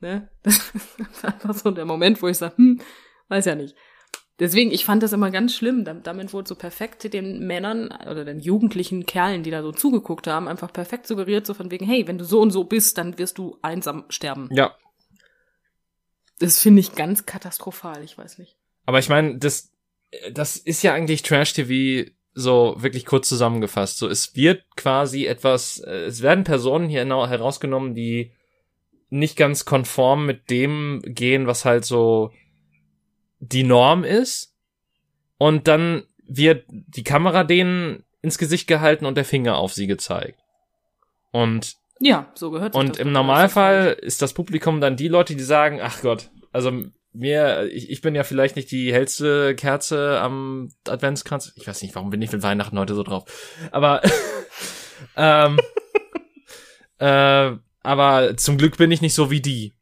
Ne? 0.00 0.28
Das 0.42 0.72
ist 0.98 1.24
einfach 1.24 1.54
so 1.54 1.70
der 1.70 1.84
Moment, 1.84 2.20
wo 2.22 2.28
ich 2.28 2.38
sage, 2.38 2.56
hm, 2.56 2.80
weiß 3.28 3.44
ja 3.44 3.54
nicht. 3.54 3.76
Deswegen, 4.40 4.72
ich 4.72 4.84
fand 4.84 5.02
das 5.04 5.12
immer 5.12 5.30
ganz 5.30 5.54
schlimm. 5.54 5.84
Dam- 5.84 6.02
Damit 6.02 6.32
wurde 6.32 6.48
so 6.48 6.56
perfekt 6.56 7.12
den 7.12 7.46
Männern 7.46 7.92
oder 8.10 8.24
den 8.24 8.40
jugendlichen 8.40 9.06
Kerlen, 9.06 9.44
die 9.44 9.52
da 9.52 9.62
so 9.62 9.70
zugeguckt 9.70 10.26
haben, 10.26 10.48
einfach 10.48 10.72
perfekt 10.72 11.06
suggeriert, 11.06 11.46
so 11.46 11.54
von 11.54 11.70
wegen, 11.70 11.86
hey, 11.86 12.08
wenn 12.08 12.18
du 12.18 12.24
so 12.24 12.40
und 12.40 12.50
so 12.50 12.64
bist, 12.64 12.98
dann 12.98 13.18
wirst 13.18 13.38
du 13.38 13.58
einsam 13.62 14.06
sterben. 14.08 14.48
Ja. 14.50 14.74
Das 16.40 16.58
finde 16.58 16.80
ich 16.80 16.96
ganz 16.96 17.24
katastrophal, 17.26 18.02
ich 18.02 18.18
weiß 18.18 18.38
nicht. 18.38 18.56
Aber 18.84 18.98
ich 18.98 19.08
meine, 19.08 19.38
das, 19.38 19.72
das 20.32 20.56
ist 20.56 20.82
ja 20.82 20.94
eigentlich 20.94 21.22
Trash-TV 21.22 22.10
so 22.34 22.76
wirklich 22.78 23.06
kurz 23.06 23.28
zusammengefasst. 23.28 23.98
So, 23.98 24.08
es 24.08 24.34
wird 24.34 24.64
quasi 24.76 25.26
etwas, 25.26 25.80
äh, 25.80 26.04
es 26.04 26.22
werden 26.22 26.44
Personen 26.44 26.88
hier 26.88 27.04
herausgenommen, 27.04 27.94
die 27.94 28.32
nicht 29.10 29.36
ganz 29.36 29.64
konform 29.64 30.24
mit 30.24 30.48
dem 30.48 31.02
gehen, 31.04 31.46
was 31.46 31.64
halt 31.64 31.84
so 31.84 32.32
die 33.40 33.64
Norm 33.64 34.04
ist. 34.04 34.54
Und 35.36 35.68
dann 35.68 36.04
wird 36.26 36.64
die 36.68 37.04
Kamera 37.04 37.44
denen 37.44 38.04
ins 38.22 38.38
Gesicht 38.38 38.68
gehalten 38.68 39.04
und 39.04 39.16
der 39.16 39.24
Finger 39.24 39.56
auf 39.56 39.74
sie 39.74 39.86
gezeigt. 39.86 40.40
Und 41.30 41.76
Ja, 42.00 42.30
so 42.34 42.50
gehört 42.50 42.74
und 42.74 42.98
im. 42.98 43.12
Normalfall 43.12 43.96
ist 44.00 44.22
das 44.22 44.32
Publikum 44.32 44.80
dann 44.80 44.96
die 44.96 45.08
Leute, 45.08 45.34
die 45.34 45.42
sagen, 45.42 45.80
ach 45.82 46.00
Gott, 46.00 46.30
also 46.52 46.84
mir, 47.12 47.68
ich, 47.70 47.90
ich 47.90 48.00
bin 48.00 48.14
ja 48.14 48.24
vielleicht 48.24 48.56
nicht 48.56 48.70
die 48.70 48.92
hellste 48.92 49.54
Kerze 49.54 50.20
am 50.20 50.70
Adventskranz. 50.88 51.52
Ich 51.56 51.66
weiß 51.66 51.82
nicht, 51.82 51.94
warum 51.94 52.10
bin 52.10 52.22
ich 52.22 52.32
mit 52.32 52.42
Weihnachten 52.42 52.78
heute 52.78 52.94
so 52.94 53.02
drauf. 53.02 53.24
Aber, 53.70 54.00
ähm, 55.16 55.58
äh, 56.98 57.56
aber 57.82 58.36
zum 58.36 58.58
Glück 58.58 58.78
bin 58.78 58.90
ich 58.90 59.02
nicht 59.02 59.14
so 59.14 59.30
wie 59.30 59.40
die. 59.40 59.74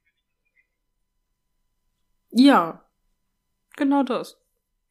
Ja, 2.33 2.85
genau 3.77 4.03
das. 4.03 4.39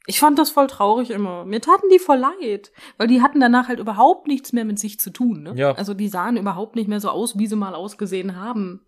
Ich 0.05 0.19
fand 0.19 0.39
das 0.39 0.49
voll 0.49 0.67
traurig 0.67 1.11
immer. 1.11 1.45
Mir 1.45 1.61
taten 1.61 1.89
die 1.91 1.99
voll 1.99 2.17
leid, 2.17 2.71
weil 2.97 3.07
die 3.07 3.21
hatten 3.21 3.39
danach 3.39 3.67
halt 3.67 3.79
überhaupt 3.79 4.27
nichts 4.27 4.53
mehr 4.53 4.65
mit 4.65 4.79
sich 4.79 4.99
zu 4.99 5.11
tun. 5.11 5.43
Ne? 5.43 5.53
Ja. 5.55 5.73
Also 5.73 5.93
die 5.93 6.07
sahen 6.07 6.37
überhaupt 6.37 6.75
nicht 6.75 6.87
mehr 6.87 6.99
so 6.99 7.09
aus, 7.09 7.37
wie 7.37 7.47
sie 7.47 7.55
mal 7.55 7.75
ausgesehen 7.75 8.35
haben. 8.35 8.85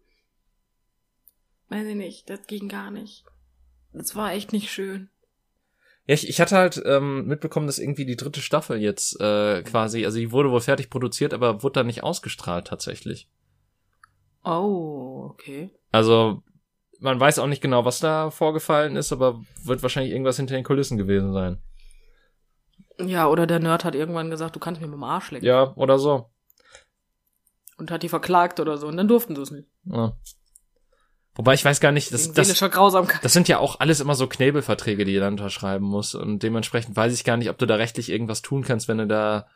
Weiß 1.70 1.86
ich 1.86 1.96
nicht, 1.96 2.30
das 2.30 2.48
ging 2.48 2.68
gar 2.68 2.92
nicht. 2.92 3.24
Das 3.94 4.16
war 4.16 4.34
echt 4.34 4.54
nicht 4.54 4.72
schön. 4.72 5.10
Ja, 6.08 6.16
ich, 6.16 6.28
ich 6.28 6.42
hatte 6.42 6.58
halt 6.58 6.82
ähm, 6.86 7.28
mitbekommen, 7.28 7.68
dass 7.68 7.80
irgendwie 7.80 8.06
die 8.06 8.16
dritte 8.16 8.42
Staffel 8.42 8.80
jetzt 8.80 9.20
äh, 9.20 9.62
quasi, 9.64 10.06
also 10.06 10.18
die 10.18 10.32
wurde 10.32 10.52
wohl 10.52 10.62
fertig 10.62 10.90
produziert, 10.90 11.34
aber 11.34 11.64
wurde 11.64 11.74
dann 11.74 11.88
nicht 11.88 12.04
ausgestrahlt 12.04 12.68
tatsächlich. 12.68 13.30
Oh, 14.44 15.28
okay. 15.30 15.70
Also 15.92 16.42
man 17.00 17.20
weiß 17.20 17.40
auch 17.40 17.48
nicht 17.48 17.62
genau, 17.62 17.86
was 17.86 18.00
da 18.00 18.30
vorgefallen 18.30 18.96
ist, 18.96 19.12
aber 19.12 19.42
wird 19.64 19.84
wahrscheinlich 19.84 20.12
irgendwas 20.12 20.38
hinter 20.38 20.56
den 20.56 20.64
Kulissen 20.64 20.98
gewesen 20.98 21.34
sein. 21.34 21.62
Ja, 23.00 23.28
oder 23.28 23.48
der 23.48 23.60
Nerd 23.60 23.84
hat 23.84 23.96
irgendwann 23.96 24.30
gesagt, 24.30 24.56
du 24.56 24.60
kannst 24.60 24.82
mir 24.82 24.88
mit 24.88 24.96
dem 24.96 25.04
Arsch 25.04 25.32
lecken. 25.32 25.46
Ja, 25.46 25.74
oder 25.76 25.98
so. 25.98 26.30
Und 27.78 27.90
hat 27.90 28.04
die 28.04 28.10
verklagt 28.10 28.60
oder 28.60 28.78
so. 28.78 28.88
Und 28.88 28.98
dann 28.98 29.08
durften 29.08 29.36
sie 29.36 29.42
es 29.42 29.52
nicht. 29.52 29.68
Ja. 29.86 30.16
Wobei 31.42 31.56
ich 31.56 31.66
weiß 31.66 31.80
gar 31.80 31.92
nicht, 31.92 32.14
das, 32.14 32.32
das, 32.34 32.50
das 33.24 33.34
sind 33.34 33.48
ja 33.48 33.58
auch 33.58 33.80
alles 33.80 34.00
immer 34.00 34.14
so 34.14 34.28
Knebelverträge, 34.28 35.06
die 35.06 35.16
ihr 35.16 35.22
dann 35.22 35.34
unterschreiben 35.34 35.88
muss. 35.88 36.14
Und 36.14 36.44
dementsprechend 36.44 36.96
weiß 36.96 37.12
ich 37.16 37.24
gar 37.24 37.36
nicht, 37.36 37.50
ob 37.50 37.58
du 37.58 37.66
da 37.66 37.78
rechtlich 37.78 38.12
irgendwas 38.12 38.44
tun 38.44 38.64
kannst, 38.64 38.88
wenn 38.88 39.00
du 39.00 39.08
da 39.08 39.48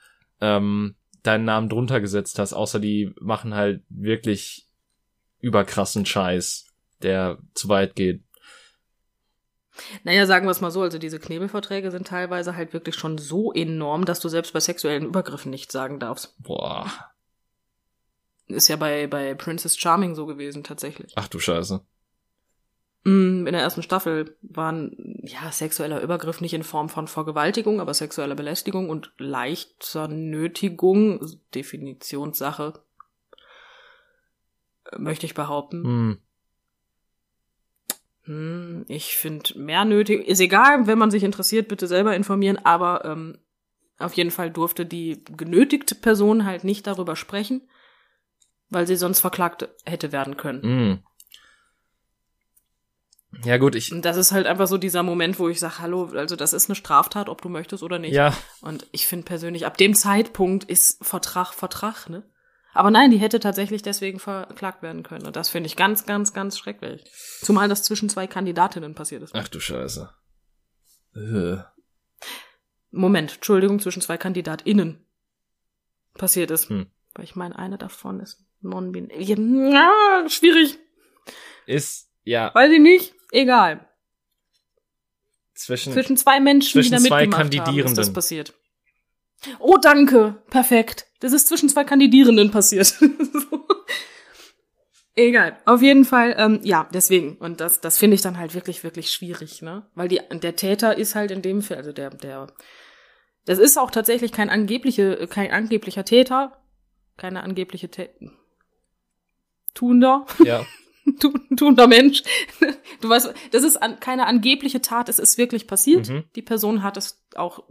ähm, 0.41 0.95
deinen 1.21 1.45
Namen 1.45 1.69
drunter 1.69 2.01
gesetzt 2.01 2.39
hast, 2.39 2.53
außer 2.53 2.79
die 2.79 3.13
machen 3.21 3.53
halt 3.53 3.83
wirklich 3.89 4.65
überkrassen 5.41 6.07
Scheiß, 6.07 6.65
der 7.03 7.37
zu 7.53 7.69
weit 7.69 7.95
geht. 7.95 8.23
Naja, 10.03 10.25
sagen 10.25 10.47
wir 10.47 10.51
es 10.51 10.61
mal 10.61 10.71
so, 10.71 10.81
also 10.81 10.97
diese 10.97 11.19
Knebelverträge 11.19 11.91
sind 11.91 12.07
teilweise 12.07 12.55
halt 12.55 12.73
wirklich 12.73 12.95
schon 12.95 13.19
so 13.19 13.53
enorm, 13.53 14.05
dass 14.05 14.19
du 14.19 14.27
selbst 14.27 14.53
bei 14.53 14.59
sexuellen 14.59 15.05
Übergriffen 15.05 15.51
nichts 15.51 15.71
sagen 15.71 15.99
darfst. 15.99 16.33
Boah. 16.39 16.91
Ist 18.47 18.67
ja 18.67 18.75
bei, 18.75 19.07
bei 19.07 19.33
Princess 19.33 19.77
Charming 19.77 20.15
so 20.15 20.25
gewesen, 20.25 20.63
tatsächlich. 20.63 21.13
Ach 21.15 21.27
du 21.27 21.39
Scheiße. 21.39 21.81
Mm, 23.03 23.47
In 23.47 23.53
der 23.53 23.61
ersten 23.61 23.83
Staffel 23.83 24.35
waren, 24.41 24.95
ja, 25.23 25.51
sexueller 25.51 26.01
Übergriff 26.01 26.41
nicht 26.41 26.53
in 26.53 26.63
Form 26.63 26.89
von 26.89 27.07
Vergewaltigung, 27.07 27.79
aber 27.79 27.93
sexuelle 27.93 28.35
Belästigung 28.35 28.89
und 28.89 29.11
leichter 29.17 30.07
Nötigung, 30.07 31.19
Definitionssache, 31.53 32.81
möchte 34.97 35.25
ich 35.25 35.33
behaupten. 35.33 35.83
Hm. 35.83 36.17
Hm, 38.25 38.85
ich 38.87 39.15
finde 39.17 39.57
mehr 39.59 39.85
nötig. 39.85 40.27
Ist 40.27 40.39
egal, 40.39 40.87
wenn 40.87 40.97
man 40.97 41.11
sich 41.11 41.23
interessiert, 41.23 41.67
bitte 41.67 41.87
selber 41.87 42.15
informieren, 42.15 42.57
aber 42.57 43.05
ähm, 43.05 43.37
auf 43.99 44.13
jeden 44.13 44.31
Fall 44.31 44.51
durfte 44.51 44.85
die 44.85 45.23
genötigte 45.37 45.95
Person 45.95 46.45
halt 46.45 46.63
nicht 46.63 46.87
darüber 46.87 47.15
sprechen, 47.15 47.61
weil 48.69 48.87
sie 48.87 48.95
sonst 48.95 49.19
verklagt 49.19 49.67
hätte 49.85 50.11
werden 50.11 50.37
können. 50.37 50.61
Hm. 50.63 51.03
Ja 53.43 53.57
gut, 53.57 53.75
ich. 53.75 53.91
Und 53.91 54.03
das 54.05 54.17
ist 54.17 54.31
halt 54.31 54.47
einfach 54.47 54.67
so 54.67 54.77
dieser 54.77 55.03
Moment, 55.03 55.39
wo 55.39 55.49
ich 55.49 55.59
sage, 55.59 55.79
hallo, 55.79 56.11
also 56.15 56.35
das 56.35 56.53
ist 56.53 56.69
eine 56.69 56.75
Straftat, 56.75 57.27
ob 57.27 57.41
du 57.41 57.49
möchtest 57.49 57.83
oder 57.83 57.99
nicht. 57.99 58.13
Ja, 58.13 58.35
Und 58.61 58.87
ich 58.91 59.07
finde 59.07 59.25
persönlich, 59.25 59.65
ab 59.65 59.77
dem 59.77 59.93
Zeitpunkt 59.93 60.63
ist 60.63 61.03
Vertrag 61.03 61.53
Vertrag, 61.53 62.09
ne? 62.09 62.23
Aber 62.73 62.91
nein, 62.91 63.09
die 63.09 63.17
hätte 63.17 63.39
tatsächlich 63.39 63.81
deswegen 63.83 64.19
verklagt 64.19 64.81
werden 64.83 65.03
können. 65.03 65.25
Und 65.25 65.37
das 65.37 65.49
finde 65.49 65.67
ich 65.67 65.77
ganz, 65.77 66.05
ganz, 66.05 66.33
ganz 66.33 66.57
schrecklich. 66.57 67.05
Zumal 67.41 67.69
das 67.69 67.83
zwischen 67.83 68.09
zwei 68.09 68.27
Kandidatinnen 68.27 68.95
passiert 68.95 69.23
ist. 69.23 69.33
ach 69.33 69.47
du 69.47 69.59
Scheiße. 69.61 70.09
Äh. 71.15 71.57
Moment, 72.91 73.35
Entschuldigung, 73.35 73.79
zwischen 73.79 74.01
zwei 74.01 74.17
KandidatInnen 74.17 75.05
passiert 76.15 76.51
ist. 76.51 76.69
Hm. 76.69 76.87
Weil 77.13 77.23
ich 77.23 77.35
meine, 77.35 77.57
eine 77.57 77.77
davon 77.77 78.19
ist 78.19 78.44
non-binär. 78.69 79.19
Ja, 79.21 80.25
schwierig. 80.27 80.77
Ist 81.65 82.09
ja 82.23 82.51
Weiß 82.53 82.71
ich 82.71 82.79
nicht. 82.79 83.13
Egal. 83.31 83.87
zwischen. 85.55 85.93
Zwischen 85.93 86.17
zwei 86.17 86.39
Menschen, 86.39 86.71
Zwischen 86.73 86.97
die 86.97 87.03
da 87.03 87.07
zwei 87.07 87.21
mitgemacht 87.21 87.39
haben, 87.39 87.49
ist 87.49 87.57
Kandidierenden. 87.57 87.95
das 87.95 88.13
passiert. 88.13 88.53
Oh, 89.59 89.77
danke. 89.81 90.41
Perfekt. 90.49 91.07
Das 91.19 91.33
ist 91.33 91.47
zwischen 91.47 91.69
zwei 91.69 91.83
Kandidierenden 91.83 92.51
passiert. 92.51 92.87
So. 92.87 93.67
Egal. 95.15 95.57
Auf 95.65 95.81
jeden 95.81 96.03
Fall, 96.03 96.35
ähm, 96.37 96.59
ja, 96.63 96.89
deswegen. 96.93 97.37
Und 97.37 97.61
das, 97.61 97.79
das 97.79 97.97
finde 97.97 98.15
ich 98.15 98.21
dann 98.21 98.37
halt 98.37 98.53
wirklich, 98.53 98.83
wirklich 98.83 99.11
schwierig, 99.11 99.61
ne? 99.61 99.89
Weil 99.95 100.09
die, 100.09 100.19
der 100.31 100.55
Täter 100.57 100.97
ist 100.97 101.15
halt 101.15 101.31
in 101.31 101.41
dem 101.41 101.61
Fall, 101.61 101.77
also 101.77 101.93
der, 101.93 102.09
der, 102.09 102.47
das 103.45 103.59
ist 103.59 103.77
auch 103.77 103.91
tatsächlich 103.91 104.33
kein 104.33 104.49
angebliche, 104.49 105.27
kein 105.27 105.51
angeblicher 105.51 106.03
Täter, 106.03 106.61
keine 107.17 107.43
angebliche 107.43 107.89
Tä 107.89 108.09
Tuender, 109.75 110.25
ja. 110.43 110.65
tu- 111.19 111.37
tuender 111.55 111.87
Mensch. 111.87 112.23
Du 113.01 113.09
weißt, 113.09 113.31
das 113.51 113.63
ist 113.63 113.75
an, 113.77 113.99
keine 113.99 114.25
angebliche 114.25 114.81
Tat, 114.81 115.09
es 115.09 115.19
ist 115.19 115.37
wirklich 115.37 115.67
passiert. 115.67 116.09
Mhm. 116.09 116.23
Die 116.35 116.41
Person 116.41 116.81
hat 116.81 116.97
es 116.97 117.23
auch, 117.35 117.63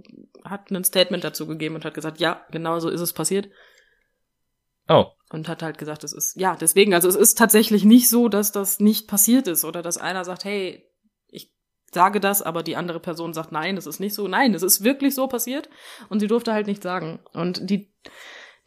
hat 0.45 0.71
ein 0.71 0.85
Statement 0.85 1.25
dazu 1.25 1.47
gegeben 1.47 1.75
und 1.75 1.85
hat 1.85 1.95
gesagt, 1.95 2.21
ja, 2.21 2.45
genau 2.53 2.79
so 2.79 2.89
ist 2.91 3.01
es 3.01 3.15
passiert. 3.15 3.49
Oh. 4.87 5.07
Und 5.31 5.49
hat 5.49 5.63
halt 5.63 5.79
gesagt, 5.79 6.05
es 6.05 6.13
ist, 6.13 6.37
ja, 6.37 6.57
deswegen, 6.57 6.93
also 6.95 7.09
es 7.09 7.17
ist 7.17 7.39
tatsächlich 7.39 7.85
nicht 7.85 8.09
so, 8.09 8.29
dass 8.29 8.53
das 8.53 8.81
nicht 8.81 9.09
passiert 9.09 9.49
ist 9.49 9.65
oder 9.65 9.83
dass 9.83 9.97
einer 9.97 10.25
sagt, 10.25 10.45
hey, 10.45 10.85
ich 11.29 11.51
sage 11.91 12.21
das, 12.21 12.43
aber 12.43 12.63
die 12.63 12.77
andere 12.77 13.01
Person 13.01 13.33
sagt, 13.33 13.51
nein, 13.51 13.77
das 13.77 13.87
ist 13.87 13.99
nicht 13.99 14.15
so. 14.15 14.29
Nein, 14.29 14.55
es 14.55 14.63
ist 14.63 14.85
wirklich 14.85 15.15
so 15.15 15.27
passiert 15.27 15.71
und 16.11 16.21
sie 16.21 16.29
durfte 16.29 16.53
halt 16.53 16.67
nichts 16.67 16.85
sagen. 16.85 17.21
Und 17.33 17.69
die, 17.71 17.93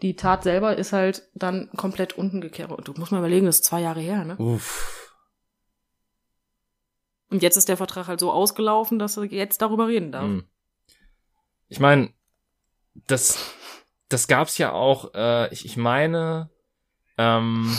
die 0.02 0.16
Tat 0.16 0.44
selber 0.44 0.78
ist 0.78 0.94
halt 0.94 1.28
dann 1.34 1.70
komplett 1.76 2.14
unten 2.14 2.42
gekehrt. 2.42 2.72
Und 2.72 2.88
du 2.88 2.94
musst 2.94 3.12
mal 3.12 3.20
überlegen, 3.20 3.46
das 3.46 3.58
ist 3.58 3.66
zwei 3.66 3.82
Jahre 3.82 4.02
her, 4.02 4.24
ne? 4.26 4.38
Uff. 4.38 5.16
Und 7.30 7.42
jetzt 7.44 7.58
ist 7.58 7.68
der 7.68 7.78
Vertrag 7.78 8.08
halt 8.08 8.20
so 8.20 8.32
ausgelaufen, 8.32 9.00
dass 9.00 9.18
er 9.18 9.26
jetzt 9.26 9.62
darüber 9.62 9.88
reden 9.88 10.12
darf. 10.12 10.24
Hm. 10.24 10.46
Ich 11.68 11.80
meine, 11.80 12.14
das, 13.08 13.54
das 14.08 14.28
gab's 14.28 14.58
ja 14.58 14.72
auch, 14.72 15.14
äh, 15.14 15.52
ich, 15.54 15.66
ich 15.66 15.76
meine, 15.78 16.50
ähm, 17.18 17.76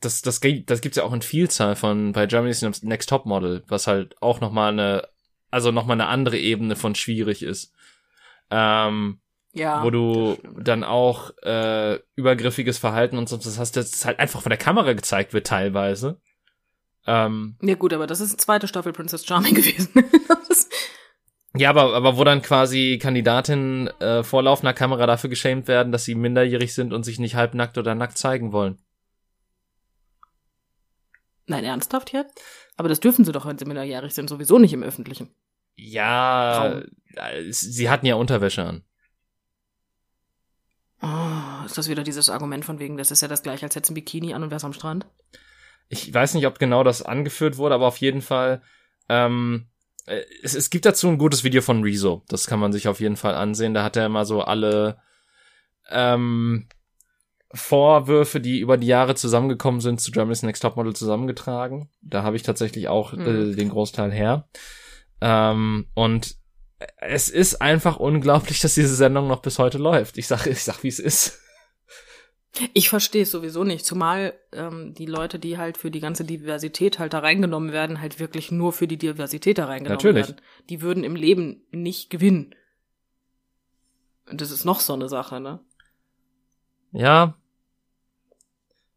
das, 0.00 0.22
das, 0.22 0.40
gibt- 0.40 0.70
das 0.70 0.80
gibt's 0.80 0.96
ja 0.96 1.04
auch 1.04 1.12
in 1.12 1.22
Vielzahl 1.22 1.76
von 1.76 2.12
bei 2.12 2.26
Germany's 2.26 2.82
Next 2.82 3.08
Top 3.08 3.26
Model, 3.26 3.62
was 3.68 3.86
halt 3.86 4.20
auch 4.20 4.40
nochmal 4.40 4.72
eine, 4.72 5.08
also 5.50 5.70
nochmal 5.70 6.00
eine 6.00 6.08
andere 6.08 6.38
Ebene 6.38 6.74
von 6.74 6.94
schwierig 6.96 7.42
ist. 7.42 7.72
Ähm, 8.50 9.20
Ja. 9.56 9.84
wo 9.84 9.90
du 9.90 10.36
dann 10.58 10.82
auch 10.82 11.30
äh, 11.42 12.00
übergriffiges 12.16 12.76
Verhalten 12.78 13.16
und 13.18 13.28
so, 13.28 13.36
das 13.36 13.58
hast, 13.58 13.76
das 13.76 14.04
halt 14.04 14.18
einfach 14.18 14.42
von 14.42 14.50
der 14.50 14.58
Kamera 14.58 14.92
gezeigt 14.94 15.32
wird 15.32 15.46
teilweise. 15.46 16.20
Ähm, 17.06 17.56
Ja 17.62 17.74
gut, 17.76 17.92
aber 17.92 18.06
das 18.08 18.20
ist 18.20 18.40
zweite 18.40 18.66
Staffel 18.66 18.92
Princess 18.92 19.24
Charming 19.24 19.54
gewesen. 19.54 19.92
Ja, 21.56 21.70
aber, 21.70 21.94
aber 21.94 22.16
wo 22.16 22.24
dann 22.24 22.42
quasi 22.42 22.98
Kandidatinnen 23.00 23.86
äh, 24.00 24.24
vor 24.24 24.42
laufender 24.42 24.72
Kamera 24.72 25.06
dafür 25.06 25.30
geschämt 25.30 25.68
werden, 25.68 25.92
dass 25.92 26.04
sie 26.04 26.16
minderjährig 26.16 26.74
sind 26.74 26.92
und 26.92 27.04
sich 27.04 27.20
nicht 27.20 27.36
halbnackt 27.36 27.78
oder 27.78 27.94
nackt 27.94 28.18
zeigen 28.18 28.52
wollen. 28.52 28.78
Nein, 31.46 31.62
ernsthaft 31.64 32.12
jetzt? 32.12 32.40
Aber 32.76 32.88
das 32.88 32.98
dürfen 32.98 33.24
sie 33.24 33.30
doch, 33.30 33.46
wenn 33.46 33.58
sie 33.58 33.66
minderjährig 33.66 34.12
sind, 34.14 34.28
sowieso 34.28 34.58
nicht 34.58 34.72
im 34.72 34.82
Öffentlichen. 34.82 35.32
Ja, 35.76 36.72
Raum. 36.72 36.82
äh, 37.14 37.52
sie 37.52 37.88
hatten 37.88 38.06
ja 38.06 38.16
Unterwäsche 38.16 38.64
an. 38.64 38.82
Oh, 41.02 41.64
ist 41.66 41.76
das 41.76 41.88
wieder 41.88 42.02
dieses 42.02 42.30
Argument 42.30 42.64
von 42.64 42.78
wegen, 42.78 42.96
das 42.96 43.10
ist 43.10 43.20
ja 43.20 43.28
das 43.28 43.42
gleiche, 43.42 43.66
als 43.66 43.76
hättest 43.76 43.90
ein 43.90 43.94
Bikini 43.94 44.32
an 44.34 44.42
und 44.42 44.50
wärst 44.50 44.64
am 44.64 44.72
Strand? 44.72 45.06
Ich 45.88 46.12
weiß 46.12 46.34
nicht, 46.34 46.46
ob 46.46 46.58
genau 46.58 46.82
das 46.82 47.02
angeführt 47.02 47.56
wurde, 47.58 47.74
aber 47.74 47.86
auf 47.86 47.98
jeden 47.98 48.22
Fall, 48.22 48.62
ähm, 49.08 49.66
äh, 50.06 50.22
es, 50.42 50.54
es 50.54 50.70
gibt 50.70 50.86
dazu 50.86 51.08
ein 51.08 51.18
gutes 51.18 51.44
Video 51.44 51.60
von 51.60 51.82
Rezo. 51.82 52.22
Das 52.28 52.46
kann 52.46 52.58
man 52.58 52.72
sich 52.72 52.88
auf 52.88 53.00
jeden 53.00 53.16
Fall 53.16 53.34
ansehen. 53.34 53.74
Da 53.74 53.82
hat 53.84 53.96
er 53.96 54.06
immer 54.06 54.24
so 54.24 54.40
alle 54.42 54.98
ähm, 55.90 56.68
Vorwürfe, 57.52 58.40
die 58.40 58.58
über 58.60 58.76
die 58.78 58.86
Jahre 58.86 59.14
zusammengekommen 59.14 59.80
sind, 59.80 60.00
zu 60.00 60.10
Germany's 60.10 60.42
Next 60.42 60.62
Topmodel 60.62 60.96
zusammengetragen. 60.96 61.90
Da 62.00 62.22
habe 62.22 62.36
ich 62.36 62.42
tatsächlich 62.42 62.88
auch 62.88 63.12
äh, 63.12 63.16
Mhm. 63.16 63.56
den 63.56 63.68
Großteil 63.68 64.10
her. 64.10 64.48
Ähm, 65.20 65.86
und 65.94 66.36
es 66.98 67.28
ist 67.28 67.60
einfach 67.60 67.96
unglaublich, 67.96 68.60
dass 68.60 68.74
diese 68.74 68.94
Sendung 68.94 69.28
noch 69.28 69.40
bis 69.42 69.58
heute 69.58 69.78
läuft. 69.78 70.18
Ich 70.18 70.26
sag, 70.26 70.46
ich 70.46 70.62
sag, 70.62 70.82
wie 70.82 70.88
es 70.88 70.98
ist. 70.98 71.40
Ich 72.72 72.88
verstehe 72.88 73.22
es 73.22 73.32
sowieso 73.32 73.64
nicht, 73.64 73.84
zumal 73.84 74.34
ähm, 74.52 74.94
die 74.94 75.06
Leute, 75.06 75.40
die 75.40 75.58
halt 75.58 75.76
für 75.76 75.90
die 75.90 75.98
ganze 75.98 76.24
Diversität 76.24 77.00
halt 77.00 77.12
da 77.12 77.18
reingenommen 77.18 77.72
werden, 77.72 78.00
halt 78.00 78.20
wirklich 78.20 78.52
nur 78.52 78.72
für 78.72 78.86
die 78.86 78.96
Diversität 78.96 79.58
da 79.58 79.66
reingenommen 79.66 79.96
Natürlich. 79.96 80.28
werden. 80.28 80.40
Die 80.68 80.80
würden 80.80 81.02
im 81.02 81.16
Leben 81.16 81.64
nicht 81.72 82.10
gewinnen. 82.10 82.54
Und 84.30 84.40
das 84.40 84.52
ist 84.52 84.64
noch 84.64 84.78
so 84.78 84.92
eine 84.92 85.08
Sache, 85.08 85.40
ne? 85.40 85.58
Ja, 86.92 87.36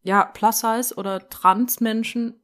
Ja, 0.04 0.24
Plus-Size 0.24 0.94
oder 0.94 1.28
Trans-Menschen 1.28 2.37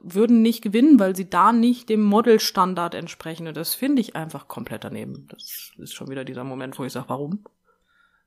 würden 0.00 0.42
nicht 0.42 0.62
gewinnen, 0.62 0.98
weil 0.98 1.14
sie 1.14 1.28
da 1.28 1.52
nicht 1.52 1.88
dem 1.88 2.02
Modelstandard 2.02 2.94
entsprechen. 2.94 3.46
Und 3.46 3.56
das 3.56 3.74
finde 3.74 4.00
ich 4.00 4.16
einfach 4.16 4.48
komplett 4.48 4.84
daneben. 4.84 5.28
Das 5.28 5.72
ist 5.76 5.94
schon 5.94 6.08
wieder 6.08 6.24
dieser 6.24 6.44
Moment, 6.44 6.78
wo 6.78 6.84
ich 6.84 6.92
sage, 6.92 7.08
warum? 7.08 7.44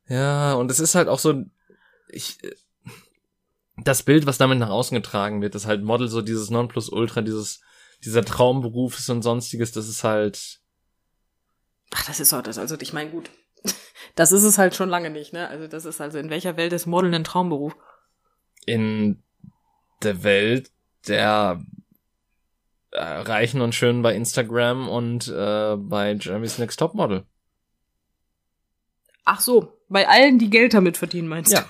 Ja, 0.07 0.53
und 0.53 0.69
es 0.69 0.79
ist 0.79 0.95
halt 0.95 1.07
auch 1.07 1.19
so, 1.19 1.43
ich, 2.09 2.37
das 3.77 4.03
Bild, 4.03 4.25
was 4.25 4.37
damit 4.37 4.59
nach 4.59 4.69
außen 4.69 4.95
getragen 4.95 5.41
wird, 5.41 5.55
ist 5.55 5.65
halt 5.65 5.83
Model 5.83 6.07
so 6.07 6.21
dieses 6.21 6.49
Nonplusultra, 6.49 7.21
dieses, 7.21 7.61
dieser 8.03 8.23
Traumberuf 8.23 8.99
ist 8.99 9.09
und 9.09 9.23
sonstiges, 9.23 9.71
das 9.71 9.87
ist 9.87 10.03
halt, 10.03 10.59
Ach, 11.91 12.05
das 12.05 12.19
ist 12.19 12.33
auch 12.33 12.41
das. 12.41 12.57
Also 12.57 12.75
ich 12.79 12.93
meine, 12.93 13.09
gut. 13.09 13.29
Das 14.13 14.31
ist 14.31 14.43
es 14.43 14.57
halt 14.57 14.75
schon 14.75 14.87
lange 14.87 15.09
nicht, 15.09 15.33
ne? 15.33 15.49
Also 15.49 15.67
das 15.67 15.83
ist 15.83 15.99
also 15.99 16.19
in 16.19 16.29
welcher 16.29 16.55
Welt 16.55 16.71
ist 16.71 16.85
Modeln 16.85 17.13
ein 17.13 17.25
Traumberuf? 17.25 17.75
in 18.65 19.23
der 20.03 20.23
Welt 20.23 20.71
der 21.07 21.61
äh, 22.91 23.01
Reichen 23.01 23.61
und 23.61 23.75
Schönen 23.75 24.01
bei 24.01 24.15
Instagram 24.15 24.87
und 24.89 25.27
äh, 25.27 25.75
bei 25.77 26.13
Jeremy's 26.13 26.57
Next 26.57 26.79
Topmodel. 26.79 27.25
Ach 29.23 29.39
so, 29.39 29.79
bei 29.89 30.07
allen, 30.07 30.37
die 30.39 30.49
Geld 30.49 30.73
damit 30.73 30.97
verdienen, 30.97 31.27
meinst 31.27 31.51
Ja. 31.51 31.61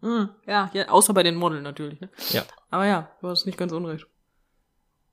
du? 0.00 0.06
Hm, 0.08 0.28
ja, 0.46 0.70
ja, 0.74 0.88
außer 0.88 1.14
bei 1.14 1.22
den 1.22 1.34
Modeln 1.34 1.62
natürlich, 1.62 2.00
ne? 2.00 2.10
Ja. 2.30 2.44
Aber 2.70 2.86
ja, 2.86 3.10
du 3.20 3.28
hast 3.28 3.46
nicht 3.46 3.56
ganz 3.58 3.72
unrecht. 3.72 4.06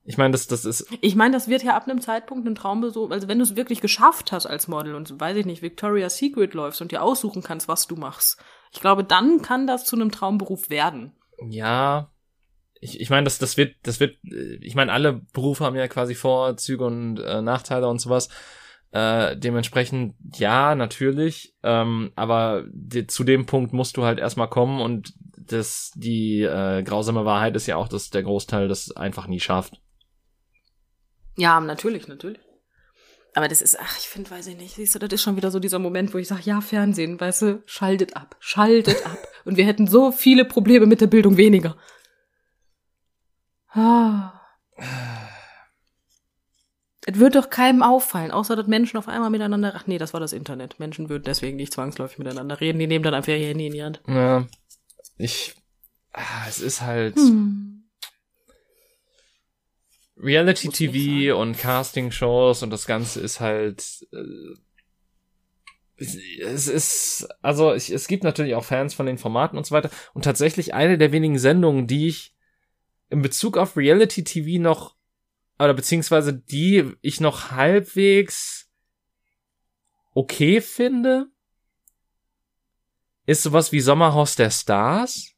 Ich 0.03 0.17
meine, 0.17 0.31
das, 0.31 0.47
das 0.47 0.65
ist, 0.65 0.87
Ich 1.01 1.15
meine, 1.15 1.33
das 1.33 1.47
wird 1.47 1.63
ja 1.63 1.75
ab 1.75 1.83
einem 1.87 2.01
Zeitpunkt 2.01 2.47
ein 2.47 2.55
Traumbesuch, 2.55 3.11
also 3.11 3.27
wenn 3.27 3.37
du 3.37 3.43
es 3.43 3.55
wirklich 3.55 3.81
geschafft 3.81 4.31
hast 4.31 4.47
als 4.47 4.67
Model 4.67 4.95
und 4.95 5.19
weiß 5.19 5.37
ich 5.37 5.45
nicht, 5.45 5.61
Victoria's 5.61 6.17
Secret 6.17 6.53
läufst 6.55 6.81
und 6.81 6.91
dir 6.91 7.03
aussuchen 7.03 7.43
kannst, 7.43 7.67
was 7.67 7.87
du 7.87 7.95
machst. 7.95 8.41
Ich 8.73 8.79
glaube, 8.81 9.03
dann 9.03 9.41
kann 9.41 9.67
das 9.67 9.85
zu 9.85 9.95
einem 9.95 10.11
Traumberuf 10.11 10.69
werden. 10.69 11.13
ja, 11.49 12.09
ich, 12.81 12.99
ich 12.99 13.09
meine, 13.09 13.23
das, 13.23 13.37
das 13.37 13.55
wird, 13.55 13.75
das 13.83 13.99
wird, 13.99 14.17
äh, 14.25 14.57
ich 14.61 14.75
meine, 14.75 14.91
alle 14.91 15.21
Berufe 15.33 15.63
haben 15.63 15.75
ja 15.75 15.87
quasi 15.87 16.15
Vorzüge 16.15 16.83
und 16.83 17.19
äh, 17.19 17.41
Nachteile 17.41 17.87
und 17.87 18.01
sowas. 18.01 18.27
Äh, 18.91 19.37
dementsprechend, 19.37 20.15
ja, 20.35 20.75
natürlich, 20.75 21.55
ähm, 21.63 22.11
aber 22.15 22.65
die, 22.73 23.07
zu 23.07 23.23
dem 23.23 23.45
Punkt 23.45 23.71
musst 23.71 23.95
du 23.95 24.03
halt 24.03 24.19
erstmal 24.19 24.49
kommen 24.49 24.81
und 24.81 25.13
das, 25.37 25.91
die 25.95 26.41
äh, 26.41 26.83
grausame 26.83 27.23
Wahrheit 27.23 27.55
ist 27.55 27.67
ja 27.67 27.77
auch, 27.77 27.87
dass 27.87 28.09
der 28.09 28.23
Großteil 28.23 28.67
das 28.67 28.91
einfach 28.91 29.27
nie 29.27 29.39
schafft. 29.39 29.79
Ja, 31.37 31.61
natürlich, 31.61 32.09
natürlich. 32.09 32.39
Aber 33.33 33.47
das 33.47 33.61
ist, 33.61 33.79
ach, 33.79 33.97
ich 33.97 34.09
finde, 34.09 34.29
weiß 34.29 34.47
ich 34.47 34.57
nicht, 34.57 34.75
siehst 34.75 34.93
du, 34.93 34.99
das 34.99 35.13
ist 35.13 35.21
schon 35.21 35.37
wieder 35.37 35.51
so 35.51 35.59
dieser 35.59 35.79
Moment, 35.79 36.13
wo 36.13 36.17
ich 36.17 36.27
sage, 36.27 36.41
ja, 36.43 36.59
Fernsehen, 36.59 37.17
weißt 37.17 37.41
du, 37.43 37.63
schaltet 37.65 38.17
ab, 38.17 38.35
schaltet 38.39 39.05
ab. 39.05 39.17
Und 39.45 39.55
wir 39.55 39.65
hätten 39.65 39.87
so 39.87 40.11
viele 40.11 40.43
Probleme 40.43 40.85
mit 40.85 40.99
der 40.99 41.07
Bildung 41.07 41.37
weniger. 41.37 41.77
Ah. 43.73 44.33
Es 47.05 47.17
wird 47.17 47.35
doch 47.35 47.49
keinem 47.49 47.81
auffallen, 47.81 48.31
außer 48.31 48.55
dass 48.55 48.67
Menschen 48.67 48.97
auf 48.97 49.07
einmal 49.07 49.29
miteinander, 49.29 49.73
ach 49.75 49.87
nee, 49.87 49.97
das 49.97 50.13
war 50.13 50.19
das 50.19 50.33
Internet. 50.33 50.79
Menschen 50.79 51.09
würden 51.09 51.23
deswegen 51.23 51.57
nicht 51.57 51.73
zwangsläufig 51.73 52.19
miteinander 52.19 52.61
reden, 52.61 52.79
die 52.79 52.87
nehmen 52.87 53.03
dann 53.03 53.13
einfach 53.13 53.31
ihr 53.31 53.47
Handy 53.47 53.67
in 53.67 53.73
die 53.73 53.83
Hand. 53.83 54.01
Ja, 54.07 54.45
ich, 55.17 55.55
ah, 56.13 56.45
es 56.47 56.59
ist 56.59 56.81
halt 56.81 57.15
Hm. 57.15 57.71
Reality 60.17 60.69
TV 60.69 61.39
und 61.39 61.57
Casting-Shows 61.57 62.61
und 62.61 62.69
das 62.69 62.85
Ganze 62.85 63.19
ist 63.21 63.39
halt, 63.39 64.05
äh, 64.13 64.55
es, 65.97 66.17
es 66.39 66.67
ist, 66.67 67.27
also 67.41 67.73
ich, 67.73 67.89
es 67.89 68.07
gibt 68.07 68.23
natürlich 68.23 68.53
auch 68.53 68.63
Fans 68.63 68.93
von 68.93 69.07
den 69.07 69.17
Formaten 69.17 69.57
und 69.57 69.65
so 69.65 69.73
weiter 69.73 69.89
und 70.13 70.23
tatsächlich 70.23 70.75
eine 70.75 70.99
der 70.99 71.11
wenigen 71.11 71.39
Sendungen, 71.39 71.87
die 71.87 72.07
ich 72.07 72.35
in 73.11 73.21
Bezug 73.21 73.57
auf 73.57 73.77
Reality 73.77 74.23
TV 74.23 74.61
noch, 74.61 74.95
oder 75.59 75.73
beziehungsweise 75.73 76.33
die 76.33 76.93
ich 77.01 77.19
noch 77.19 77.51
halbwegs 77.51 78.69
okay 80.13 80.61
finde, 80.61 81.27
ist 83.25 83.43
sowas 83.43 83.71
wie 83.71 83.81
Sommerhaus 83.81 84.35
der 84.35 84.49
Stars, 84.49 85.35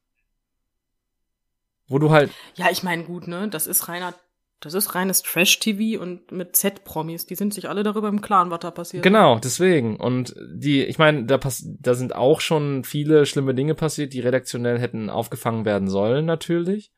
wo 1.88 2.00
du 2.00 2.12
halt 2.12 2.32
Ja, 2.56 2.70
ich 2.72 2.84
meine, 2.84 3.04
gut, 3.04 3.28
ne, 3.28 3.50
das 3.50 3.68
ist 3.68 3.88
reiner, 3.88 4.14
das 4.60 4.76
ist 4.76 4.96
reines 4.96 5.22
Trash-TV 5.24 6.02
und 6.02 6.32
mit 6.32 6.56
Z-Promis, 6.56 7.26
die 7.26 7.36
sind 7.36 7.54
sich 7.54 7.68
alle 7.68 7.84
darüber 7.84 8.08
im 8.08 8.22
Klaren, 8.22 8.52
was 8.52 8.60
da 8.60 8.72
passiert. 8.72 9.04
Genau, 9.04 9.40
deswegen. 9.40 9.98
Und 9.98 10.36
die, 10.54 10.84
ich 10.84 10.98
meine, 10.98 11.26
da, 11.26 11.38
pass 11.38 11.66
da 11.80 11.96
sind 11.96 12.16
auch 12.16 12.40
schon 12.40 12.84
viele 12.84 13.26
schlimme 13.26 13.54
Dinge 13.54 13.76
passiert, 13.76 14.14
die 14.14 14.22
redaktionell 14.22 14.80
hätten 14.80 15.10
aufgefangen 15.10 15.66
werden 15.66 15.90
sollen, 15.90 16.26
natürlich. 16.26 16.94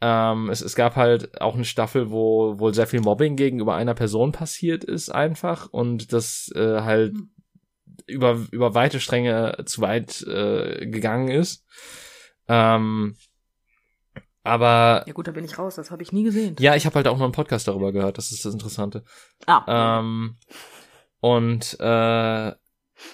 Ähm, 0.00 0.50
es, 0.50 0.60
es 0.60 0.74
gab 0.74 0.96
halt 0.96 1.40
auch 1.40 1.54
eine 1.54 1.64
Staffel, 1.64 2.10
wo 2.10 2.58
wohl 2.58 2.74
sehr 2.74 2.86
viel 2.86 3.00
Mobbing 3.00 3.36
gegenüber 3.36 3.74
einer 3.74 3.94
Person 3.94 4.32
passiert 4.32 4.84
ist, 4.84 5.10
einfach. 5.10 5.68
Und 5.70 6.12
das 6.12 6.50
äh, 6.54 6.80
halt 6.82 7.14
Hm. 7.14 7.30
über, 8.06 8.38
über 8.50 8.74
weite 8.74 9.00
Stränge 9.00 9.56
zu 9.64 9.80
weit 9.80 10.20
äh, 10.22 10.86
gegangen 10.86 11.28
ist. 11.28 11.64
Ähm, 12.48 13.16
aber 14.42 15.04
Ja 15.06 15.12
gut, 15.14 15.26
da 15.26 15.32
bin 15.32 15.44
ich 15.44 15.58
raus, 15.58 15.76
das 15.76 15.90
habe 15.90 16.02
ich 16.02 16.12
nie 16.12 16.22
gesehen. 16.24 16.54
ja, 16.58 16.74
ich 16.74 16.84
habe 16.84 16.96
halt 16.96 17.08
auch 17.08 17.16
noch 17.16 17.24
einen 17.24 17.32
Podcast 17.32 17.66
darüber 17.66 17.92
gehört, 17.92 18.18
das 18.18 18.30
ist 18.30 18.44
das 18.44 18.52
Interessante. 18.52 19.02
Ah, 19.46 20.00
Ähm, 20.00 20.36
und 21.20 21.80
äh, 21.80 22.52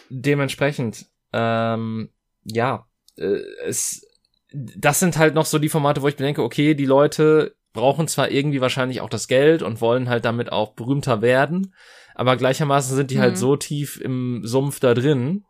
dementsprechend, 0.09 1.07
ähm, 1.33 2.11
ja, 2.43 2.87
äh, 3.17 3.39
es, 3.65 4.05
das 4.53 5.01
sind 5.01 5.17
halt 5.17 5.35
noch 5.35 5.47
so 5.47 5.59
die 5.59 5.69
Formate, 5.69 6.03
wo 6.03 6.09
ich 6.09 6.17
bedenke, 6.17 6.43
okay, 6.43 6.75
die 6.75 6.87
Leute 6.87 7.55
brauchen 7.73 8.09
zwar 8.09 8.31
irgendwie 8.31 8.61
wahrscheinlich 8.61 9.01
auch 9.01 9.09
das 9.09 9.29
Geld 9.29 9.63
und 9.63 9.81
wollen 9.81 10.09
halt 10.09 10.25
damit 10.25 10.51
auch 10.51 10.73
berühmter 10.73 11.23
werden, 11.23 11.75
aber 12.15 12.37
gleichermaßen 12.37 12.97
sind 12.97 13.11
die 13.11 13.21
halt 13.21 13.33
Mhm. 13.33 13.37
so 13.39 13.57
tief 13.57 14.01
im 14.01 14.41
Sumpf 14.45 14.81
da 14.81 14.95
drin, 14.95 15.45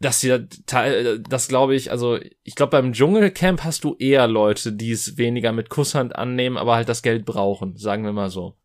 dass 0.00 0.20
sie 0.20 0.46
teil, 0.66 1.20
das 1.20 1.48
glaube 1.48 1.74
ich, 1.74 1.90
also 1.90 2.18
ich 2.42 2.54
glaube 2.54 2.70
beim 2.72 2.92
Dschungelcamp 2.92 3.64
hast 3.64 3.84
du 3.84 3.94
eher 3.98 4.26
Leute, 4.26 4.72
die 4.72 4.90
es 4.90 5.16
weniger 5.16 5.52
mit 5.52 5.70
Kusshand 5.70 6.16
annehmen, 6.16 6.58
aber 6.58 6.74
halt 6.74 6.88
das 6.88 7.02
Geld 7.02 7.24
brauchen, 7.24 7.76
sagen 7.76 8.04
wir 8.04 8.12
mal 8.12 8.28
so. 8.28 8.56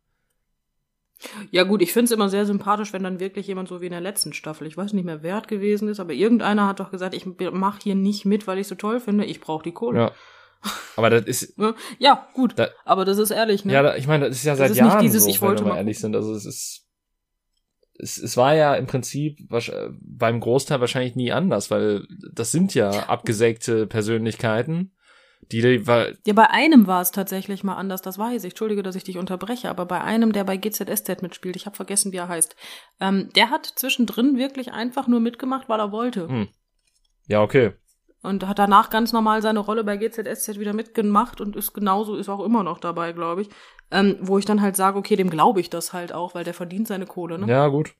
Ja 1.51 1.63
gut, 1.63 1.81
ich 1.81 1.93
find's 1.93 2.11
immer 2.11 2.29
sehr 2.29 2.45
sympathisch, 2.45 2.93
wenn 2.93 3.03
dann 3.03 3.19
wirklich 3.19 3.47
jemand 3.47 3.69
so 3.69 3.81
wie 3.81 3.85
in 3.85 3.91
der 3.91 4.01
letzten 4.01 4.33
Staffel, 4.33 4.67
ich 4.67 4.77
weiß 4.77 4.93
nicht 4.93 5.05
mehr, 5.05 5.23
wer 5.23 5.37
es 5.41 5.47
gewesen 5.47 5.87
ist, 5.87 5.99
aber 5.99 6.13
irgendeiner 6.13 6.67
hat 6.67 6.79
doch 6.79 6.91
gesagt, 6.91 7.13
ich 7.13 7.25
mach 7.51 7.79
hier 7.81 7.95
nicht 7.95 8.25
mit, 8.25 8.47
weil 8.47 8.57
ich 8.59 8.67
so 8.67 8.75
toll 8.75 8.99
finde, 8.99 9.25
ich 9.25 9.39
brauche 9.41 9.63
die 9.63 9.71
Kohle. 9.71 9.99
Ja. 9.99 10.11
Aber 10.95 11.09
das 11.09 11.25
ist, 11.25 11.57
Ja, 11.57 11.73
ja 11.99 12.27
gut, 12.33 12.53
Da- 12.57 12.69
aber 12.85 13.05
das 13.05 13.17
ist 13.17 13.31
ehrlich, 13.31 13.65
ne? 13.65 13.73
ja, 13.73 13.81
da- 13.83 13.95
ich 13.95 14.07
meine, 14.07 14.27
das 14.29 14.37
ist 14.37 14.43
ja 14.45 14.53
Das 14.53 14.59
seit 14.59 14.71
ist 14.71 14.77
Jahren 14.77 15.01
dieses, 15.01 15.23
so, 15.23 15.29
ich 15.29 15.41
wenn 15.41 15.49
wollte 15.49 15.65
wir 15.65 15.69
mal 15.71 15.77
ehrlich 15.77 15.99
sind. 15.99 16.15
Also 16.15 16.33
es 16.33 16.45
ist, 16.45 16.87
es, 17.99 18.17
es 18.17 18.37
war 18.37 18.55
ja 18.55 18.75
im 18.75 18.87
Prinzip 18.87 19.39
äh, 19.51 19.89
beim 20.01 20.39
Großteil 20.39 20.79
wahrscheinlich 20.79 21.15
nie 21.15 21.31
anders, 21.31 21.69
weil 21.71 22.07
das 22.33 22.51
sind 22.51 22.73
ja 22.73 22.89
abgesägte 23.07 23.85
Persönlichkeiten, 23.87 24.93
die, 25.51 25.87
weil, 25.87 26.17
Ja, 26.25 26.33
bei 26.33 26.49
einem 26.49 26.87
war 26.87 27.01
es 27.01 27.11
tatsächlich 27.11 27.63
mal 27.63 27.75
anders, 27.75 28.01
das 28.01 28.17
weiß 28.17 28.43
ich. 28.43 28.51
Entschuldige, 28.51 28.83
dass 28.83 28.95
ich 28.95 29.03
dich 29.03 29.17
unterbreche, 29.17 29.69
aber 29.69 29.85
bei 29.85 30.01
einem, 30.01 30.31
der 30.31 30.43
bei 30.43 30.57
GZSZ 30.57 31.21
mitspielt, 31.21 31.55
ich 31.55 31.65
habe 31.65 31.75
vergessen, 31.75 32.11
wie 32.11 32.17
er 32.17 32.27
heißt, 32.27 32.55
ähm, 32.99 33.29
der 33.35 33.49
hat 33.49 33.65
zwischendrin 33.65 34.37
wirklich 34.37 34.71
einfach 34.71 35.07
nur 35.07 35.19
mitgemacht, 35.19 35.69
weil 35.69 35.79
er 35.79 35.91
wollte. 35.91 36.27
Hm. 36.27 36.47
ja, 37.27 37.41
okay. 37.41 37.73
Und 38.23 38.47
hat 38.47 38.59
danach 38.59 38.91
ganz 38.91 39.13
normal 39.13 39.41
seine 39.41 39.59
Rolle 39.59 39.83
bei 39.83 39.97
GZSZ 39.97 40.59
wieder 40.59 40.73
mitgemacht 40.73 41.41
und 41.41 41.55
ist 41.55 41.73
genauso, 41.73 42.15
ist 42.15 42.29
auch 42.29 42.45
immer 42.45 42.63
noch 42.63 42.79
dabei, 42.79 43.13
glaube 43.13 43.41
ich. 43.41 43.49
Ähm, 43.89 44.17
wo 44.21 44.37
ich 44.37 44.45
dann 44.45 44.61
halt 44.61 44.75
sage, 44.75 44.97
okay, 44.97 45.15
dem 45.15 45.29
glaube 45.29 45.59
ich 45.59 45.71
das 45.71 45.91
halt 45.91 46.13
auch, 46.13 46.35
weil 46.35 46.43
der 46.43 46.53
verdient 46.53 46.87
seine 46.87 47.07
Kohle, 47.07 47.39
ne? 47.39 47.47
Ja, 47.47 47.67
gut. 47.67 47.95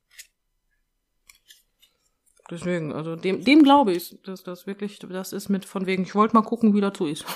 Deswegen, 2.52 2.92
also 2.94 3.16
dem, 3.16 3.44
dem 3.44 3.64
glaube 3.64 3.94
ich, 3.94 4.18
dass 4.24 4.44
das 4.44 4.68
wirklich, 4.68 5.00
das 5.00 5.34
ist 5.34 5.50
mit 5.50 5.66
von 5.66 5.86
wegen, 5.86 6.04
ich 6.04 6.16
wollte 6.16 6.36
mal 6.36 6.42
gucken, 6.44 6.74
wie 6.76 6.82
so 6.98 7.06
ist. 7.08 7.26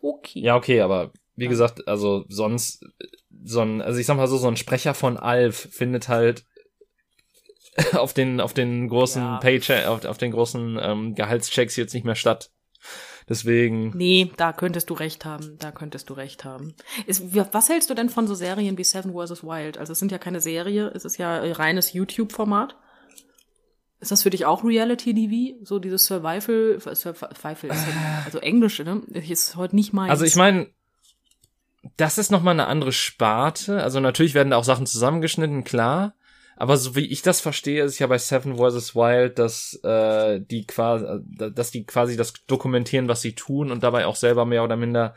Okay. 0.00 0.40
Ja, 0.40 0.56
okay, 0.56 0.80
aber 0.80 1.12
wie 1.36 1.44
Ja. 1.44 1.50
gesagt, 1.50 1.86
also 1.88 2.24
sonst, 2.28 2.86
so 3.44 3.60
ein, 3.60 3.82
also 3.82 3.98
ich 4.00 4.06
sag 4.06 4.16
mal 4.16 4.26
so, 4.26 4.38
so 4.38 4.48
ein 4.48 4.56
Sprecher 4.56 4.94
von 4.94 5.18
Alf 5.18 5.68
findet 5.72 6.08
halt 6.08 6.44
auf 7.92 8.14
den, 8.14 8.40
auf 8.40 8.54
den 8.54 8.88
großen 8.88 9.20
Ja. 9.22 9.36
Paycheck, 9.38 9.86
auf, 9.86 10.04
auf 10.06 10.16
den 10.16 10.30
großen 10.30 10.78
ähm, 10.80 11.14
Gehaltschecks 11.14 11.76
jetzt 11.76 11.92
nicht 11.92 12.04
mehr 12.04 12.14
statt. 12.14 12.50
Deswegen. 13.28 13.90
Nee, 13.94 14.30
da 14.38 14.54
könntest 14.54 14.88
du 14.88 14.94
recht 14.94 15.26
haben, 15.26 15.58
da 15.58 15.70
könntest 15.70 16.08
du 16.08 16.14
recht 16.14 16.44
haben. 16.46 16.74
Ist, 17.06 17.22
was 17.52 17.68
hältst 17.68 17.90
du 17.90 17.94
denn 17.94 18.08
von 18.08 18.26
so 18.26 18.34
Serien 18.34 18.78
wie 18.78 18.84
Seven 18.84 19.12
vs. 19.12 19.44
Wild? 19.44 19.76
Also 19.76 19.92
es 19.92 19.98
sind 19.98 20.10
ja 20.12 20.18
keine 20.18 20.40
Serie, 20.40 20.90
es 20.94 21.04
ist 21.04 21.18
ja 21.18 21.40
reines 21.52 21.92
YouTube-Format. 21.92 22.76
Ist 24.00 24.12
das 24.12 24.22
für 24.22 24.30
dich 24.30 24.44
auch 24.46 24.62
Reality-TV? 24.64 25.64
So 25.64 25.78
dieses 25.78 26.06
Survival, 26.06 26.78
Survival, 26.80 27.70
ist 27.70 27.86
ja- 27.86 28.22
also 28.24 28.38
Englische, 28.38 28.84
ne? 28.84 29.02
Ist 29.12 29.56
heute 29.56 29.74
nicht 29.74 29.92
meins. 29.92 30.10
Also 30.10 30.24
ich 30.24 30.36
meine, 30.36 30.68
das 31.96 32.18
ist 32.18 32.30
noch 32.30 32.42
mal 32.42 32.52
eine 32.52 32.66
andere 32.66 32.92
Sparte. 32.92 33.82
Also 33.82 33.98
natürlich 34.00 34.34
werden 34.34 34.50
da 34.50 34.56
auch 34.56 34.64
Sachen 34.64 34.86
zusammengeschnitten, 34.86 35.64
klar. 35.64 36.14
Aber 36.56 36.76
so 36.76 36.96
wie 36.96 37.06
ich 37.06 37.22
das 37.22 37.40
verstehe, 37.40 37.84
ist 37.84 37.98
ja 38.00 38.08
bei 38.08 38.18
Seven 38.18 38.56
vs. 38.56 38.94
Wild, 38.96 39.38
dass 39.38 39.78
äh, 39.84 40.40
die 40.40 40.66
quasi, 40.66 41.04
dass 41.52 41.70
die 41.70 41.84
quasi 41.84 42.16
das 42.16 42.32
dokumentieren, 42.48 43.08
was 43.08 43.22
sie 43.22 43.34
tun 43.34 43.70
und 43.70 43.82
dabei 43.84 44.06
auch 44.06 44.16
selber 44.16 44.44
mehr 44.44 44.64
oder 44.64 44.76
minder 44.76 45.14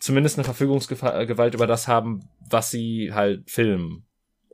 zumindest 0.00 0.36
eine 0.38 0.44
Verfügungsgewalt 0.44 1.54
über 1.54 1.68
das 1.68 1.86
haben, 1.86 2.28
was 2.50 2.72
sie 2.72 3.12
halt 3.12 3.48
filmen 3.48 4.04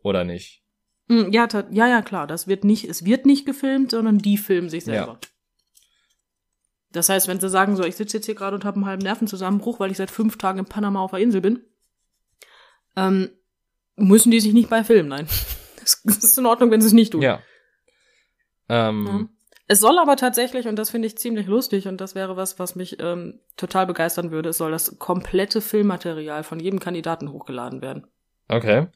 oder 0.03 0.25
nicht. 0.25 0.63
Mm, 1.09 1.31
Ja, 1.31 1.49
ja, 1.71 1.89
ja, 1.89 2.03
klar. 2.03 2.27
Das 2.27 2.47
wird 2.47 2.65
nicht, 2.65 2.85
es 2.85 3.05
wird 3.05 3.27
nicht 3.27 3.45
gefilmt, 3.47 3.91
sondern 3.91 4.19
die 4.19 4.37
filmen 4.39 4.69
sich 4.69 4.85
selber. 4.85 5.19
Das 6.93 7.09
heißt, 7.09 7.29
wenn 7.29 7.41
sie 7.41 7.49
sagen, 7.49 7.77
so, 7.77 7.85
ich 7.85 7.97
sitze 7.97 8.17
jetzt 8.17 8.27
hier 8.27 8.35
gerade 8.35 8.55
und 8.55 8.65
habe 8.65 8.77
einen 8.77 8.87
halben 8.87 9.03
Nervenzusammenbruch, 9.03 9.79
weil 9.81 9.91
ich 9.91 9.99
seit 9.99 10.11
fünf 10.11 10.39
Tagen 10.39 10.59
in 10.61 10.65
Panama 10.65 11.01
auf 11.01 11.11
der 11.11 11.21
Insel 11.21 11.41
bin, 11.41 11.63
ähm, 12.97 13.31
müssen 13.97 14.31
die 14.31 14.41
sich 14.41 14.53
nicht 14.55 14.71
bei 14.71 14.85
filmen, 14.85 15.09
nein. 15.09 15.27
Das 15.81 16.03
das 16.05 16.19
ist 16.19 16.39
in 16.39 16.47
Ordnung, 16.47 16.71
wenn 16.71 16.81
sie 16.81 16.87
es 16.87 16.93
nicht 16.95 17.13
tun. 17.13 17.23
Ja. 17.23 17.41
Ähm, 18.69 19.07
Ja. 19.07 19.29
Es 19.71 19.81
soll 19.81 19.99
aber 19.99 20.17
tatsächlich, 20.17 20.67
und 20.67 20.77
das 20.77 20.89
finde 20.89 21.07
ich 21.09 21.19
ziemlich 21.19 21.47
lustig, 21.47 21.89
und 21.89 22.01
das 22.01 22.15
wäre 22.15 22.39
was, 22.39 22.59
was 22.59 22.75
mich 22.75 22.97
ähm, 23.01 23.39
total 23.59 23.87
begeistern 23.87 24.31
würde, 24.31 24.49
es 24.49 24.57
soll 24.57 24.71
das 24.71 24.99
komplette 24.99 25.61
Filmmaterial 25.61 26.43
von 26.43 26.59
jedem 26.59 26.81
Kandidaten 26.81 27.31
hochgeladen 27.31 27.83
werden. 27.83 28.07
Okay. 28.49 28.87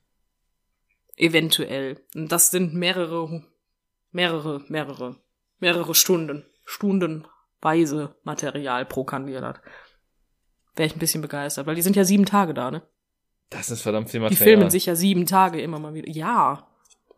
Eventuell. 1.16 2.00
Und 2.14 2.30
das 2.32 2.50
sind 2.50 2.74
mehrere, 2.74 3.44
mehrere, 4.10 4.62
mehrere, 4.68 5.16
mehrere 5.58 5.94
Stunden. 5.94 6.44
Stundenweise 6.64 8.14
Material 8.22 8.86
pro 8.86 9.04
Kandidat. 9.04 9.60
Wäre 10.74 10.86
ich 10.86 10.96
ein 10.96 11.00
bisschen 11.00 11.22
begeistert, 11.22 11.66
weil 11.66 11.74
die 11.74 11.82
sind 11.82 11.96
ja 11.96 12.04
sieben 12.04 12.24
Tage 12.24 12.54
da, 12.54 12.70
ne? 12.70 12.82
Das 13.50 13.70
ist 13.70 13.82
verdammt 13.82 14.08
viel 14.08 14.20
Die 14.20 14.24
Material. 14.24 14.44
filmen 14.44 14.70
sich 14.70 14.86
ja 14.86 14.94
sieben 14.94 15.26
Tage 15.26 15.60
immer 15.60 15.78
mal 15.78 15.92
wieder. 15.92 16.08
Ja. 16.08 16.66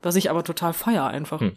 Was 0.03 0.17
ich 0.17 0.29
aber 0.31 0.43
total 0.43 0.73
feier 0.73 1.07
einfach. 1.07 1.41
Hm. 1.41 1.57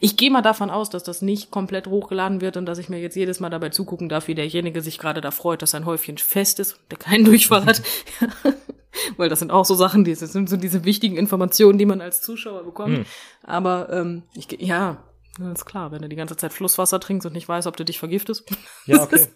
Ich 0.00 0.16
gehe 0.16 0.30
mal 0.30 0.42
davon 0.42 0.70
aus, 0.70 0.90
dass 0.90 1.02
das 1.04 1.22
nicht 1.22 1.50
komplett 1.50 1.86
hochgeladen 1.86 2.40
wird 2.40 2.56
und 2.56 2.66
dass 2.66 2.78
ich 2.78 2.88
mir 2.88 3.00
jetzt 3.00 3.16
jedes 3.16 3.40
Mal 3.40 3.50
dabei 3.50 3.68
zugucken 3.70 4.08
darf, 4.08 4.28
wie 4.28 4.34
derjenige 4.34 4.80
sich 4.80 4.98
gerade 4.98 5.20
da 5.20 5.30
freut, 5.30 5.62
dass 5.62 5.72
sein 5.72 5.84
Häufchen 5.84 6.18
fest 6.18 6.58
ist, 6.60 6.78
der 6.90 6.98
keinen 6.98 7.24
Durchfall 7.26 7.64
hat. 7.66 7.82
Weil 9.16 9.28
das 9.28 9.40
sind 9.40 9.50
auch 9.50 9.64
so 9.64 9.74
Sachen, 9.74 10.04
die 10.04 10.14
das 10.14 10.20
sind 10.32 10.48
so 10.48 10.56
diese 10.56 10.84
wichtigen 10.84 11.16
Informationen, 11.16 11.78
die 11.78 11.84
man 11.86 12.00
als 12.00 12.22
Zuschauer 12.22 12.64
bekommt. 12.64 12.98
Hm. 12.98 13.04
Aber 13.42 13.88
ähm, 13.90 14.22
ich 14.34 14.48
ja, 14.60 15.02
das 15.38 15.60
ist 15.60 15.64
klar, 15.64 15.90
wenn 15.90 16.00
du 16.02 16.08
die 16.08 16.14
ganze 16.16 16.36
Zeit 16.36 16.52
Flusswasser 16.52 17.00
trinkst 17.00 17.26
und 17.26 17.32
nicht 17.32 17.48
weißt, 17.48 17.66
ob 17.66 17.76
du 17.76 17.84
dich 17.84 17.98
vergiftest. 17.98 18.44
Ja, 18.86 19.02
okay. 19.02 19.16
ist- 19.16 19.32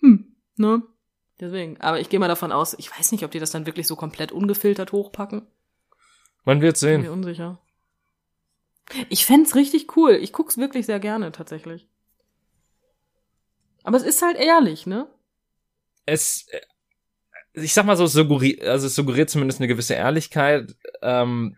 Hm, 0.00 0.34
ne? 0.56 0.82
Deswegen. 1.38 1.78
Aber 1.80 2.00
ich 2.00 2.08
gehe 2.08 2.18
mal 2.20 2.28
davon 2.28 2.52
aus, 2.52 2.74
ich 2.78 2.90
weiß 2.90 3.12
nicht, 3.12 3.24
ob 3.24 3.30
die 3.30 3.38
das 3.38 3.50
dann 3.50 3.66
wirklich 3.66 3.86
so 3.86 3.96
komplett 3.96 4.32
ungefiltert 4.32 4.92
hochpacken. 4.92 5.46
Man 6.44 6.60
wird 6.62 6.80
Bin 6.80 6.88
mir 6.90 7.02
sehen. 7.02 7.10
unsicher. 7.12 7.58
Ich 9.08 9.24
fänd's 9.26 9.54
richtig 9.54 9.96
cool. 9.96 10.12
Ich 10.12 10.32
guck's 10.32 10.58
wirklich 10.58 10.86
sehr 10.86 11.00
gerne, 11.00 11.32
tatsächlich. 11.32 11.86
Aber 13.84 13.96
es 13.96 14.02
ist 14.02 14.22
halt 14.22 14.36
ehrlich, 14.36 14.86
ne? 14.86 15.06
Es, 16.06 16.46
äh, 16.50 16.60
ich 17.54 17.72
sag 17.72 17.86
mal 17.86 17.96
so, 17.96 18.04
es 18.04 18.12
suggeriert, 18.12 18.62
also 18.62 18.86
es 18.86 18.94
suggeriert 18.94 19.30
zumindest 19.30 19.60
eine 19.60 19.68
gewisse 19.68 19.94
Ehrlichkeit. 19.94 20.76
Ähm, 21.02 21.56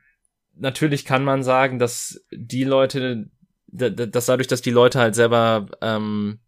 natürlich 0.55 1.05
kann 1.05 1.25
man 1.25 1.43
sagen, 1.43 1.79
dass 1.79 2.25
die 2.31 2.65
Leute, 2.65 3.31
da- 3.67 3.91
da- 3.91 4.07
dass 4.07 4.27
dadurch, 4.27 4.49
dass 4.49 4.63
die 4.63 4.71
Leute 4.71 4.99
halt 5.01 5.15
selber 5.15 5.67
ähm, 5.81 6.39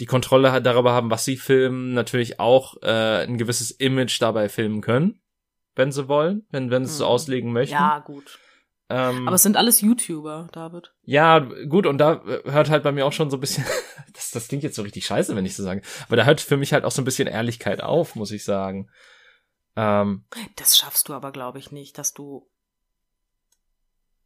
die 0.00 0.06
Kontrolle 0.06 0.60
darüber 0.62 0.92
haben, 0.92 1.10
was 1.10 1.24
sie 1.24 1.36
filmen, 1.36 1.94
natürlich 1.94 2.38
auch 2.38 2.76
äh, 2.82 3.24
ein 3.24 3.38
gewisses 3.38 3.70
Image 3.70 4.20
dabei 4.20 4.48
filmen 4.48 4.80
können, 4.82 5.20
wenn 5.74 5.90
sie 5.92 6.06
wollen, 6.08 6.46
wenn 6.50 6.70
wenn 6.70 6.84
sie 6.84 6.90
es 6.92 6.98
so 6.98 7.04
Mhm. 7.04 7.10
auslegen 7.10 7.52
möchten. 7.52 7.72
Ja, 7.72 7.98
gut. 8.00 8.38
Ähm, 8.88 9.26
Aber 9.26 9.34
es 9.34 9.42
sind 9.42 9.56
alles 9.56 9.80
YouTuber, 9.80 10.48
David. 10.52 10.94
Ja, 11.04 11.38
gut, 11.38 11.86
und 11.86 11.98
da 11.98 12.22
äh, 12.24 12.50
hört 12.50 12.70
halt 12.70 12.84
bei 12.84 12.92
mir 12.92 13.04
auch 13.06 13.12
schon 13.12 13.30
so 13.30 13.36
ein 13.36 13.40
bisschen, 13.40 13.64
das, 14.14 14.30
das 14.30 14.48
klingt 14.48 14.62
jetzt 14.62 14.76
so 14.76 14.82
richtig 14.82 15.06
scheiße, 15.06 15.34
wenn 15.34 15.46
ich 15.46 15.56
so 15.56 15.62
sage, 15.62 15.82
aber 16.06 16.16
da 16.16 16.24
hört 16.24 16.40
für 16.40 16.56
mich 16.56 16.72
halt 16.72 16.84
auch 16.84 16.92
so 16.92 17.02
ein 17.02 17.04
bisschen 17.04 17.28
Ehrlichkeit 17.28 17.82
auf, 17.82 18.14
muss 18.14 18.30
ich 18.30 18.44
sagen. 18.44 18.88
Ähm, 19.76 20.24
Das 20.56 20.76
schaffst 20.76 21.08
du 21.08 21.14
aber, 21.14 21.32
glaube 21.32 21.58
ich, 21.58 21.72
nicht, 21.72 21.98
dass 21.98 22.14
du. 22.14 22.48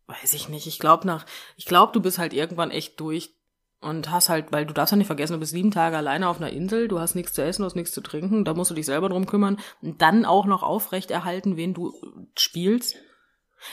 Weiß 0.06 0.34
ich 0.34 0.48
nicht. 0.48 0.66
Ich 0.66 0.78
glaube 0.78 1.06
nach. 1.06 1.24
Ich 1.56 1.64
glaube, 1.66 1.92
du 1.92 2.00
bist 2.00 2.18
halt 2.18 2.32
irgendwann 2.32 2.70
echt 2.70 2.98
durch 3.00 3.34
und 3.80 4.10
hast 4.10 4.28
halt, 4.28 4.52
weil 4.52 4.66
du 4.66 4.74
darfst 4.74 4.92
ja 4.92 4.96
nicht 4.96 5.06
vergessen, 5.06 5.34
du 5.34 5.38
bist 5.38 5.52
sieben 5.52 5.70
Tage 5.70 5.96
alleine 5.96 6.28
auf 6.28 6.36
einer 6.36 6.50
Insel, 6.50 6.88
du 6.88 7.00
hast 7.00 7.14
nichts 7.14 7.32
zu 7.32 7.42
essen, 7.42 7.62
du 7.62 7.66
hast 7.66 7.76
nichts 7.76 7.92
zu 7.92 8.00
trinken, 8.02 8.44
da 8.44 8.54
musst 8.54 8.70
du 8.70 8.74
dich 8.74 8.86
selber 8.86 9.08
drum 9.08 9.26
kümmern 9.26 9.58
und 9.80 10.02
dann 10.02 10.24
auch 10.24 10.46
noch 10.46 10.62
aufrechterhalten, 10.62 11.56
wen 11.56 11.74
du 11.74 11.94
spielst. 12.36 12.96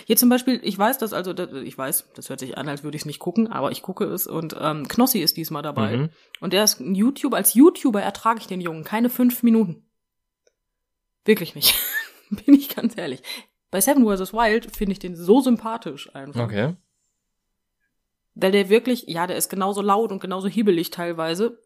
Hier 0.05 0.17
zum 0.17 0.29
Beispiel, 0.29 0.59
ich 0.63 0.77
weiß 0.77 0.97
das, 0.97 1.13
also 1.13 1.33
ich 1.38 1.77
weiß, 1.77 2.09
das 2.15 2.29
hört 2.29 2.39
sich 2.39 2.57
an, 2.57 2.67
als 2.67 2.83
würde 2.83 2.95
ich 2.95 3.03
es 3.03 3.05
nicht 3.05 3.19
gucken, 3.19 3.47
aber 3.47 3.71
ich 3.71 3.81
gucke 3.81 4.05
es 4.05 4.27
und 4.27 4.55
ähm, 4.59 4.88
Knossi 4.88 5.19
ist 5.19 5.38
diesmal 5.38 5.63
dabei. 5.63 5.97
mhm. 5.97 6.09
Und 6.39 6.53
der 6.53 6.63
ist 6.63 6.79
ein 6.79 6.95
YouTuber. 6.95 7.38
Als 7.38 7.53
YouTuber 7.53 8.01
ertrage 8.01 8.39
ich 8.39 8.47
den 8.47 8.61
Jungen 8.61 8.83
keine 8.83 9.09
fünf 9.09 9.43
Minuten. 9.43 9.85
Wirklich 11.25 11.55
nicht. 11.55 11.75
Bin 12.29 12.53
ich 12.53 12.75
ganz 12.75 12.97
ehrlich. 12.97 13.21
Bei 13.71 13.81
Seven 13.81 14.05
vs. 14.05 14.33
Wild 14.33 14.75
finde 14.75 14.93
ich 14.93 14.99
den 14.99 15.15
so 15.15 15.41
sympathisch 15.41 16.13
einfach. 16.15 16.45
Okay. 16.45 16.75
Weil 18.35 18.51
der 18.51 18.69
wirklich, 18.69 19.05
ja, 19.07 19.27
der 19.27 19.38
ist 19.38 19.49
genauso 19.49 19.81
laut 19.81 20.11
und 20.11 20.19
genauso 20.19 20.47
hibbelig 20.47 20.91
teilweise. 20.91 21.59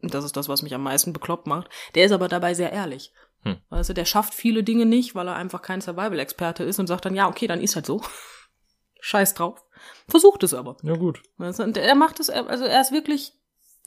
Das 0.00 0.24
ist 0.24 0.36
das, 0.36 0.48
was 0.48 0.62
mich 0.62 0.74
am 0.74 0.82
meisten 0.82 1.12
bekloppt 1.12 1.46
macht. 1.46 1.68
Der 1.94 2.04
ist 2.04 2.12
aber 2.12 2.28
dabei 2.28 2.54
sehr 2.54 2.72
ehrlich. 2.72 3.12
Hm. 3.42 3.58
Weißt 3.70 3.90
du, 3.90 3.94
der 3.94 4.04
schafft 4.04 4.34
viele 4.34 4.62
Dinge 4.62 4.86
nicht, 4.86 5.14
weil 5.14 5.28
er 5.28 5.36
einfach 5.36 5.62
kein 5.62 5.80
Survival-Experte 5.80 6.64
ist 6.64 6.78
und 6.78 6.86
sagt 6.86 7.04
dann, 7.04 7.14
ja, 7.14 7.28
okay, 7.28 7.46
dann 7.46 7.60
ist 7.60 7.74
halt 7.74 7.86
so. 7.86 8.02
Scheiß 9.00 9.34
drauf. 9.34 9.64
Versucht 10.08 10.44
es 10.44 10.54
aber. 10.54 10.76
Ja, 10.82 10.94
gut. 10.94 11.22
Und 11.38 11.76
er 11.76 11.94
macht 11.96 12.20
es, 12.20 12.30
also 12.30 12.64
er 12.64 12.80
ist 12.80 12.92
wirklich, 12.92 13.32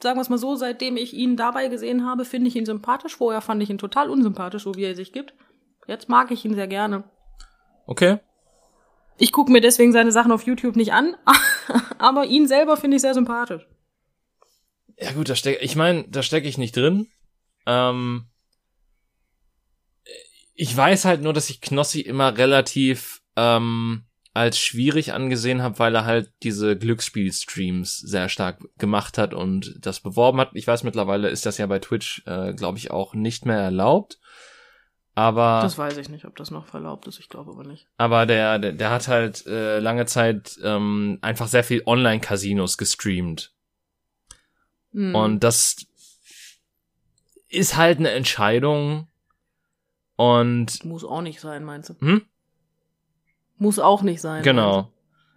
sagen 0.02 0.18
wir 0.18 0.22
es 0.22 0.28
mal 0.28 0.36
so, 0.36 0.56
seitdem 0.56 0.98
ich 0.98 1.14
ihn 1.14 1.36
dabei 1.36 1.68
gesehen 1.68 2.06
habe, 2.06 2.26
finde 2.26 2.48
ich 2.48 2.56
ihn 2.56 2.66
sympathisch. 2.66 3.16
Vorher 3.16 3.40
fand 3.40 3.62
ich 3.62 3.70
ihn 3.70 3.78
total 3.78 4.10
unsympathisch, 4.10 4.64
so 4.64 4.74
wie 4.74 4.84
er 4.84 4.94
sich 4.94 5.12
gibt. 5.12 5.32
Jetzt 5.86 6.10
mag 6.10 6.30
ich 6.30 6.44
ihn 6.44 6.54
sehr 6.54 6.66
gerne. 6.66 7.04
Okay. 7.86 8.18
Ich 9.18 9.32
gucke 9.32 9.50
mir 9.50 9.62
deswegen 9.62 9.92
seine 9.92 10.12
Sachen 10.12 10.32
auf 10.32 10.42
YouTube 10.42 10.76
nicht 10.76 10.92
an, 10.92 11.16
aber 11.98 12.26
ihn 12.26 12.46
selber 12.46 12.76
finde 12.76 12.96
ich 12.96 13.02
sehr 13.02 13.14
sympathisch. 13.14 13.66
Ja 14.98 15.12
gut, 15.12 15.28
da 15.28 15.34
steck, 15.34 15.58
ich 15.62 15.76
meine, 15.76 16.04
da 16.08 16.22
stecke 16.22 16.48
ich 16.48 16.58
nicht 16.58 16.76
drin. 16.76 17.06
Ähm, 17.66 18.26
ich 20.56 20.76
weiß 20.76 21.04
halt 21.04 21.22
nur, 21.22 21.32
dass 21.32 21.50
ich 21.50 21.60
Knossi 21.60 22.00
immer 22.00 22.36
relativ 22.36 23.22
ähm, 23.36 24.04
als 24.32 24.58
schwierig 24.58 25.12
angesehen 25.12 25.62
habe, 25.62 25.78
weil 25.78 25.94
er 25.94 26.04
halt 26.04 26.32
diese 26.42 26.76
Glücksspiel-Streams 26.76 27.98
sehr 27.98 28.28
stark 28.28 28.60
gemacht 28.78 29.18
hat 29.18 29.32
und 29.32 29.76
das 29.80 30.00
beworben 30.00 30.40
hat. 30.40 30.50
Ich 30.54 30.66
weiß 30.66 30.82
mittlerweile 30.82 31.28
ist 31.28 31.46
das 31.46 31.58
ja 31.58 31.66
bei 31.66 31.78
Twitch, 31.78 32.22
äh, 32.26 32.52
glaube 32.54 32.78
ich, 32.78 32.90
auch 32.90 33.14
nicht 33.14 33.46
mehr 33.46 33.58
erlaubt. 33.58 34.18
Aber 35.14 35.60
Das 35.62 35.78
weiß 35.78 35.96
ich 35.96 36.10
nicht, 36.10 36.26
ob 36.26 36.36
das 36.36 36.50
noch 36.50 36.74
erlaubt 36.74 37.06
ist. 37.06 37.18
Ich 37.18 37.30
glaube 37.30 37.52
aber 37.52 37.64
nicht. 37.64 37.86
aber 37.96 38.26
der, 38.26 38.58
der, 38.58 38.72
der 38.72 38.90
hat 38.90 39.08
halt 39.08 39.46
äh, 39.46 39.78
lange 39.78 40.04
Zeit 40.04 40.58
ähm, 40.62 41.18
einfach 41.22 41.48
sehr 41.48 41.64
viel 41.64 41.82
Online-Casinos 41.86 42.76
gestreamt. 42.76 43.54
Hm. 44.92 45.14
Und 45.14 45.44
das 45.44 45.76
ist 47.48 47.76
halt 47.76 47.98
eine 47.98 48.10
Entscheidung. 48.10 49.08
Und 50.16 50.84
muss 50.84 51.04
auch 51.04 51.22
nicht 51.22 51.40
sein, 51.40 51.64
meinst 51.64 51.90
du? 51.90 51.94
hm? 52.00 52.22
Muss 53.58 53.78
auch 53.78 54.02
nicht 54.02 54.20
sein. 54.20 54.42
genau. 54.42 54.90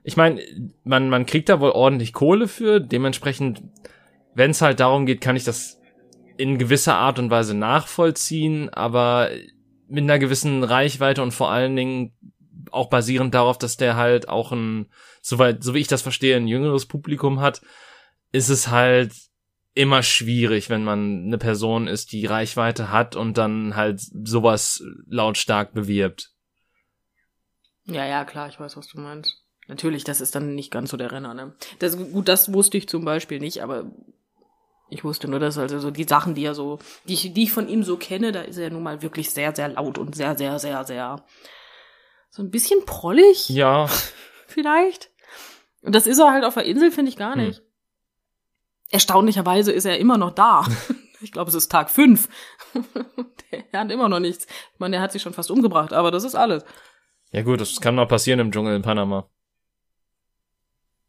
Ich 0.04 0.18
meine, 0.18 0.42
man, 0.84 1.10
man 1.10 1.26
kriegt 1.26 1.50
da 1.50 1.60
wohl 1.60 1.72
ordentlich 1.72 2.14
Kohle 2.14 2.48
für. 2.48 2.80
Dementsprechend, 2.80 3.62
wenn 4.34 4.52
es 4.52 4.62
halt 4.62 4.80
darum 4.80 5.06
geht, 5.06 5.22
kann 5.22 5.36
ich 5.36 5.44
das 5.44 5.80
in 6.38 6.58
gewisser 6.58 6.96
Art 6.96 7.20
und 7.20 7.30
Weise 7.30 7.54
nachvollziehen, 7.54 8.70
aber 8.70 9.30
mit 9.88 10.04
einer 10.04 10.20
gewissen 10.20 10.64
Reichweite 10.64 11.22
und 11.22 11.32
vor 11.32 11.52
allen 11.52 11.76
Dingen 11.76 12.14
auch 12.72 12.90
basierend 12.90 13.34
darauf, 13.34 13.58
dass 13.58 13.78
der 13.78 13.96
halt 13.98 14.30
auch 14.30 14.52
ein, 14.52 14.88
soweit, 15.22 15.64
so 15.64 15.74
wie 15.74 15.80
ich 15.80 15.88
das 15.88 16.02
verstehe, 16.02 16.38
ein 16.38 16.48
jüngeres 16.48 16.86
Publikum 16.86 17.42
hat, 17.42 17.62
ist 18.32 18.50
es 18.50 18.70
halt 18.70 19.14
immer 19.80 20.04
schwierig, 20.04 20.70
wenn 20.70 20.84
man 20.84 21.24
eine 21.24 21.38
Person 21.38 21.88
ist, 21.88 22.12
die 22.12 22.26
Reichweite 22.26 22.92
hat 22.92 23.16
und 23.16 23.38
dann 23.38 23.78
halt 23.78 24.02
sowas 24.02 24.84
lautstark 25.08 25.74
bewirbt. 25.74 26.32
Ja, 27.86 28.06
ja, 28.06 28.26
klar, 28.26 28.50
ich 28.50 28.60
weiß, 28.60 28.76
was 28.76 28.90
du 28.90 29.00
meinst. 29.00 29.42
Natürlich, 29.70 30.04
das 30.04 30.20
ist 30.20 30.36
dann 30.36 30.54
nicht 30.54 30.70
ganz 30.70 30.90
so 30.92 30.98
der 30.98 31.14
Renner, 31.14 31.34
ne? 31.34 31.56
Das, 31.80 31.98
gut, 31.98 32.28
das 32.28 32.52
wusste 32.52 32.78
ich 32.78 32.90
zum 32.90 33.06
Beispiel 33.06 33.40
nicht, 33.40 33.64
aber 33.64 33.90
ich 34.90 35.06
wusste 35.06 35.30
nur, 35.30 35.40
dass 35.40 35.58
also 35.58 35.80
so 35.80 35.92
die 35.92 36.04
Sachen, 36.04 36.36
die 36.36 36.44
er 36.44 36.56
so, 36.56 36.80
die 37.08 37.14
ich, 37.14 37.34
die 37.34 37.44
ich 37.44 37.54
von 37.54 37.70
ihm 37.70 37.84
so 37.84 37.96
kenne, 37.96 38.34
da 38.34 38.42
ist 38.42 38.58
er 38.58 38.72
nun 38.72 38.84
mal 38.84 39.02
wirklich 39.02 39.32
sehr, 39.32 39.56
sehr 39.56 39.70
laut 39.70 39.98
und 39.98 40.14
sehr, 40.14 40.38
sehr, 40.38 40.60
sehr, 40.60 40.84
sehr, 40.84 41.24
so 42.30 42.44
ein 42.44 42.52
bisschen 42.52 42.84
prollig. 42.86 43.48
Ja, 43.48 43.88
vielleicht. 44.48 45.10
Und 45.84 45.96
das 45.96 46.06
ist 46.06 46.20
er 46.20 46.34
halt 46.34 46.44
auf 46.44 46.56
der 46.56 46.66
Insel, 46.66 46.92
finde 46.92 47.12
ich 47.12 47.16
gar 47.16 47.36
Hm. 47.36 47.69
Erstaunlicherweise 48.90 49.72
ist 49.72 49.86
er 49.86 49.98
immer 49.98 50.18
noch 50.18 50.32
da. 50.32 50.66
Ich 51.22 51.34
glaube, 51.34 51.50
es 51.50 51.56
ist 51.56 51.70
Tag 51.70 51.90
fünf. 51.90 52.30
Der 53.74 53.82
hat 53.82 53.92
immer 53.92 54.08
noch 54.08 54.22
nichts. 54.22 54.46
Ich 54.46 54.80
meine, 54.80 54.96
der 54.96 55.02
hat 55.02 55.12
sich 55.12 55.22
schon 55.22 55.34
fast 55.34 55.52
umgebracht, 55.52 55.92
aber 55.92 56.12
das 56.12 56.24
ist 56.24 56.36
alles. 56.36 56.64
Ja 57.32 57.42
gut, 57.42 57.60
das 57.60 57.82
kann 57.82 57.96
mal 57.96 58.08
passieren 58.08 58.40
im 58.40 58.52
Dschungel 58.52 58.76
in 58.76 58.84
Panama. 58.84 59.30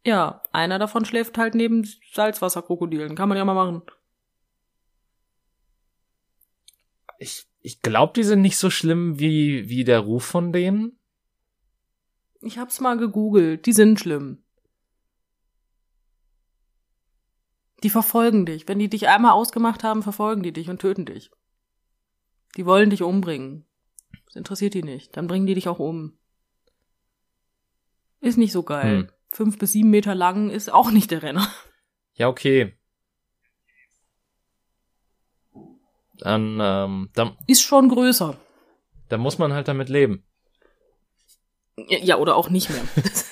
Ja, 0.04 0.42
einer 0.52 0.78
davon 0.78 1.04
schläft 1.04 1.38
halt 1.38 1.54
neben 1.54 1.86
Salzwasserkrokodilen. 2.12 3.14
Kann 3.14 3.28
man 3.28 3.38
ja 3.38 3.44
mal 3.44 3.54
machen. 3.54 3.82
Ich, 7.18 7.46
ich 7.60 7.82
glaube, 7.82 8.14
die 8.14 8.22
sind 8.22 8.40
nicht 8.40 8.56
so 8.56 8.70
schlimm 8.70 9.20
wie, 9.20 9.68
wie 9.68 9.84
der 9.84 10.00
Ruf 10.00 10.24
von 10.24 10.52
denen. 10.52 10.98
Ich 12.40 12.58
hab's 12.58 12.80
mal 12.80 12.96
gegoogelt. 12.96 13.66
Die 13.66 13.72
sind 13.72 14.00
schlimm. 14.00 14.42
Die 17.82 17.90
verfolgen 17.90 18.46
dich. 18.46 18.68
Wenn 18.68 18.78
die 18.78 18.88
dich 18.90 19.08
einmal 19.08 19.32
ausgemacht 19.32 19.84
haben, 19.84 20.02
verfolgen 20.02 20.42
die 20.42 20.52
dich 20.52 20.68
und 20.68 20.80
töten 20.80 21.06
dich. 21.06 21.30
Die 22.56 22.66
wollen 22.66 22.90
dich 22.90 23.02
umbringen. 23.02 23.64
Das 24.26 24.36
interessiert 24.36 24.74
die 24.74 24.82
nicht. 24.82 25.16
Dann 25.16 25.26
bringen 25.26 25.46
die 25.46 25.54
dich 25.54 25.68
auch 25.68 25.78
um. 25.78 26.18
Ist 28.20 28.36
nicht 28.36 28.52
so 28.52 28.62
geil. 28.62 28.98
Hm. 28.98 29.10
Fünf 29.32 29.58
bis 29.58 29.72
sieben 29.72 29.90
Meter 29.90 30.14
lang 30.14 30.50
ist 30.50 30.72
auch 30.72 30.90
nicht 30.90 31.10
der 31.10 31.22
Renner. 31.22 31.48
Ja, 32.14 32.28
okay. 32.28 32.76
Dann, 36.18 36.58
ähm, 36.60 37.08
dann, 37.14 37.36
Ist 37.46 37.62
schon 37.62 37.88
größer. 37.88 38.36
dann 39.08 39.20
muss 39.20 39.38
man 39.38 39.54
halt 39.54 39.68
damit 39.68 39.88
leben. 39.88 40.24
Ja, 41.88 42.18
oder 42.18 42.36
auch 42.36 42.50
nicht 42.50 42.68
mehr. 42.68 42.82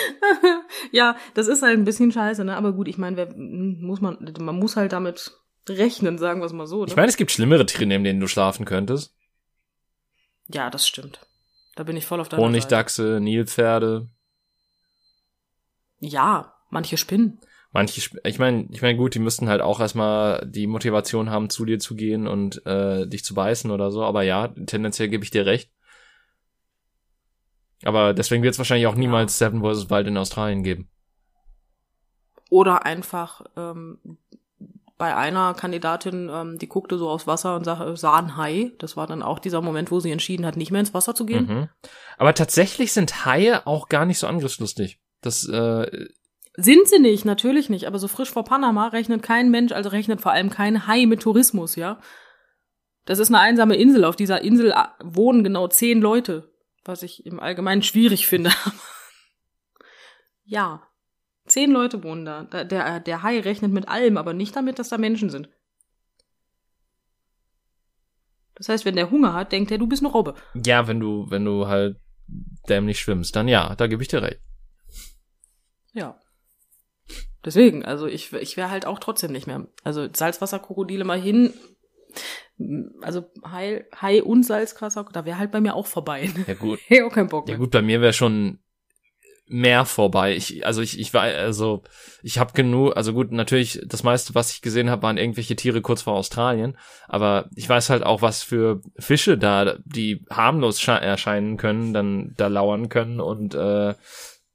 ja, 0.92 1.16
das 1.34 1.48
ist 1.48 1.62
halt 1.62 1.78
ein 1.78 1.84
bisschen 1.84 2.12
scheiße, 2.12 2.44
ne? 2.44 2.56
Aber 2.56 2.72
gut, 2.72 2.88
ich 2.88 2.98
meine, 2.98 3.16
wer- 3.16 3.34
muss 3.36 4.00
man, 4.00 4.18
man 4.40 4.58
muss 4.58 4.76
halt 4.76 4.92
damit 4.92 5.32
rechnen, 5.68 6.18
sagen 6.18 6.40
wir 6.40 6.46
es 6.46 6.52
mal 6.52 6.66
so. 6.66 6.80
Ne? 6.84 6.88
Ich 6.90 6.96
meine, 6.96 7.08
es 7.08 7.16
gibt 7.16 7.30
schlimmere 7.30 7.66
Tiere, 7.66 7.86
neben 7.86 8.04
denen 8.04 8.20
du 8.20 8.26
schlafen 8.26 8.64
könntest. 8.64 9.14
ja, 10.48 10.70
das 10.70 10.86
stimmt. 10.86 11.20
Da 11.76 11.84
bin 11.84 11.96
ich 11.96 12.04
voll 12.06 12.20
auf 12.20 12.28
deiner 12.28 12.40
Seite. 12.42 12.48
Honigdachse, 12.48 13.18
Nilpferde. 13.20 14.08
Ja, 16.00 16.54
manche 16.70 16.96
Spinnen. 16.96 17.40
Manche, 17.72 18.00
Sp- 18.04 18.20
ich 18.24 18.38
meine, 18.38 18.66
ich 18.70 18.82
meine, 18.82 18.98
gut, 18.98 19.14
die 19.14 19.18
müssten 19.18 19.48
halt 19.48 19.62
auch 19.62 19.80
erstmal 19.80 20.46
die 20.46 20.66
Motivation 20.66 21.30
haben, 21.30 21.48
zu 21.48 21.64
dir 21.64 21.78
zu 21.78 21.94
gehen 21.94 22.26
und 22.26 22.64
äh, 22.66 23.06
dich 23.06 23.24
zu 23.24 23.34
beißen 23.34 23.70
oder 23.70 23.90
so. 23.90 24.02
Aber 24.02 24.22
ja, 24.22 24.48
tendenziell 24.48 25.08
gebe 25.08 25.24
ich 25.24 25.30
dir 25.30 25.46
recht. 25.46 25.70
Aber 27.84 28.14
deswegen 28.14 28.42
wird 28.42 28.54
es 28.54 28.58
wahrscheinlich 28.58 28.86
auch 28.86 28.94
niemals 28.94 29.38
Seven 29.38 29.60
vs. 29.60 29.90
Wild 29.90 30.06
in 30.06 30.16
Australien 30.16 30.62
geben. 30.62 30.88
Oder 32.50 32.84
einfach 32.84 33.42
ähm, 33.56 33.98
bei 35.02 35.16
einer 35.16 35.54
Kandidatin, 35.54 36.30
ähm, 36.32 36.58
die 36.58 36.68
guckte 36.68 36.96
so 36.96 37.08
aufs 37.08 37.26
Wasser 37.26 37.56
und 37.56 37.64
sah, 37.64 37.96
sah 37.96 38.18
ein 38.18 38.36
Hai. 38.36 38.70
Das 38.78 38.96
war 38.96 39.08
dann 39.08 39.22
auch 39.22 39.40
dieser 39.40 39.60
Moment, 39.60 39.90
wo 39.90 39.98
sie 39.98 40.12
entschieden 40.12 40.46
hat, 40.46 40.56
nicht 40.56 40.70
mehr 40.70 40.78
ins 40.78 40.94
Wasser 40.94 41.14
zu 41.14 41.26
gehen. 41.26 41.46
Mhm. 41.46 41.68
Aber 42.18 42.34
tatsächlich 42.34 42.92
sind 42.92 43.24
Haie 43.24 43.66
auch 43.66 43.88
gar 43.88 44.04
nicht 44.04 44.18
so 44.18 44.28
angriffslustig. 44.28 45.00
Das, 45.20 45.48
äh, 45.48 46.06
Sind 46.54 46.86
sie 46.86 47.00
nicht, 47.00 47.24
natürlich 47.24 47.68
nicht. 47.68 47.86
Aber 47.86 47.98
so 47.98 48.06
frisch 48.06 48.30
vor 48.30 48.44
Panama 48.44 48.88
rechnet 48.88 49.24
kein 49.24 49.50
Mensch, 49.50 49.72
also 49.72 49.88
rechnet 49.88 50.20
vor 50.20 50.30
allem 50.30 50.50
kein 50.50 50.86
Hai 50.86 51.06
mit 51.06 51.20
Tourismus, 51.22 51.74
ja. 51.74 51.98
Das 53.04 53.18
ist 53.18 53.28
eine 53.28 53.40
einsame 53.40 53.74
Insel. 53.74 54.04
Auf 54.04 54.14
dieser 54.14 54.42
Insel 54.42 54.72
ah, 54.72 54.94
wohnen 55.02 55.42
genau 55.42 55.66
zehn 55.66 56.00
Leute, 56.00 56.51
was 56.84 57.02
ich 57.02 57.24
im 57.26 57.40
Allgemeinen 57.40 57.82
schwierig 57.82 58.26
finde. 58.26 58.50
ja, 60.44 60.82
zehn 61.46 61.70
Leute 61.70 62.02
wohnen 62.02 62.24
da. 62.24 62.44
Da- 62.44 62.64
Der, 62.64 63.00
der 63.00 63.22
Hai 63.22 63.40
rechnet 63.40 63.72
mit 63.72 63.88
allem, 63.88 64.16
aber 64.16 64.32
nicht 64.34 64.54
damit, 64.56 64.78
dass 64.78 64.88
da 64.88 64.98
Menschen 64.98 65.30
sind. 65.30 65.48
Das 68.54 68.68
heißt, 68.68 68.84
wenn 68.84 68.96
der 68.96 69.10
Hunger 69.10 69.32
hat, 69.32 69.52
denkt 69.52 69.70
er, 69.70 69.78
du 69.78 69.86
bist 69.86 70.02
eine 70.02 70.12
Robbe. 70.12 70.34
ja, 70.54 70.86
wenn 70.86 71.00
du, 71.00 71.26
wenn 71.30 71.44
du 71.44 71.66
halt 71.66 71.98
dämlich 72.68 73.00
schwimmst, 73.00 73.34
dann 73.34 73.48
ja, 73.48 73.74
da 73.76 73.86
gebe 73.86 74.02
ich 74.02 74.08
dir 74.08 74.22
recht. 74.22 74.40
Ja. 75.92 76.18
Deswegen, 77.44 77.84
also 77.84 78.06
ich, 78.06 78.32
ich 78.34 78.56
wäre 78.56 78.70
halt 78.70 78.86
auch 78.86 78.98
trotzdem 79.00 79.32
nicht 79.32 79.46
mehr. 79.46 79.66
Also 79.82 80.08
Salzwasserkrokodile 80.12 81.04
mal 81.04 81.20
hin. 81.20 81.52
Also 83.00 83.30
Hai, 83.44 83.84
Hai 84.00 84.22
und 84.22 84.44
Salzwasser, 84.44 85.06
da 85.12 85.24
wäre 85.24 85.38
halt 85.38 85.50
bei 85.50 85.60
mir 85.60 85.74
auch 85.74 85.86
vorbei. 85.86 86.30
Ja 86.46 86.54
gut. 86.54 86.78
Hey, 86.86 87.02
auch 87.02 87.12
keinen 87.12 87.28
Bock 87.28 87.48
Ja 87.48 87.52
mehr. 87.54 87.58
gut, 87.58 87.70
bei 87.70 87.82
mir 87.82 88.00
wäre 88.00 88.12
schon 88.12 88.58
mehr 89.46 89.84
vorbei. 89.84 90.34
Ich, 90.36 90.64
also 90.64 90.80
ich, 90.80 90.98
ich 90.98 91.12
war, 91.12 91.22
also 91.24 91.82
ich 92.22 92.38
habe 92.38 92.52
genug, 92.52 92.96
also 92.96 93.12
gut, 93.12 93.32
natürlich, 93.32 93.80
das 93.84 94.02
meiste, 94.02 94.34
was 94.34 94.52
ich 94.52 94.62
gesehen 94.62 94.88
habe, 94.88 95.02
waren 95.02 95.18
irgendwelche 95.18 95.56
Tiere 95.56 95.82
kurz 95.82 96.02
vor 96.02 96.14
Australien, 96.14 96.78
aber 97.08 97.50
ich 97.54 97.68
weiß 97.68 97.90
halt 97.90 98.02
auch, 98.02 98.22
was 98.22 98.42
für 98.42 98.80
Fische 98.98 99.36
da, 99.36 99.76
die 99.84 100.24
harmlos 100.30 100.80
sche- 100.80 100.96
erscheinen 101.00 101.56
können, 101.58 101.92
dann 101.92 102.32
da 102.36 102.46
lauern 102.46 102.88
können 102.88 103.20
und 103.20 103.54
äh, 103.54 103.94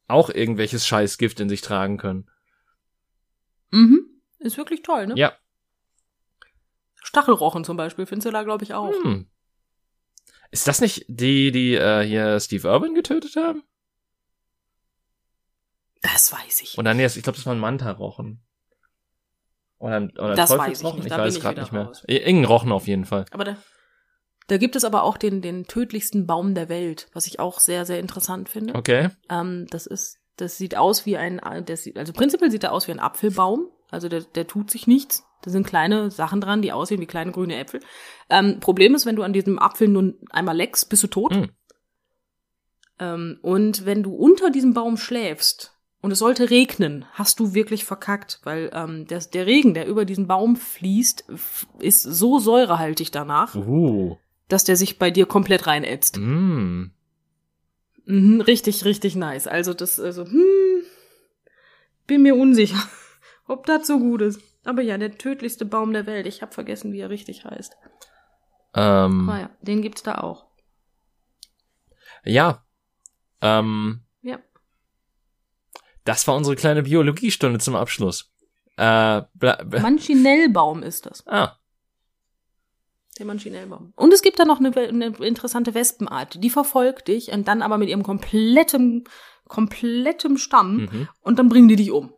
auch 0.07 0.29
irgendwelches 0.29 0.87
Scheißgift 0.87 1.39
in 1.41 1.49
sich 1.49 1.61
tragen 1.61 1.97
können. 1.97 2.27
Mhm. 3.71 3.99
Ist 4.39 4.57
wirklich 4.57 4.81
toll, 4.81 5.07
ne? 5.07 5.13
Ja. 5.17 5.33
Stachelrochen 7.07 7.63
zum 7.63 7.77
Beispiel, 7.77 8.05
findest 8.05 8.25
du 8.27 8.31
da, 8.31 8.43
glaube 8.43 8.63
ich, 8.65 8.73
auch. 8.73 8.91
Hm. 9.03 9.27
Ist 10.51 10.67
das 10.67 10.81
nicht 10.81 11.05
die, 11.07 11.51
die 11.51 11.73
äh, 11.75 12.03
hier 12.05 12.39
Steve 12.39 12.67
Irwin 12.67 12.93
getötet 12.95 13.35
haben? 13.37 13.63
Das 16.01 16.31
weiß 16.31 16.61
ich. 16.61 16.77
Oder 16.77 16.93
nee, 16.93 17.05
ich 17.05 17.13
glaube, 17.23 17.37
das 17.37 17.45
waren 17.45 17.59
Manta-Rochen. 17.59 18.41
Oder, 19.79 20.09
oder 20.17 20.35
Das 20.35 20.49
weiß 20.49 20.81
ich 20.81 20.93
nicht, 20.93 21.05
ich 21.05 21.09
da 21.09 21.17
weiß 21.19 21.35
ich 21.35 21.41
gerade 21.41 21.61
nicht 21.61 21.71
mehr. 21.71 21.85
raus. 21.85 22.03
Ir- 22.07 22.21
Irgendein 22.25 22.45
Rochen 22.45 22.71
auf 22.71 22.87
jeden 22.87 23.05
Fall. 23.05 23.25
Aber 23.31 23.43
da, 23.45 23.57
Da 24.47 24.57
gibt 24.57 24.75
es 24.75 24.83
aber 24.83 25.03
auch 25.03 25.17
den, 25.17 25.41
den 25.41 25.65
tödlichsten 25.65 26.25
Baum 26.27 26.55
der 26.55 26.67
Welt, 26.69 27.07
was 27.13 27.27
ich 27.27 27.39
auch 27.39 27.59
sehr, 27.59 27.85
sehr 27.85 27.99
interessant 27.99 28.49
finde. 28.49 28.75
Okay. 28.75 29.09
Ähm, 29.29 29.67
das 29.69 29.85
ist, 29.85 30.17
das 30.37 30.57
sieht 30.57 30.75
aus 30.77 31.05
wie 31.05 31.17
ein, 31.17 31.39
das 31.65 31.83
sieht, 31.83 31.97
also 31.97 32.13
prinzipiell 32.13 32.51
sieht 32.51 32.63
er 32.63 32.71
aus 32.73 32.87
wie 32.87 32.91
ein 32.91 32.99
Apfelbaum. 32.99 33.69
Also 33.89 34.09
der, 34.09 34.21
der 34.21 34.47
tut 34.47 34.69
sich 34.69 34.87
nichts. 34.87 35.25
Da 35.41 35.51
sind 35.51 35.67
kleine 35.67 36.11
Sachen 36.11 36.41
dran, 36.41 36.61
die 36.61 36.71
aussehen 36.71 36.99
wie 36.99 37.05
kleine 37.05 37.31
grüne 37.31 37.57
Äpfel. 37.57 37.79
Ähm, 38.29 38.59
Problem 38.59 38.95
ist, 38.95 39.05
wenn 39.05 39.15
du 39.15 39.23
an 39.23 39.33
diesem 39.33 39.59
Apfel 39.59 39.87
nur 39.87 40.15
einmal 40.31 40.57
leckst, 40.57 40.89
bist 40.89 41.03
du 41.03 41.07
tot. 41.07 41.33
Hm. 41.33 41.49
Ähm, 42.99 43.39
und 43.41 43.85
wenn 43.85 44.03
du 44.03 44.13
unter 44.15 44.49
diesem 44.49 44.73
Baum 44.73 44.97
schläfst 44.97 45.73
und 46.01 46.11
es 46.11 46.19
sollte 46.19 46.49
regnen, 46.49 47.05
hast 47.13 47.39
du 47.39 47.53
wirklich 47.53 47.85
verkackt, 47.85 48.39
weil 48.43 48.71
ähm, 48.73 49.05
der, 49.07 49.19
der 49.19 49.45
Regen, 49.45 49.73
der 49.73 49.87
über 49.87 50.05
diesen 50.05 50.27
Baum 50.27 50.55
fließt, 50.55 51.25
ist 51.79 52.01
so 52.01 52.39
säurehaltig 52.39 53.11
danach, 53.11 53.55
Uh. 53.55 54.17
dass 54.47 54.63
der 54.63 54.75
sich 54.75 54.97
bei 54.97 55.11
dir 55.11 55.25
komplett 55.25 55.67
reinätzt. 55.67 56.17
Mm. 56.17 56.91
Mhm, 58.05 58.41
richtig, 58.41 58.85
richtig 58.85 59.15
nice. 59.15 59.47
Also 59.47 59.73
das, 59.73 59.99
also, 59.99 60.25
hm, 60.25 60.83
bin 62.07 62.23
mir 62.23 62.35
unsicher, 62.35 62.81
ob 63.47 63.65
das 63.65 63.87
so 63.87 63.99
gut 63.99 64.21
ist. 64.21 64.41
Aber 64.65 64.81
ja, 64.81 64.97
der 64.97 65.17
tödlichste 65.17 65.65
Baum 65.65 65.93
der 65.93 66.05
Welt. 66.05 66.27
Ich 66.27 66.41
habe 66.41 66.53
vergessen, 66.53 66.91
wie 66.93 66.99
er 66.99 67.09
richtig 67.09 67.45
heißt. 67.45 67.75
Ähm, 68.75 69.29
Ah 69.29 69.39
ja, 69.39 69.49
den 69.61 69.81
gibt's 69.81 70.03
da 70.03 70.15
auch. 70.19 70.45
ja. 72.23 72.63
Ähm, 73.41 74.01
Ja. 74.21 74.39
das 76.03 76.27
war 76.27 76.35
unsere 76.35 76.55
kleine 76.55 76.83
Biologiestunde 76.83 77.59
zum 77.59 77.75
Abschluss. 77.75 78.33
Äh, 78.77 79.21
Manchinellbaum 79.79 80.81
ist 80.83 81.05
das. 81.05 81.25
ah, 81.27 81.55
Der 83.17 83.25
Manchinellbaum. 83.27 83.93
Und 83.95 84.11
es 84.13 84.21
gibt 84.23 84.39
da 84.39 84.45
noch 84.45 84.59
eine, 84.59 84.75
eine 84.75 85.07
interessante 85.19 85.73
Wespenart. 85.75 86.43
Die 86.43 86.49
verfolgt 86.49 87.07
dich 87.07 87.31
und 87.31 87.47
dann 87.47 87.61
aber 87.61 87.77
mit 87.77 87.89
ihrem 87.89 88.03
komplettem, 88.03 89.03
komplettem 89.47 90.37
Stamm 90.37 90.77
mhm. 90.77 91.09
und 91.21 91.39
dann 91.39 91.49
bringen 91.49 91.67
die 91.67 91.75
dich 91.75 91.91
um. 91.91 92.13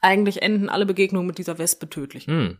Eigentlich 0.00 0.42
enden 0.42 0.68
alle 0.68 0.86
Begegnungen 0.86 1.26
mit 1.26 1.38
dieser 1.38 1.58
Wespe 1.58 1.88
tödlich. 1.88 2.26
Hm. 2.26 2.58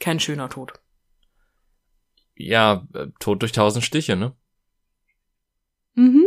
Kein 0.00 0.20
schöner 0.20 0.48
Tod. 0.48 0.72
Ja, 2.36 2.86
äh, 2.94 3.06
Tod 3.20 3.42
durch 3.42 3.52
tausend 3.52 3.84
Stiche, 3.84 4.16
ne? 4.16 4.34
Mhm. 5.94 6.26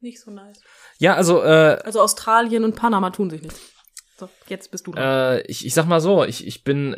Nicht 0.00 0.20
so 0.20 0.30
nice. 0.30 0.60
Ja, 0.98 1.14
also, 1.14 1.42
äh, 1.42 1.80
Also 1.82 2.02
Australien 2.02 2.64
und 2.64 2.76
Panama 2.76 3.08
tun 3.08 3.30
sich 3.30 3.40
nichts. 3.40 3.60
So, 4.18 4.28
jetzt 4.48 4.70
bist 4.70 4.86
du 4.86 4.92
dran. 4.92 5.02
äh, 5.38 5.40
ich, 5.46 5.64
ich 5.64 5.72
sag 5.72 5.86
mal 5.86 6.00
so, 6.02 6.24
ich, 6.24 6.46
ich 6.46 6.62
bin, 6.62 6.96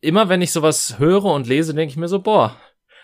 immer 0.00 0.30
wenn 0.30 0.40
ich 0.40 0.50
sowas 0.50 0.98
höre 0.98 1.26
und 1.26 1.46
lese, 1.46 1.74
denke 1.74 1.90
ich 1.90 1.98
mir 1.98 2.08
so, 2.08 2.20
boah, 2.22 2.56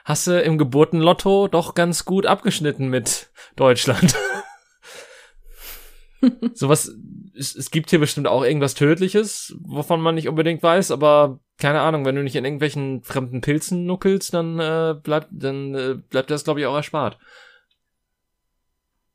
hast 0.07 0.27
du 0.27 0.41
im 0.41 0.57
Geburtenlotto 0.57 1.49
doch 1.49 1.75
ganz 1.75 2.07
gut 2.07 2.25
abgeschnitten 2.25 2.89
mit 2.89 3.31
Deutschland. 3.57 4.17
sowas, 6.55 6.95
es, 7.37 7.55
es 7.55 7.71
gibt 7.71 7.91
hier 7.91 7.99
bestimmt 7.99 8.27
auch 8.27 8.45
irgendwas 8.45 8.75
Tödliches, 8.75 9.57
wovon 9.61 10.01
man 10.01 10.15
nicht 10.15 10.29
unbedingt 10.29 10.63
weiß, 10.63 10.91
aber 10.91 11.41
keine 11.59 11.81
Ahnung, 11.81 12.05
wenn 12.05 12.17
du 12.17 12.23
nicht 12.23 12.37
in 12.37 12.45
irgendwelchen 12.45 13.03
fremden 13.03 13.41
Pilzen 13.41 13.87
nuckelst, 13.87 14.35
dann 14.35 14.59
äh, 14.59 14.95
bleibt, 15.01 15.29
dann 15.31 15.75
äh, 15.75 15.95
bleibt 15.95 16.31
das, 16.31 16.45
glaube 16.45 16.61
ich, 16.61 16.67
auch 16.67 16.75
erspart. 16.75 17.19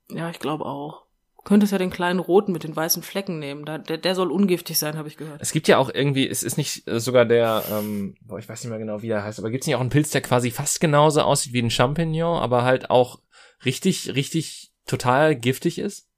ja, 0.10 0.30
ich 0.30 0.40
glaube 0.40 0.66
auch. 0.66 1.06
Du 1.38 1.44
könntest 1.44 1.72
ja 1.72 1.78
den 1.78 1.90
kleinen 1.90 2.20
roten 2.20 2.52
mit 2.52 2.64
den 2.64 2.76
weißen 2.76 3.02
Flecken 3.02 3.40
nehmen. 3.40 3.64
Da, 3.66 3.78
der, 3.78 3.98
der 3.98 4.14
soll 4.14 4.30
ungiftig 4.30 4.78
sein, 4.78 4.98
habe 4.98 5.08
ich 5.08 5.16
gehört. 5.16 5.42
Es 5.42 5.54
gibt 5.54 5.70
ja 5.70 5.78
auch 5.78 5.90
irgendwie, 5.92 6.28
es 6.28 6.44
ist 6.44 6.58
nicht 6.58 6.86
äh, 6.88 7.00
sogar 7.00 7.26
der, 7.26 7.64
ähm, 7.72 8.16
boah, 8.22 8.40
ich 8.40 8.50
weiß 8.50 8.62
nicht 8.62 8.70
mehr 8.70 8.80
genau, 8.80 9.02
wie 9.02 9.08
der 9.08 9.24
heißt, 9.24 9.40
aber 9.40 9.50
gibt 9.50 9.64
es 9.64 9.68
nicht 9.68 9.76
auch 9.76 9.82
einen 9.82 9.90
Pilz, 9.90 10.12
der 10.12 10.22
quasi 10.22 10.52
fast 10.52 10.82
genauso 10.82 11.22
aussieht 11.22 11.54
wie 11.54 11.62
ein 11.62 11.72
Champignon, 11.72 12.42
aber 12.42 12.64
halt 12.64 12.90
auch 12.90 13.20
richtig, 13.64 14.16
richtig 14.16 14.74
total 14.86 15.36
giftig 15.36 15.80
ist? 15.80 16.09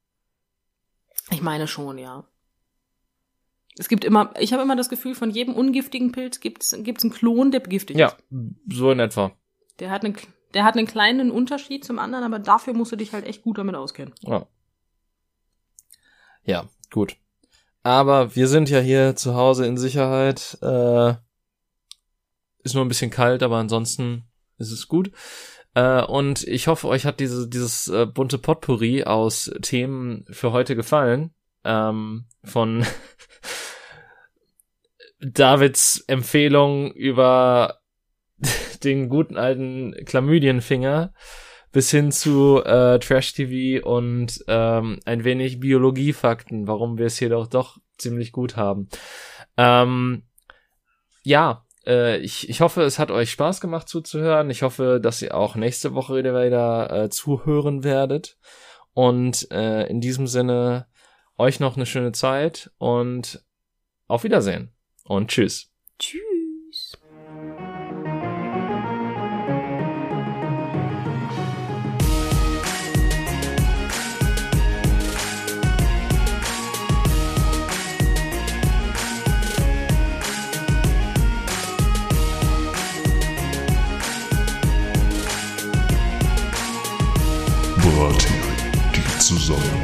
Ich 1.31 1.41
meine 1.41 1.67
schon, 1.67 1.97
ja. 1.97 2.25
Es 3.77 3.87
gibt 3.87 4.03
immer, 4.03 4.33
ich 4.39 4.51
habe 4.53 4.61
immer 4.63 4.75
das 4.75 4.89
Gefühl, 4.89 5.15
von 5.15 5.31
jedem 5.31 5.55
ungiftigen 5.55 6.11
Pilz 6.11 6.39
gibt's 6.39 6.75
gibt's 6.79 7.03
einen 7.03 7.13
Klon, 7.13 7.51
der 7.51 7.61
giftig 7.61 7.97
Ja, 7.97 8.07
ist. 8.07 8.17
so 8.77 8.91
in 8.91 8.99
etwa. 8.99 9.31
Der 9.79 9.89
hat 9.91 10.03
einen, 10.03 10.15
der 10.53 10.65
hat 10.65 10.75
einen 10.75 10.87
kleinen 10.87 11.31
Unterschied 11.31 11.85
zum 11.85 11.97
anderen, 11.97 12.23
aber 12.25 12.39
dafür 12.39 12.73
musst 12.73 12.91
du 12.91 12.95
dich 12.97 13.13
halt 13.13 13.25
echt 13.25 13.43
gut 13.43 13.57
damit 13.57 13.75
auskennen. 13.75 14.13
Ja. 14.21 14.45
Ja, 16.43 16.67
gut. 16.91 17.15
Aber 17.83 18.35
wir 18.35 18.47
sind 18.47 18.69
ja 18.69 18.79
hier 18.79 19.15
zu 19.15 19.35
Hause 19.35 19.65
in 19.65 19.77
Sicherheit. 19.77 20.57
Äh, 20.61 21.15
ist 22.63 22.75
nur 22.75 22.85
ein 22.85 22.89
bisschen 22.89 23.09
kalt, 23.09 23.41
aber 23.41 23.57
ansonsten 23.57 24.25
ist 24.57 24.71
es 24.71 24.87
gut. 24.87 25.11
Äh, 25.73 26.03
und 26.03 26.43
ich 26.43 26.67
hoffe, 26.67 26.87
euch 26.87 27.05
hat 27.05 27.19
diese, 27.19 27.47
dieses 27.47 27.87
äh, 27.87 28.05
bunte 28.05 28.37
Potpourri 28.37 29.03
aus 29.03 29.51
Themen 29.61 30.25
für 30.29 30.51
heute 30.51 30.75
gefallen. 30.75 31.33
Ähm, 31.63 32.25
von 32.43 32.85
Davids 35.19 36.03
Empfehlung 36.07 36.91
über 36.93 37.79
den 38.83 39.09
guten 39.09 39.37
alten 39.37 39.93
Chlamydienfinger 40.05 41.13
bis 41.71 41.91
hin 41.91 42.11
zu 42.11 42.63
äh, 42.63 42.99
Trash-TV 42.99 43.87
und 43.87 44.43
ähm, 44.47 44.99
ein 45.05 45.23
wenig 45.23 45.59
Biologiefakten, 45.59 46.67
warum 46.67 46.97
wir 46.97 47.05
es 47.05 47.17
hier 47.17 47.29
doch 47.29 47.47
doch 47.47 47.77
ziemlich 47.97 48.31
gut 48.31 48.57
haben. 48.57 48.89
Ähm, 49.57 50.23
ja, 51.23 51.65
äh, 51.85 52.17
ich, 52.17 52.49
ich 52.49 52.61
hoffe, 52.61 52.81
es 52.83 52.99
hat 52.99 53.11
euch 53.11 53.31
Spaß 53.31 53.61
gemacht 53.61 53.87
zuzuhören. 53.87 54.49
Ich 54.49 54.61
hoffe, 54.61 54.99
dass 55.01 55.21
ihr 55.21 55.35
auch 55.35 55.55
nächste 55.55 55.93
Woche 55.93 56.15
wieder, 56.15 56.33
wieder 56.33 57.03
äh, 57.05 57.09
zuhören 57.09 57.83
werdet. 57.83 58.37
Und 58.93 59.49
äh, 59.51 59.87
in 59.87 60.01
diesem 60.01 60.27
Sinne 60.27 60.87
euch 61.37 61.59
noch 61.59 61.75
eine 61.75 61.85
schöne 61.85 62.11
Zeit 62.11 62.71
und 62.77 63.43
auf 64.07 64.23
Wiedersehen 64.23 64.73
und 65.05 65.29
tschüss. 65.29 65.71
Tschüss. 65.97 66.30
Bratin, 89.31 89.37
die 89.37 89.45
Zusammenkunft. 89.45 89.80